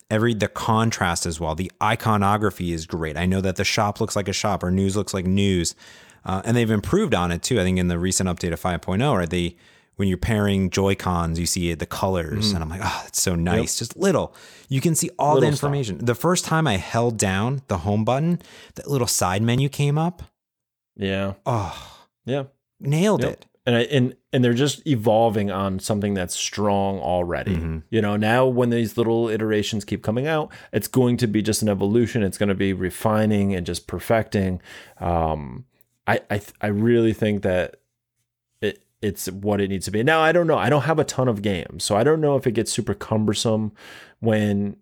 [0.09, 1.53] Every the contrast as well.
[1.53, 3.17] The iconography is great.
[3.17, 5.75] I know that the shop looks like a shop or news looks like news,
[6.27, 7.59] uh, and they've improved on it too.
[7.59, 9.27] I think in the recent update of 5.0, right?
[9.29, 9.55] They
[9.95, 13.33] when you're pairing Joy Cons, you see the colors, and I'm like, oh, it's so
[13.33, 13.79] nice.
[13.79, 14.35] Just little.
[14.69, 15.69] You can see all the Little stuff.
[15.69, 16.05] information.
[16.05, 18.39] The first time I held down the home button,
[18.75, 20.21] that little side menu came up.
[20.95, 21.33] Yeah.
[21.47, 22.43] Oh, Yeah.
[22.79, 23.31] nailed Yep.
[23.31, 23.45] it.
[23.65, 27.55] and I, and and they're just evolving on something that's strong already.
[27.55, 27.77] Mm-hmm.
[27.89, 31.63] You know, now when these little iterations keep coming out, it's going to be just
[31.63, 32.21] an evolution.
[32.21, 34.61] It's going to be refining and just perfecting.
[35.01, 35.65] Um,
[36.07, 37.77] I I I really think that
[38.61, 40.03] it it's what it needs to be.
[40.03, 40.57] Now I don't know.
[40.57, 42.93] I don't have a ton of games, so I don't know if it gets super
[42.93, 43.73] cumbersome
[44.19, 44.77] when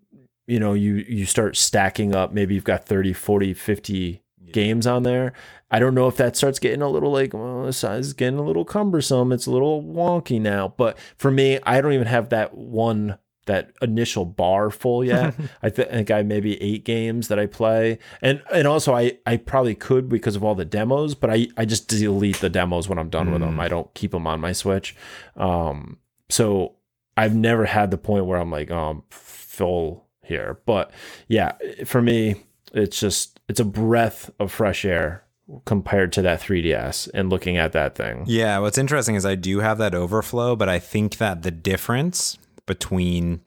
[0.46, 2.32] you know you you start stacking up.
[2.32, 4.22] Maybe you've got 30, 40, 50
[4.52, 5.32] games on there.
[5.70, 8.38] I don't know if that starts getting a little like, well, this size is getting
[8.38, 9.32] a little cumbersome.
[9.32, 10.72] It's a little wonky now.
[10.76, 15.34] But for me, I don't even have that one, that initial bar full yet.
[15.62, 17.98] I th- think I maybe eight games that I play.
[18.20, 21.64] And and also I, I probably could because of all the demos, but I, I
[21.64, 23.58] just delete the demos when I'm done with them.
[23.58, 24.94] I don't keep them on my Switch.
[25.36, 25.98] Um,
[26.28, 26.74] so
[27.16, 30.60] I've never had the point where I'm like, oh, I'm full here.
[30.66, 30.90] But
[31.28, 31.52] yeah,
[31.84, 32.36] for me,
[32.72, 35.24] it's just it's a breath of fresh air
[35.64, 38.24] compared to that 3DS and looking at that thing.
[38.26, 42.36] Yeah, what's interesting is I do have that overflow, but I think that the difference
[42.66, 43.40] between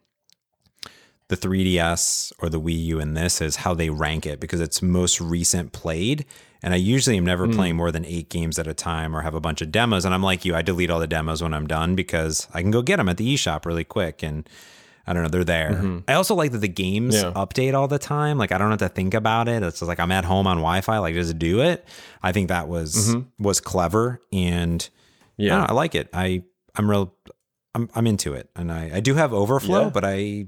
[1.30, 4.82] the 3DS or the Wii U and this is how they rank it because it's
[4.82, 6.26] most recent played.
[6.62, 7.54] And I usually am never hmm.
[7.54, 10.06] playing more than eight games at a time or have a bunch of demos.
[10.06, 12.72] And I'm like you, I delete all the demos when I'm done because I can
[12.72, 14.24] go get them at the eShop really quick.
[14.24, 14.50] And
[15.06, 15.72] I don't know, they're there.
[15.72, 16.00] Mm-hmm.
[16.08, 17.32] I also like that the games Yeah.
[17.36, 18.38] update all the time.
[18.38, 19.64] Like I don't have to think about it.
[19.64, 21.86] It's just like I'm at home on Wi-Fi, like just do it.
[22.24, 23.44] I think that was mm-hmm.
[23.44, 24.88] was clever and
[25.38, 25.52] Yeah.
[25.52, 26.10] don't know, I like it.
[26.14, 26.44] I
[26.76, 27.14] I'm real
[27.76, 28.50] I'm I'm into it.
[28.56, 29.90] And I, I do have overflow, Yeah.
[29.90, 30.48] but I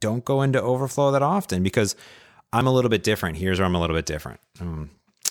[0.00, 1.96] don't go into overflow that often because
[2.52, 3.38] I'm a little bit different.
[3.38, 4.40] Here's where I'm a little bit different.
[4.60, 4.90] Um,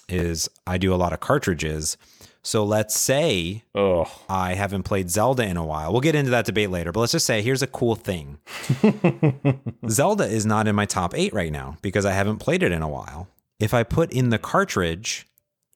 [0.10, 1.98] is I do a lot of cartridges.
[2.46, 5.92] So let's say Oh, I haven't played Zelda in a while.
[5.94, 8.38] We'll get into that debate later, but let's just say here's a cool thing.
[9.90, 12.82] Zelda is not in my top eight right now because I haven't played it in
[12.82, 13.28] a while.
[13.60, 15.26] If I put in the cartridge,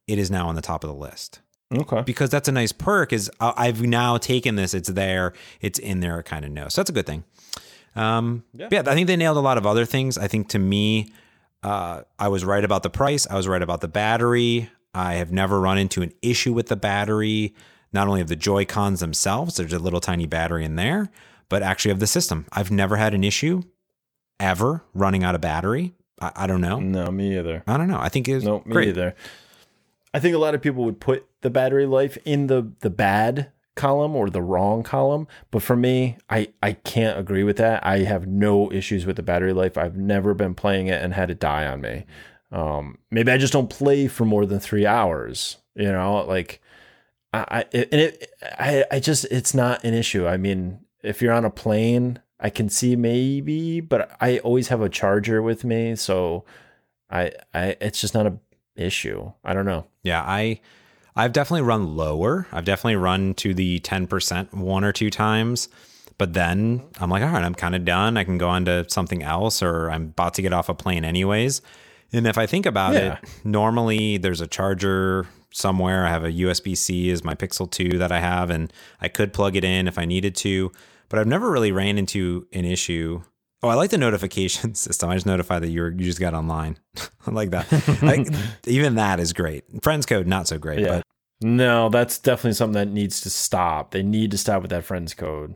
[0.07, 1.39] it is now on the top of the list
[1.73, 2.01] okay.
[2.01, 3.11] because that's a nice perk.
[3.13, 6.67] Is I- I've now taken this, it's there, it's in there, kind of know.
[6.69, 7.23] So that's a good thing.
[7.95, 8.67] Um, yeah.
[8.85, 10.17] I think they nailed a lot of other things.
[10.17, 11.11] I think to me,
[11.63, 13.25] uh, I was right about the price.
[13.27, 14.69] I was right about the battery.
[14.93, 17.55] I have never run into an issue with the battery,
[17.93, 21.09] not only of the Joy Cons themselves, there's a little tiny battery in there,
[21.49, 22.45] but actually of the system.
[22.51, 23.63] I've never had an issue
[24.39, 25.93] ever running out of battery.
[26.21, 26.79] I, I don't know.
[26.79, 27.63] No, me either.
[27.67, 27.99] I don't know.
[27.99, 28.87] I think it's No, me great.
[28.89, 29.15] either.
[30.17, 33.51] I think a lot of people would put the battery life in the the bad
[33.75, 37.85] column or the wrong column, but for me, I I can't agree with that.
[37.85, 39.77] I have no issues with the battery life.
[39.77, 42.05] I've never been playing it and had it die on me.
[42.51, 45.57] Um, maybe I just don't play for more than three hours.
[45.75, 46.63] You know, like
[47.31, 50.25] I, I and it I I just it's not an issue.
[50.25, 54.81] I mean, if you're on a plane, I can see maybe, but I always have
[54.81, 56.43] a charger with me, so
[57.07, 58.39] I I it's just not a
[58.77, 59.31] issue.
[59.43, 59.85] I don't know.
[60.03, 60.59] Yeah, I
[61.15, 62.47] I've definitely run lower.
[62.51, 65.67] I've definitely run to the 10% one or two times.
[66.19, 68.17] But then I'm like, all right, I'm kind of done.
[68.17, 71.03] I can go on to something else or I'm about to get off a plane
[71.03, 71.61] anyways.
[72.13, 73.17] And if I think about Yeah.
[73.21, 76.05] it, normally there's a charger somewhere.
[76.05, 78.71] I have a USB C is my Pixel 2 that I have, and
[79.01, 80.71] I could plug it in if I needed to.
[81.09, 83.21] But I've never really ran into an issue.
[83.63, 85.09] Oh, I like the notification system.
[85.09, 86.77] I just notify that you're you just got online.
[87.27, 87.71] I like that.
[88.01, 88.27] Like,
[88.67, 89.63] even that is great.
[89.83, 90.87] Friends code not so great, Yeah.
[90.97, 91.03] but
[91.41, 93.91] No, that's definitely something that needs to stop.
[93.91, 95.55] They need to stop with that friends code.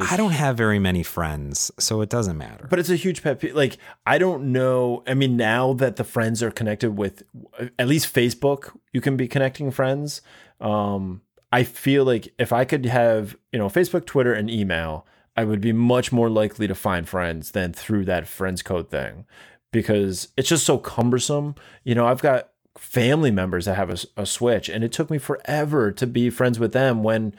[0.00, 2.66] I don't have very many friends, so it doesn't matter.
[2.70, 3.54] But it's a huge pet peeve.
[3.56, 5.02] Like I don't know.
[5.06, 7.22] I mean, now that the friends are connected with
[7.78, 10.20] at least Facebook, you can be connecting friends.
[10.60, 15.06] Um, I feel like if I could have you know Facebook, Twitter, and email,
[15.38, 19.24] I would be much more likely to find friends than through that friends code thing
[19.70, 21.54] because it's just so cumbersome.
[21.84, 25.18] You know, I've got family members that have a, a Switch, and it took me
[25.18, 27.36] forever to be friends with them when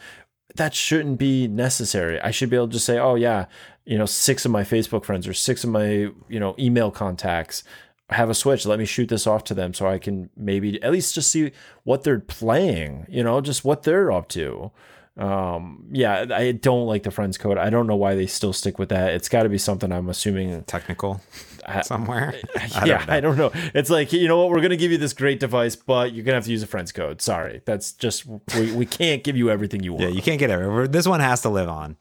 [0.56, 2.22] that shouldn't be necessary.
[2.22, 3.48] I should be able to just say, oh, yeah,
[3.84, 7.66] you know, six of my Facebook friends or six of my, you know, email contacts
[8.12, 8.66] have a Switch.
[8.66, 11.52] Let me shoot this off to them so I can maybe at least just see
[11.84, 14.72] what they're playing, you know, just what they're up to.
[15.20, 17.58] Um, yeah, I don't like the friends code.
[17.58, 19.14] I don't know why they still stick with that.
[19.14, 21.22] It's got to be something I'm assuming technical
[21.84, 22.34] somewhere.
[22.56, 23.52] I yeah, don't I don't know.
[23.74, 26.36] It's like you know what, we're gonna give you this great device, but you're gonna
[26.36, 27.22] have to use a friends code.
[27.22, 28.26] Sorry, that's just
[28.56, 30.04] we, we can't give you everything you want.
[30.04, 30.92] Yeah, you can't get everything.
[30.92, 31.98] This one has to live on.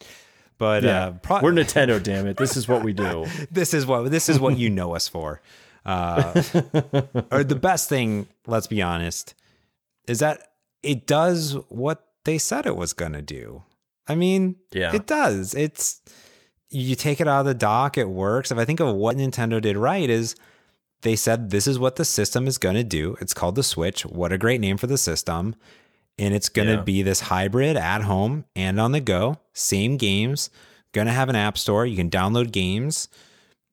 [0.59, 2.37] But yeah, uh, pro- we're Nintendo, damn it.
[2.37, 3.27] This is what we do.
[3.51, 5.41] this is what this is what you know us for.
[5.85, 6.43] Uh,
[7.33, 9.35] or the best thing, let's be honest,
[10.07, 13.63] is that it does what they said it was going to do.
[14.07, 14.95] I mean, yeah.
[14.95, 15.55] it does.
[15.55, 16.03] It's
[16.69, 18.51] you take it out of the dock, it works.
[18.51, 20.37] If I think of what Nintendo did right is
[21.01, 23.17] they said this is what the system is going to do.
[23.23, 24.03] It's called the Switch.
[24.03, 25.55] What a great name for the system.
[26.19, 26.83] And it's going to yeah.
[26.83, 30.51] be this hybrid at home and on the go, same games,
[30.93, 31.87] going to have an app store.
[31.87, 33.09] You can download games.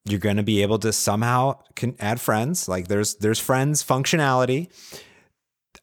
[0.05, 2.69] You're going to be able to somehow can add friends.
[2.69, 4.69] Like there's there's friends functionality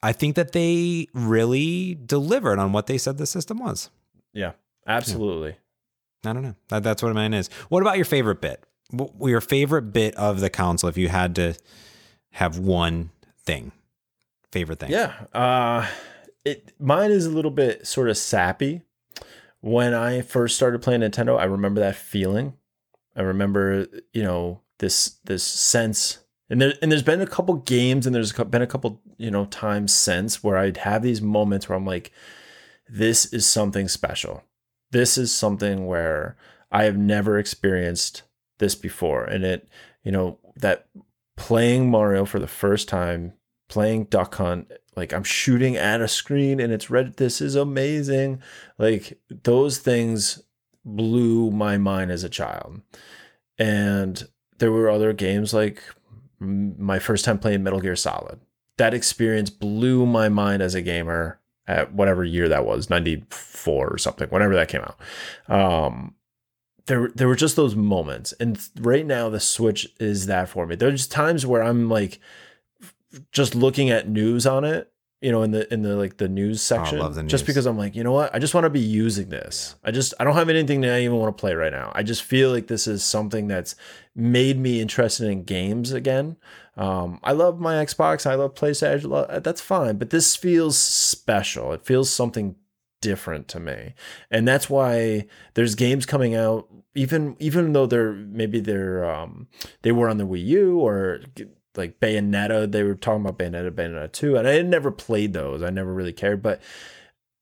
[0.02, 3.90] I think that they really delivered on what they said the system was.
[4.32, 4.52] Yeah,
[4.86, 5.50] absolutely.
[6.24, 6.30] Yeah.
[6.30, 6.54] I don't know.
[6.68, 7.48] That, that's what mine is.
[7.68, 8.64] What about your favorite bit?
[9.20, 11.54] Your favorite bit of the console, if you had to
[12.32, 13.10] have one
[13.44, 13.72] thing,
[14.50, 14.90] favorite thing?
[14.90, 15.12] Yeah.
[15.32, 15.86] Uh,
[16.44, 18.82] it mine is a little bit sort of sappy.
[19.60, 22.54] When I first started playing Nintendo, I remember that feeling.
[23.14, 26.18] I remember, you know, this this sense
[26.52, 29.46] and there and there's been a couple games and there's been a couple you know
[29.46, 32.12] times since where I'd have these moments where I'm like,
[32.86, 34.44] this is something special.
[34.90, 36.36] This is something where
[36.70, 38.22] I have never experienced
[38.58, 39.66] this before, and it
[40.04, 40.86] you know that
[41.38, 43.32] playing Mario for the first time,
[43.70, 47.16] playing Duck Hunt, like I'm shooting at a screen and it's red.
[47.16, 48.42] This is amazing.
[48.78, 50.42] Like those things
[50.84, 52.82] blew my mind as a child.
[53.58, 54.22] And
[54.58, 55.82] there were other games like
[56.42, 58.40] my first time playing Metal Gear Solid.
[58.78, 63.98] That experience blew my mind as a gamer at whatever year that was, 94 or
[63.98, 64.98] something, whenever that came out.
[65.48, 66.14] Um,
[66.86, 68.32] there, there were just those moments.
[68.40, 70.74] And right now, the Switch is that for me.
[70.74, 72.18] There's times where I'm like
[73.30, 74.91] just looking at news on it
[75.22, 77.00] you know, in the in the like the news oh, section.
[77.00, 77.30] Oh, the news.
[77.30, 78.34] Just because I'm like, you know what?
[78.34, 79.76] I just want to be using this.
[79.84, 81.92] I just I don't have anything that I even want to play right now.
[81.94, 83.76] I just feel like this is something that's
[84.16, 86.36] made me interested in games again.
[86.76, 88.28] Um, I love my Xbox.
[88.28, 89.42] I love PlayStation.
[89.44, 91.72] That's fine, but this feels special.
[91.72, 92.56] It feels something
[93.00, 93.94] different to me,
[94.30, 96.68] and that's why there's games coming out.
[96.96, 99.46] Even even though they're maybe they're um,
[99.82, 101.20] they were on the Wii U or
[101.76, 102.70] like Bayonetta.
[102.70, 105.62] They were talking about Bayonetta, Bayonetta 2, and I had never played those.
[105.62, 106.60] I never really cared, but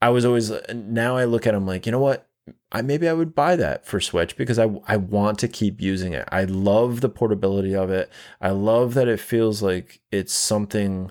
[0.03, 2.27] I was always now I look at them like, you know what?
[2.73, 6.13] I maybe I would buy that for Switch because I I want to keep using
[6.13, 6.29] it.
[6.31, 8.11] I love the portability of it.
[8.41, 11.11] I love that it feels like it's something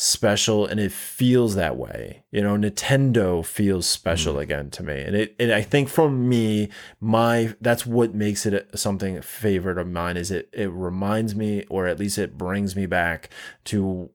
[0.00, 2.22] special and it feels that way.
[2.30, 4.42] You know, Nintendo feels special mm.
[4.42, 5.00] again to me.
[5.00, 6.68] And it and I think for me,
[7.00, 11.88] my that's what makes it something favorite of mine is it it reminds me or
[11.88, 13.28] at least it brings me back
[13.64, 14.10] to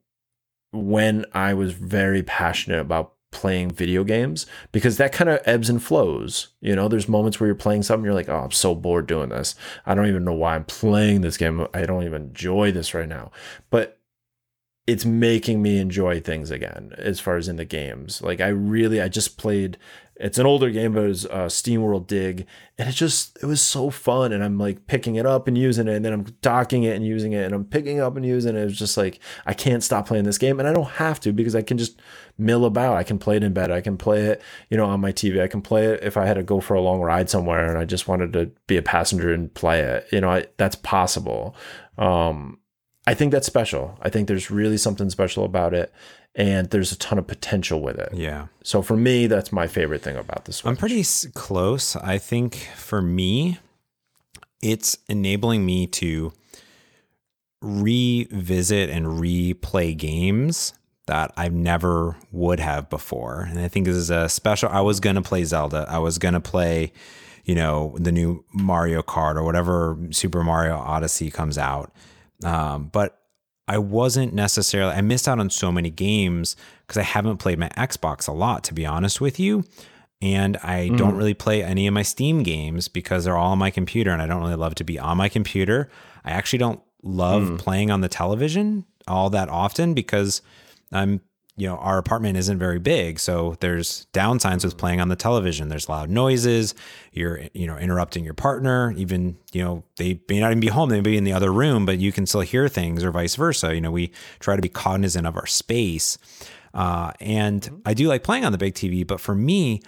[0.71, 5.83] when I was very passionate about playing video games because that kind of ebbs and
[5.83, 6.49] flows.
[6.61, 9.29] You know, there's moments where you're playing something, you're like, oh, I'm so bored doing
[9.29, 9.53] this.
[9.85, 11.67] I don't even know why I'm playing this game.
[11.73, 13.31] I don't even enjoy this right now.
[13.69, 13.99] But
[14.85, 18.21] it's making me enjoy things again as far as in the games.
[18.21, 19.77] Like I really, I just played.
[20.15, 22.45] It's an older game, but it was uh, Dig,
[22.77, 24.31] and it just it was so fun.
[24.31, 27.05] And I'm like picking it up and using it, and then I'm docking it and
[27.05, 28.59] using it, and I'm picking up and using it.
[28.59, 31.55] It's just like I can't stop playing this game, and I don't have to because
[31.55, 31.99] I can just
[32.37, 32.97] mill about.
[32.97, 33.71] I can play it in bed.
[33.71, 35.41] I can play it, you know, on my TV.
[35.41, 37.77] I can play it if I had to go for a long ride somewhere and
[37.77, 40.07] I just wanted to be a passenger and play it.
[40.11, 41.55] You know, I, that's possible.
[41.97, 42.59] Um,
[43.05, 43.97] I think that's special.
[44.01, 45.93] I think there's really something special about it
[46.35, 48.09] and there's a ton of potential with it.
[48.13, 48.47] Yeah.
[48.63, 50.65] So for me, that's my favorite thing about this.
[50.65, 51.03] I'm pretty
[51.33, 51.95] close.
[51.95, 53.59] I think for me,
[54.61, 56.33] it's enabling me to
[57.61, 60.73] revisit and replay games
[61.05, 63.41] that I never would have before.
[63.49, 64.69] And I think this is a special.
[64.69, 65.85] I was going to play Zelda.
[65.87, 66.93] I was going to play,
[67.43, 71.93] you know, the new Mario Kart or whatever Super Mario Odyssey comes out.
[72.45, 73.19] Um, but
[73.67, 76.55] I wasn't necessarily, I missed out on so many games
[76.85, 79.63] because I haven't played my Xbox a lot, to be honest with you.
[80.21, 80.97] and I mm.
[80.97, 84.21] don't really play any of my Steam games because they're all on my computer and
[84.21, 85.89] I don't really love to be on my computer.
[86.23, 87.57] I actually don't love mm.
[87.59, 90.41] playing on the television all that often because
[90.91, 91.21] I'm
[91.55, 95.69] you know our apartment isn't very big so there's downsides with playing on the television
[95.69, 96.73] there's loud noises
[97.11, 100.89] you're you know interrupting your partner even you know they may not even be home
[100.89, 103.35] they may be in the other room but you can still hear things or vice
[103.35, 106.17] versa you know we try to be cognizant of our space
[106.73, 109.81] uh, and i do like playing on the big tv but for me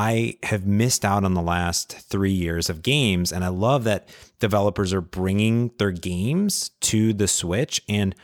[0.00, 3.32] I have missed out on the last three years of games.
[3.32, 4.08] And I love that
[4.38, 7.82] developers are bringing their games to the Switch.
[7.88, 8.14] And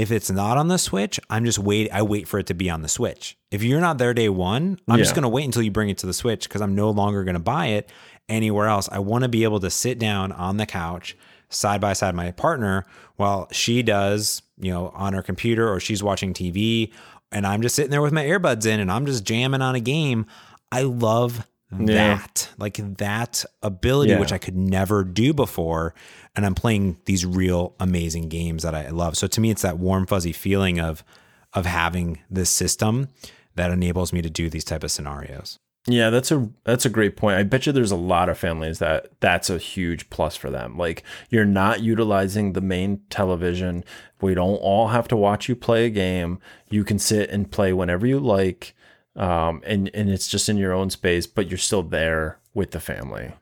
[0.00, 1.92] if it's not on the Switch, I'm just wait.
[1.92, 3.36] I wait for it to be on the Switch.
[3.50, 5.04] If you're not there day one, I'm yeah.
[5.04, 7.22] just going to wait until you bring it to the Switch because I'm no longer
[7.22, 7.90] going to buy it
[8.26, 8.88] anywhere else.
[8.90, 11.18] I want to be able to sit down on the couch
[11.50, 12.86] side by side my partner
[13.16, 16.92] while she does, you know, on her computer or she's watching TV
[17.30, 19.80] and I'm just sitting there with my earbuds in and I'm just jamming on a
[19.80, 20.24] game.
[20.72, 21.46] I love
[21.78, 22.16] yeah.
[22.18, 24.20] that, like that ability, yeah.
[24.20, 25.94] which I could never do before.
[26.36, 29.16] And I'm playing these real amazing games that I love.
[29.16, 31.04] So to me, it's that warm, fuzzy feeling of
[31.52, 33.08] of having this system
[33.56, 35.58] that enables me to do these type of scenarios.
[35.86, 37.38] Yeah, that's a that's a great point.
[37.38, 40.76] I bet you there's a lot of families that that's a huge plus for them.
[40.76, 43.84] Like you're not utilizing the main television.
[44.20, 46.38] We don't all have to watch you play a game.
[46.68, 48.76] You can sit and play whenever you like
[49.16, 52.80] um, and and it's just in your own space, but you're still there with the
[52.80, 53.32] family.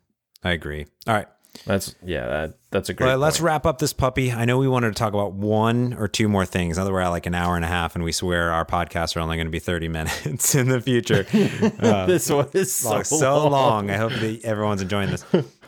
[0.43, 0.86] I agree.
[1.07, 1.28] All right.
[1.65, 3.09] That's yeah, that, that's a great.
[3.09, 4.31] Well, let's wrap up this puppy.
[4.31, 6.78] I know we wanted to talk about one or two more things.
[6.78, 9.20] Otherwise, we're at like an hour and a half, and we swear our podcasts are
[9.20, 11.27] only going to be thirty minutes in the future.
[11.78, 13.53] Uh, this one is so, so long.
[13.53, 13.90] long.
[13.90, 15.24] I hope that everyone's enjoying this.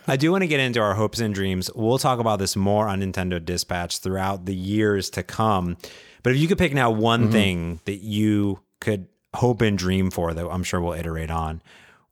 [0.06, 1.70] I do want to get into our hopes and dreams.
[1.74, 5.76] We'll talk about this more on Nintendo Dispatch throughout the years to come.
[6.22, 7.32] But if you could pick now one mm-hmm.
[7.32, 11.62] thing that you could hope and dream for that I'm sure we'll iterate on.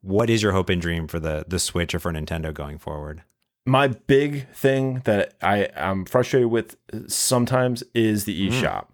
[0.00, 3.22] What is your hope and dream for the the Switch or for Nintendo going forward?
[3.66, 6.76] My big thing that I I'm frustrated with
[7.06, 8.62] sometimes is the eShop.
[8.62, 8.86] Mm.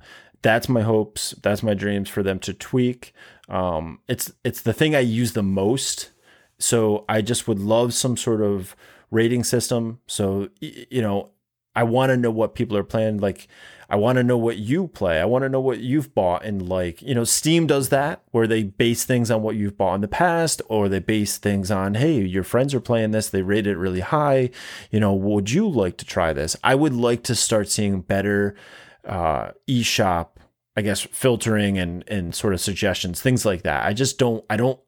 [0.42, 1.34] That's my hopes.
[1.42, 3.12] That's my dreams for them to tweak.
[3.48, 6.10] Um, it's it's the thing I use the most.
[6.58, 8.74] So I just would love some sort of
[9.10, 10.00] rating system.
[10.06, 11.30] So you know,
[11.76, 13.18] I want to know what people are playing.
[13.18, 13.48] Like
[13.94, 15.20] I want to know what you play.
[15.20, 18.48] I want to know what you've bought and like, you know, Steam does that where
[18.48, 21.94] they base things on what you've bought in the past or they base things on,
[21.94, 24.50] hey, your friends are playing this, they rate it really high.
[24.90, 26.56] You know, would you like to try this?
[26.64, 28.56] I would like to start seeing better
[29.04, 30.30] uh, eShop,
[30.76, 33.86] I guess, filtering and and sort of suggestions, things like that.
[33.86, 34.80] I just don't I don't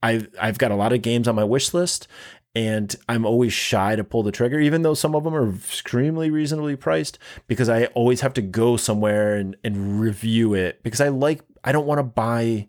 [0.00, 2.06] I've I've got a lot of games on my wish list
[2.54, 6.30] and I'm always shy to pull the trigger, even though some of them are extremely
[6.30, 11.08] reasonably priced, because I always have to go somewhere and, and review it because I
[11.08, 12.68] like, I don't want to buy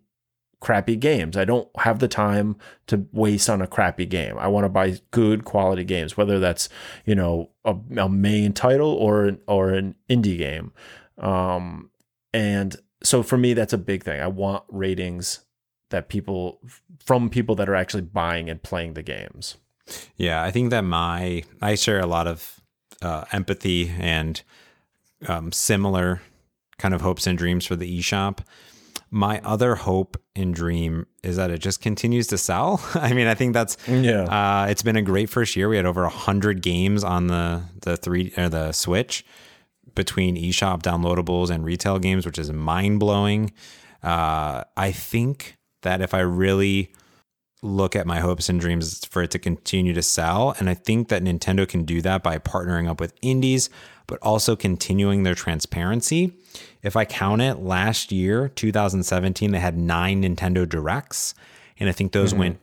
[0.60, 1.38] crappy games.
[1.38, 2.58] I don't have the time
[2.88, 4.38] to waste on a crappy game.
[4.38, 6.68] I want to buy good quality games, whether that's,
[7.06, 10.74] you know, a, a main title or, or an indie game.
[11.18, 11.92] Um,
[12.34, 14.20] and so for me, that's a big thing.
[14.20, 15.46] I want ratings
[15.90, 16.60] that people
[17.00, 19.56] from people that are actually buying and playing the games.
[20.18, 22.60] Yeah, I think that my I share a lot of
[23.02, 24.42] uh, empathy and
[25.28, 26.22] um, similar
[26.78, 28.40] kind of hopes and dreams for the eShop.
[29.12, 32.82] My other hope and dream is that it just continues to sell.
[32.94, 34.24] I mean, I think that's yeah.
[34.24, 35.68] Uh, it's been a great first year.
[35.70, 39.26] We had over hundred games on the the three or the Switch
[39.96, 43.52] between eShop downloadables and retail games, which is mind blowing.
[44.04, 46.94] Uh, I think that if I really
[47.62, 50.56] look at my hopes and dreams for it to continue to sell.
[50.60, 53.70] And I think that Nintendo can do that by partnering up with indies,
[54.08, 56.34] but also continuing their transparency.
[56.82, 61.34] If I count it, last year, 2017, they had nine Nintendo Directs.
[61.80, 62.40] And I think those mm-hmm.
[62.40, 62.60] went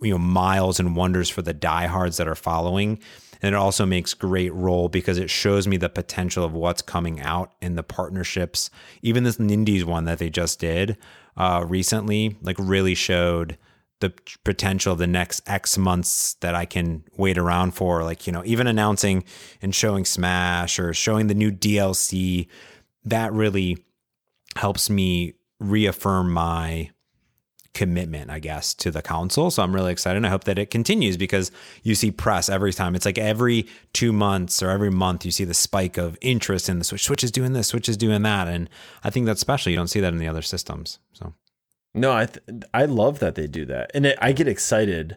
[0.00, 2.98] you know miles and wonders for the diehards that are following
[3.42, 7.20] and it also makes great role because it shows me the potential of what's coming
[7.20, 8.70] out in the partnerships
[9.02, 10.96] even this Nindies one that they just did
[11.36, 13.58] uh, recently like really showed
[14.00, 14.12] the
[14.44, 18.02] potential of the next X months that I can wait around for.
[18.04, 19.24] Like, you know, even announcing
[19.62, 22.48] and showing Smash or showing the new DLC,
[23.04, 23.78] that really
[24.56, 26.90] helps me reaffirm my
[27.74, 29.50] commitment, I guess, to the console.
[29.50, 30.16] So I'm really excited.
[30.16, 31.50] And I hope that it continues because
[31.82, 32.94] you see press every time.
[32.94, 36.78] It's like every two months or every month you see the spike of interest in
[36.78, 37.02] the Switch.
[37.02, 38.46] Switch is doing this, Switch is doing that.
[38.46, 38.70] And
[39.02, 39.70] I think that's special.
[39.70, 41.00] You don't see that in the other systems.
[41.12, 41.34] So
[41.94, 45.16] no, I th- I love that they do that, and it, I get excited,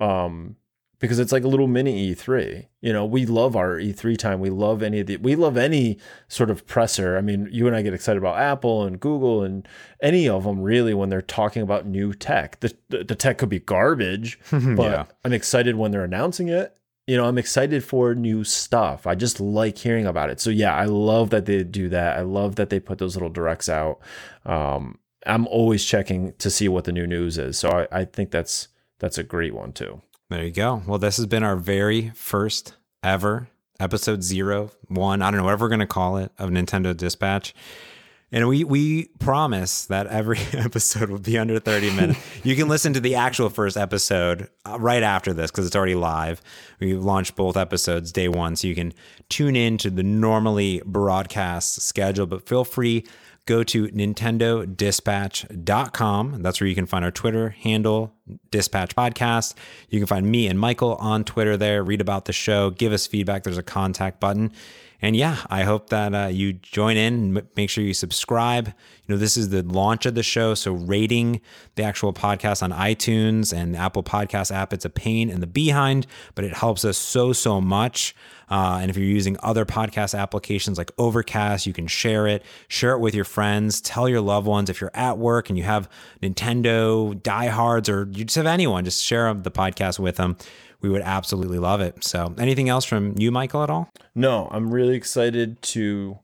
[0.00, 0.56] um,
[0.98, 2.66] because it's like a little mini E3.
[2.80, 4.40] You know, we love our E3 time.
[4.40, 5.98] We love any of the we love any
[6.28, 7.18] sort of presser.
[7.18, 9.68] I mean, you and I get excited about Apple and Google and
[10.02, 12.60] any of them really when they're talking about new tech.
[12.60, 14.60] The the, the tech could be garbage, but
[14.90, 15.04] Yeah.
[15.24, 16.72] I'm excited when they're announcing it.
[17.06, 19.06] You know, I'm excited for new stuff.
[19.06, 20.40] I just like hearing about it.
[20.40, 22.16] So yeah, I love that they do that.
[22.16, 24.00] I love that they put those little directs out.
[24.44, 27.58] Um, I'm always checking to see what the new news is.
[27.58, 30.02] So I, I think that's that's a great one too.
[30.30, 30.82] There you go.
[30.86, 33.48] Well, this has been our very first ever
[33.78, 37.54] episode zero, one, I don't know, whatever we're going to call it, of Nintendo Dispatch.
[38.32, 42.20] And we we promise that every episode will be under 30 minutes.
[42.44, 45.94] you can listen to the actual first episode uh, right after this because it's already
[45.94, 46.42] live.
[46.80, 48.92] We launched both episodes day one, so you can
[49.28, 52.26] tune in to the normally broadcast schedule.
[52.26, 53.06] But feel free
[53.46, 56.42] go to nintendodispatch.com.
[56.42, 58.12] That's where you can find our Twitter handle,
[58.50, 59.54] Dispatch Podcast.
[59.88, 61.82] You can find me and Michael on Twitter there.
[61.82, 63.44] Read about the show, give us feedback.
[63.44, 64.52] There's a contact button.
[65.02, 67.42] And yeah, I hope that uh, you join in.
[67.56, 68.68] Make sure you subscribe.
[68.68, 70.54] You know, this is the launch of the show.
[70.54, 71.40] So, rating
[71.74, 75.46] the actual podcast on iTunes and the Apple Podcast app, it's a pain in the
[75.46, 78.14] behind, but it helps us so, so much.
[78.48, 82.92] Uh, and if you're using other podcast applications like Overcast, you can share it, share
[82.92, 84.70] it with your friends, tell your loved ones.
[84.70, 85.88] If you're at work and you have
[86.22, 90.36] Nintendo diehards or you just have anyone, just share the podcast with them.
[90.80, 92.04] We would absolutely love it.
[92.04, 93.90] So, anything else from you, Michael, at all?
[94.14, 96.18] No, I'm really excited to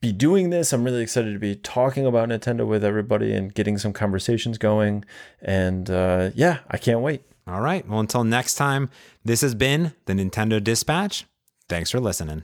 [0.00, 0.72] be doing this.
[0.72, 5.04] I'm really excited to be talking about Nintendo with everybody and getting some conversations going.
[5.40, 7.22] And uh, yeah, I can't wait.
[7.46, 7.86] All right.
[7.88, 8.90] Well, until next time,
[9.24, 11.26] this has been the Nintendo Dispatch.
[11.68, 12.42] Thanks for listening.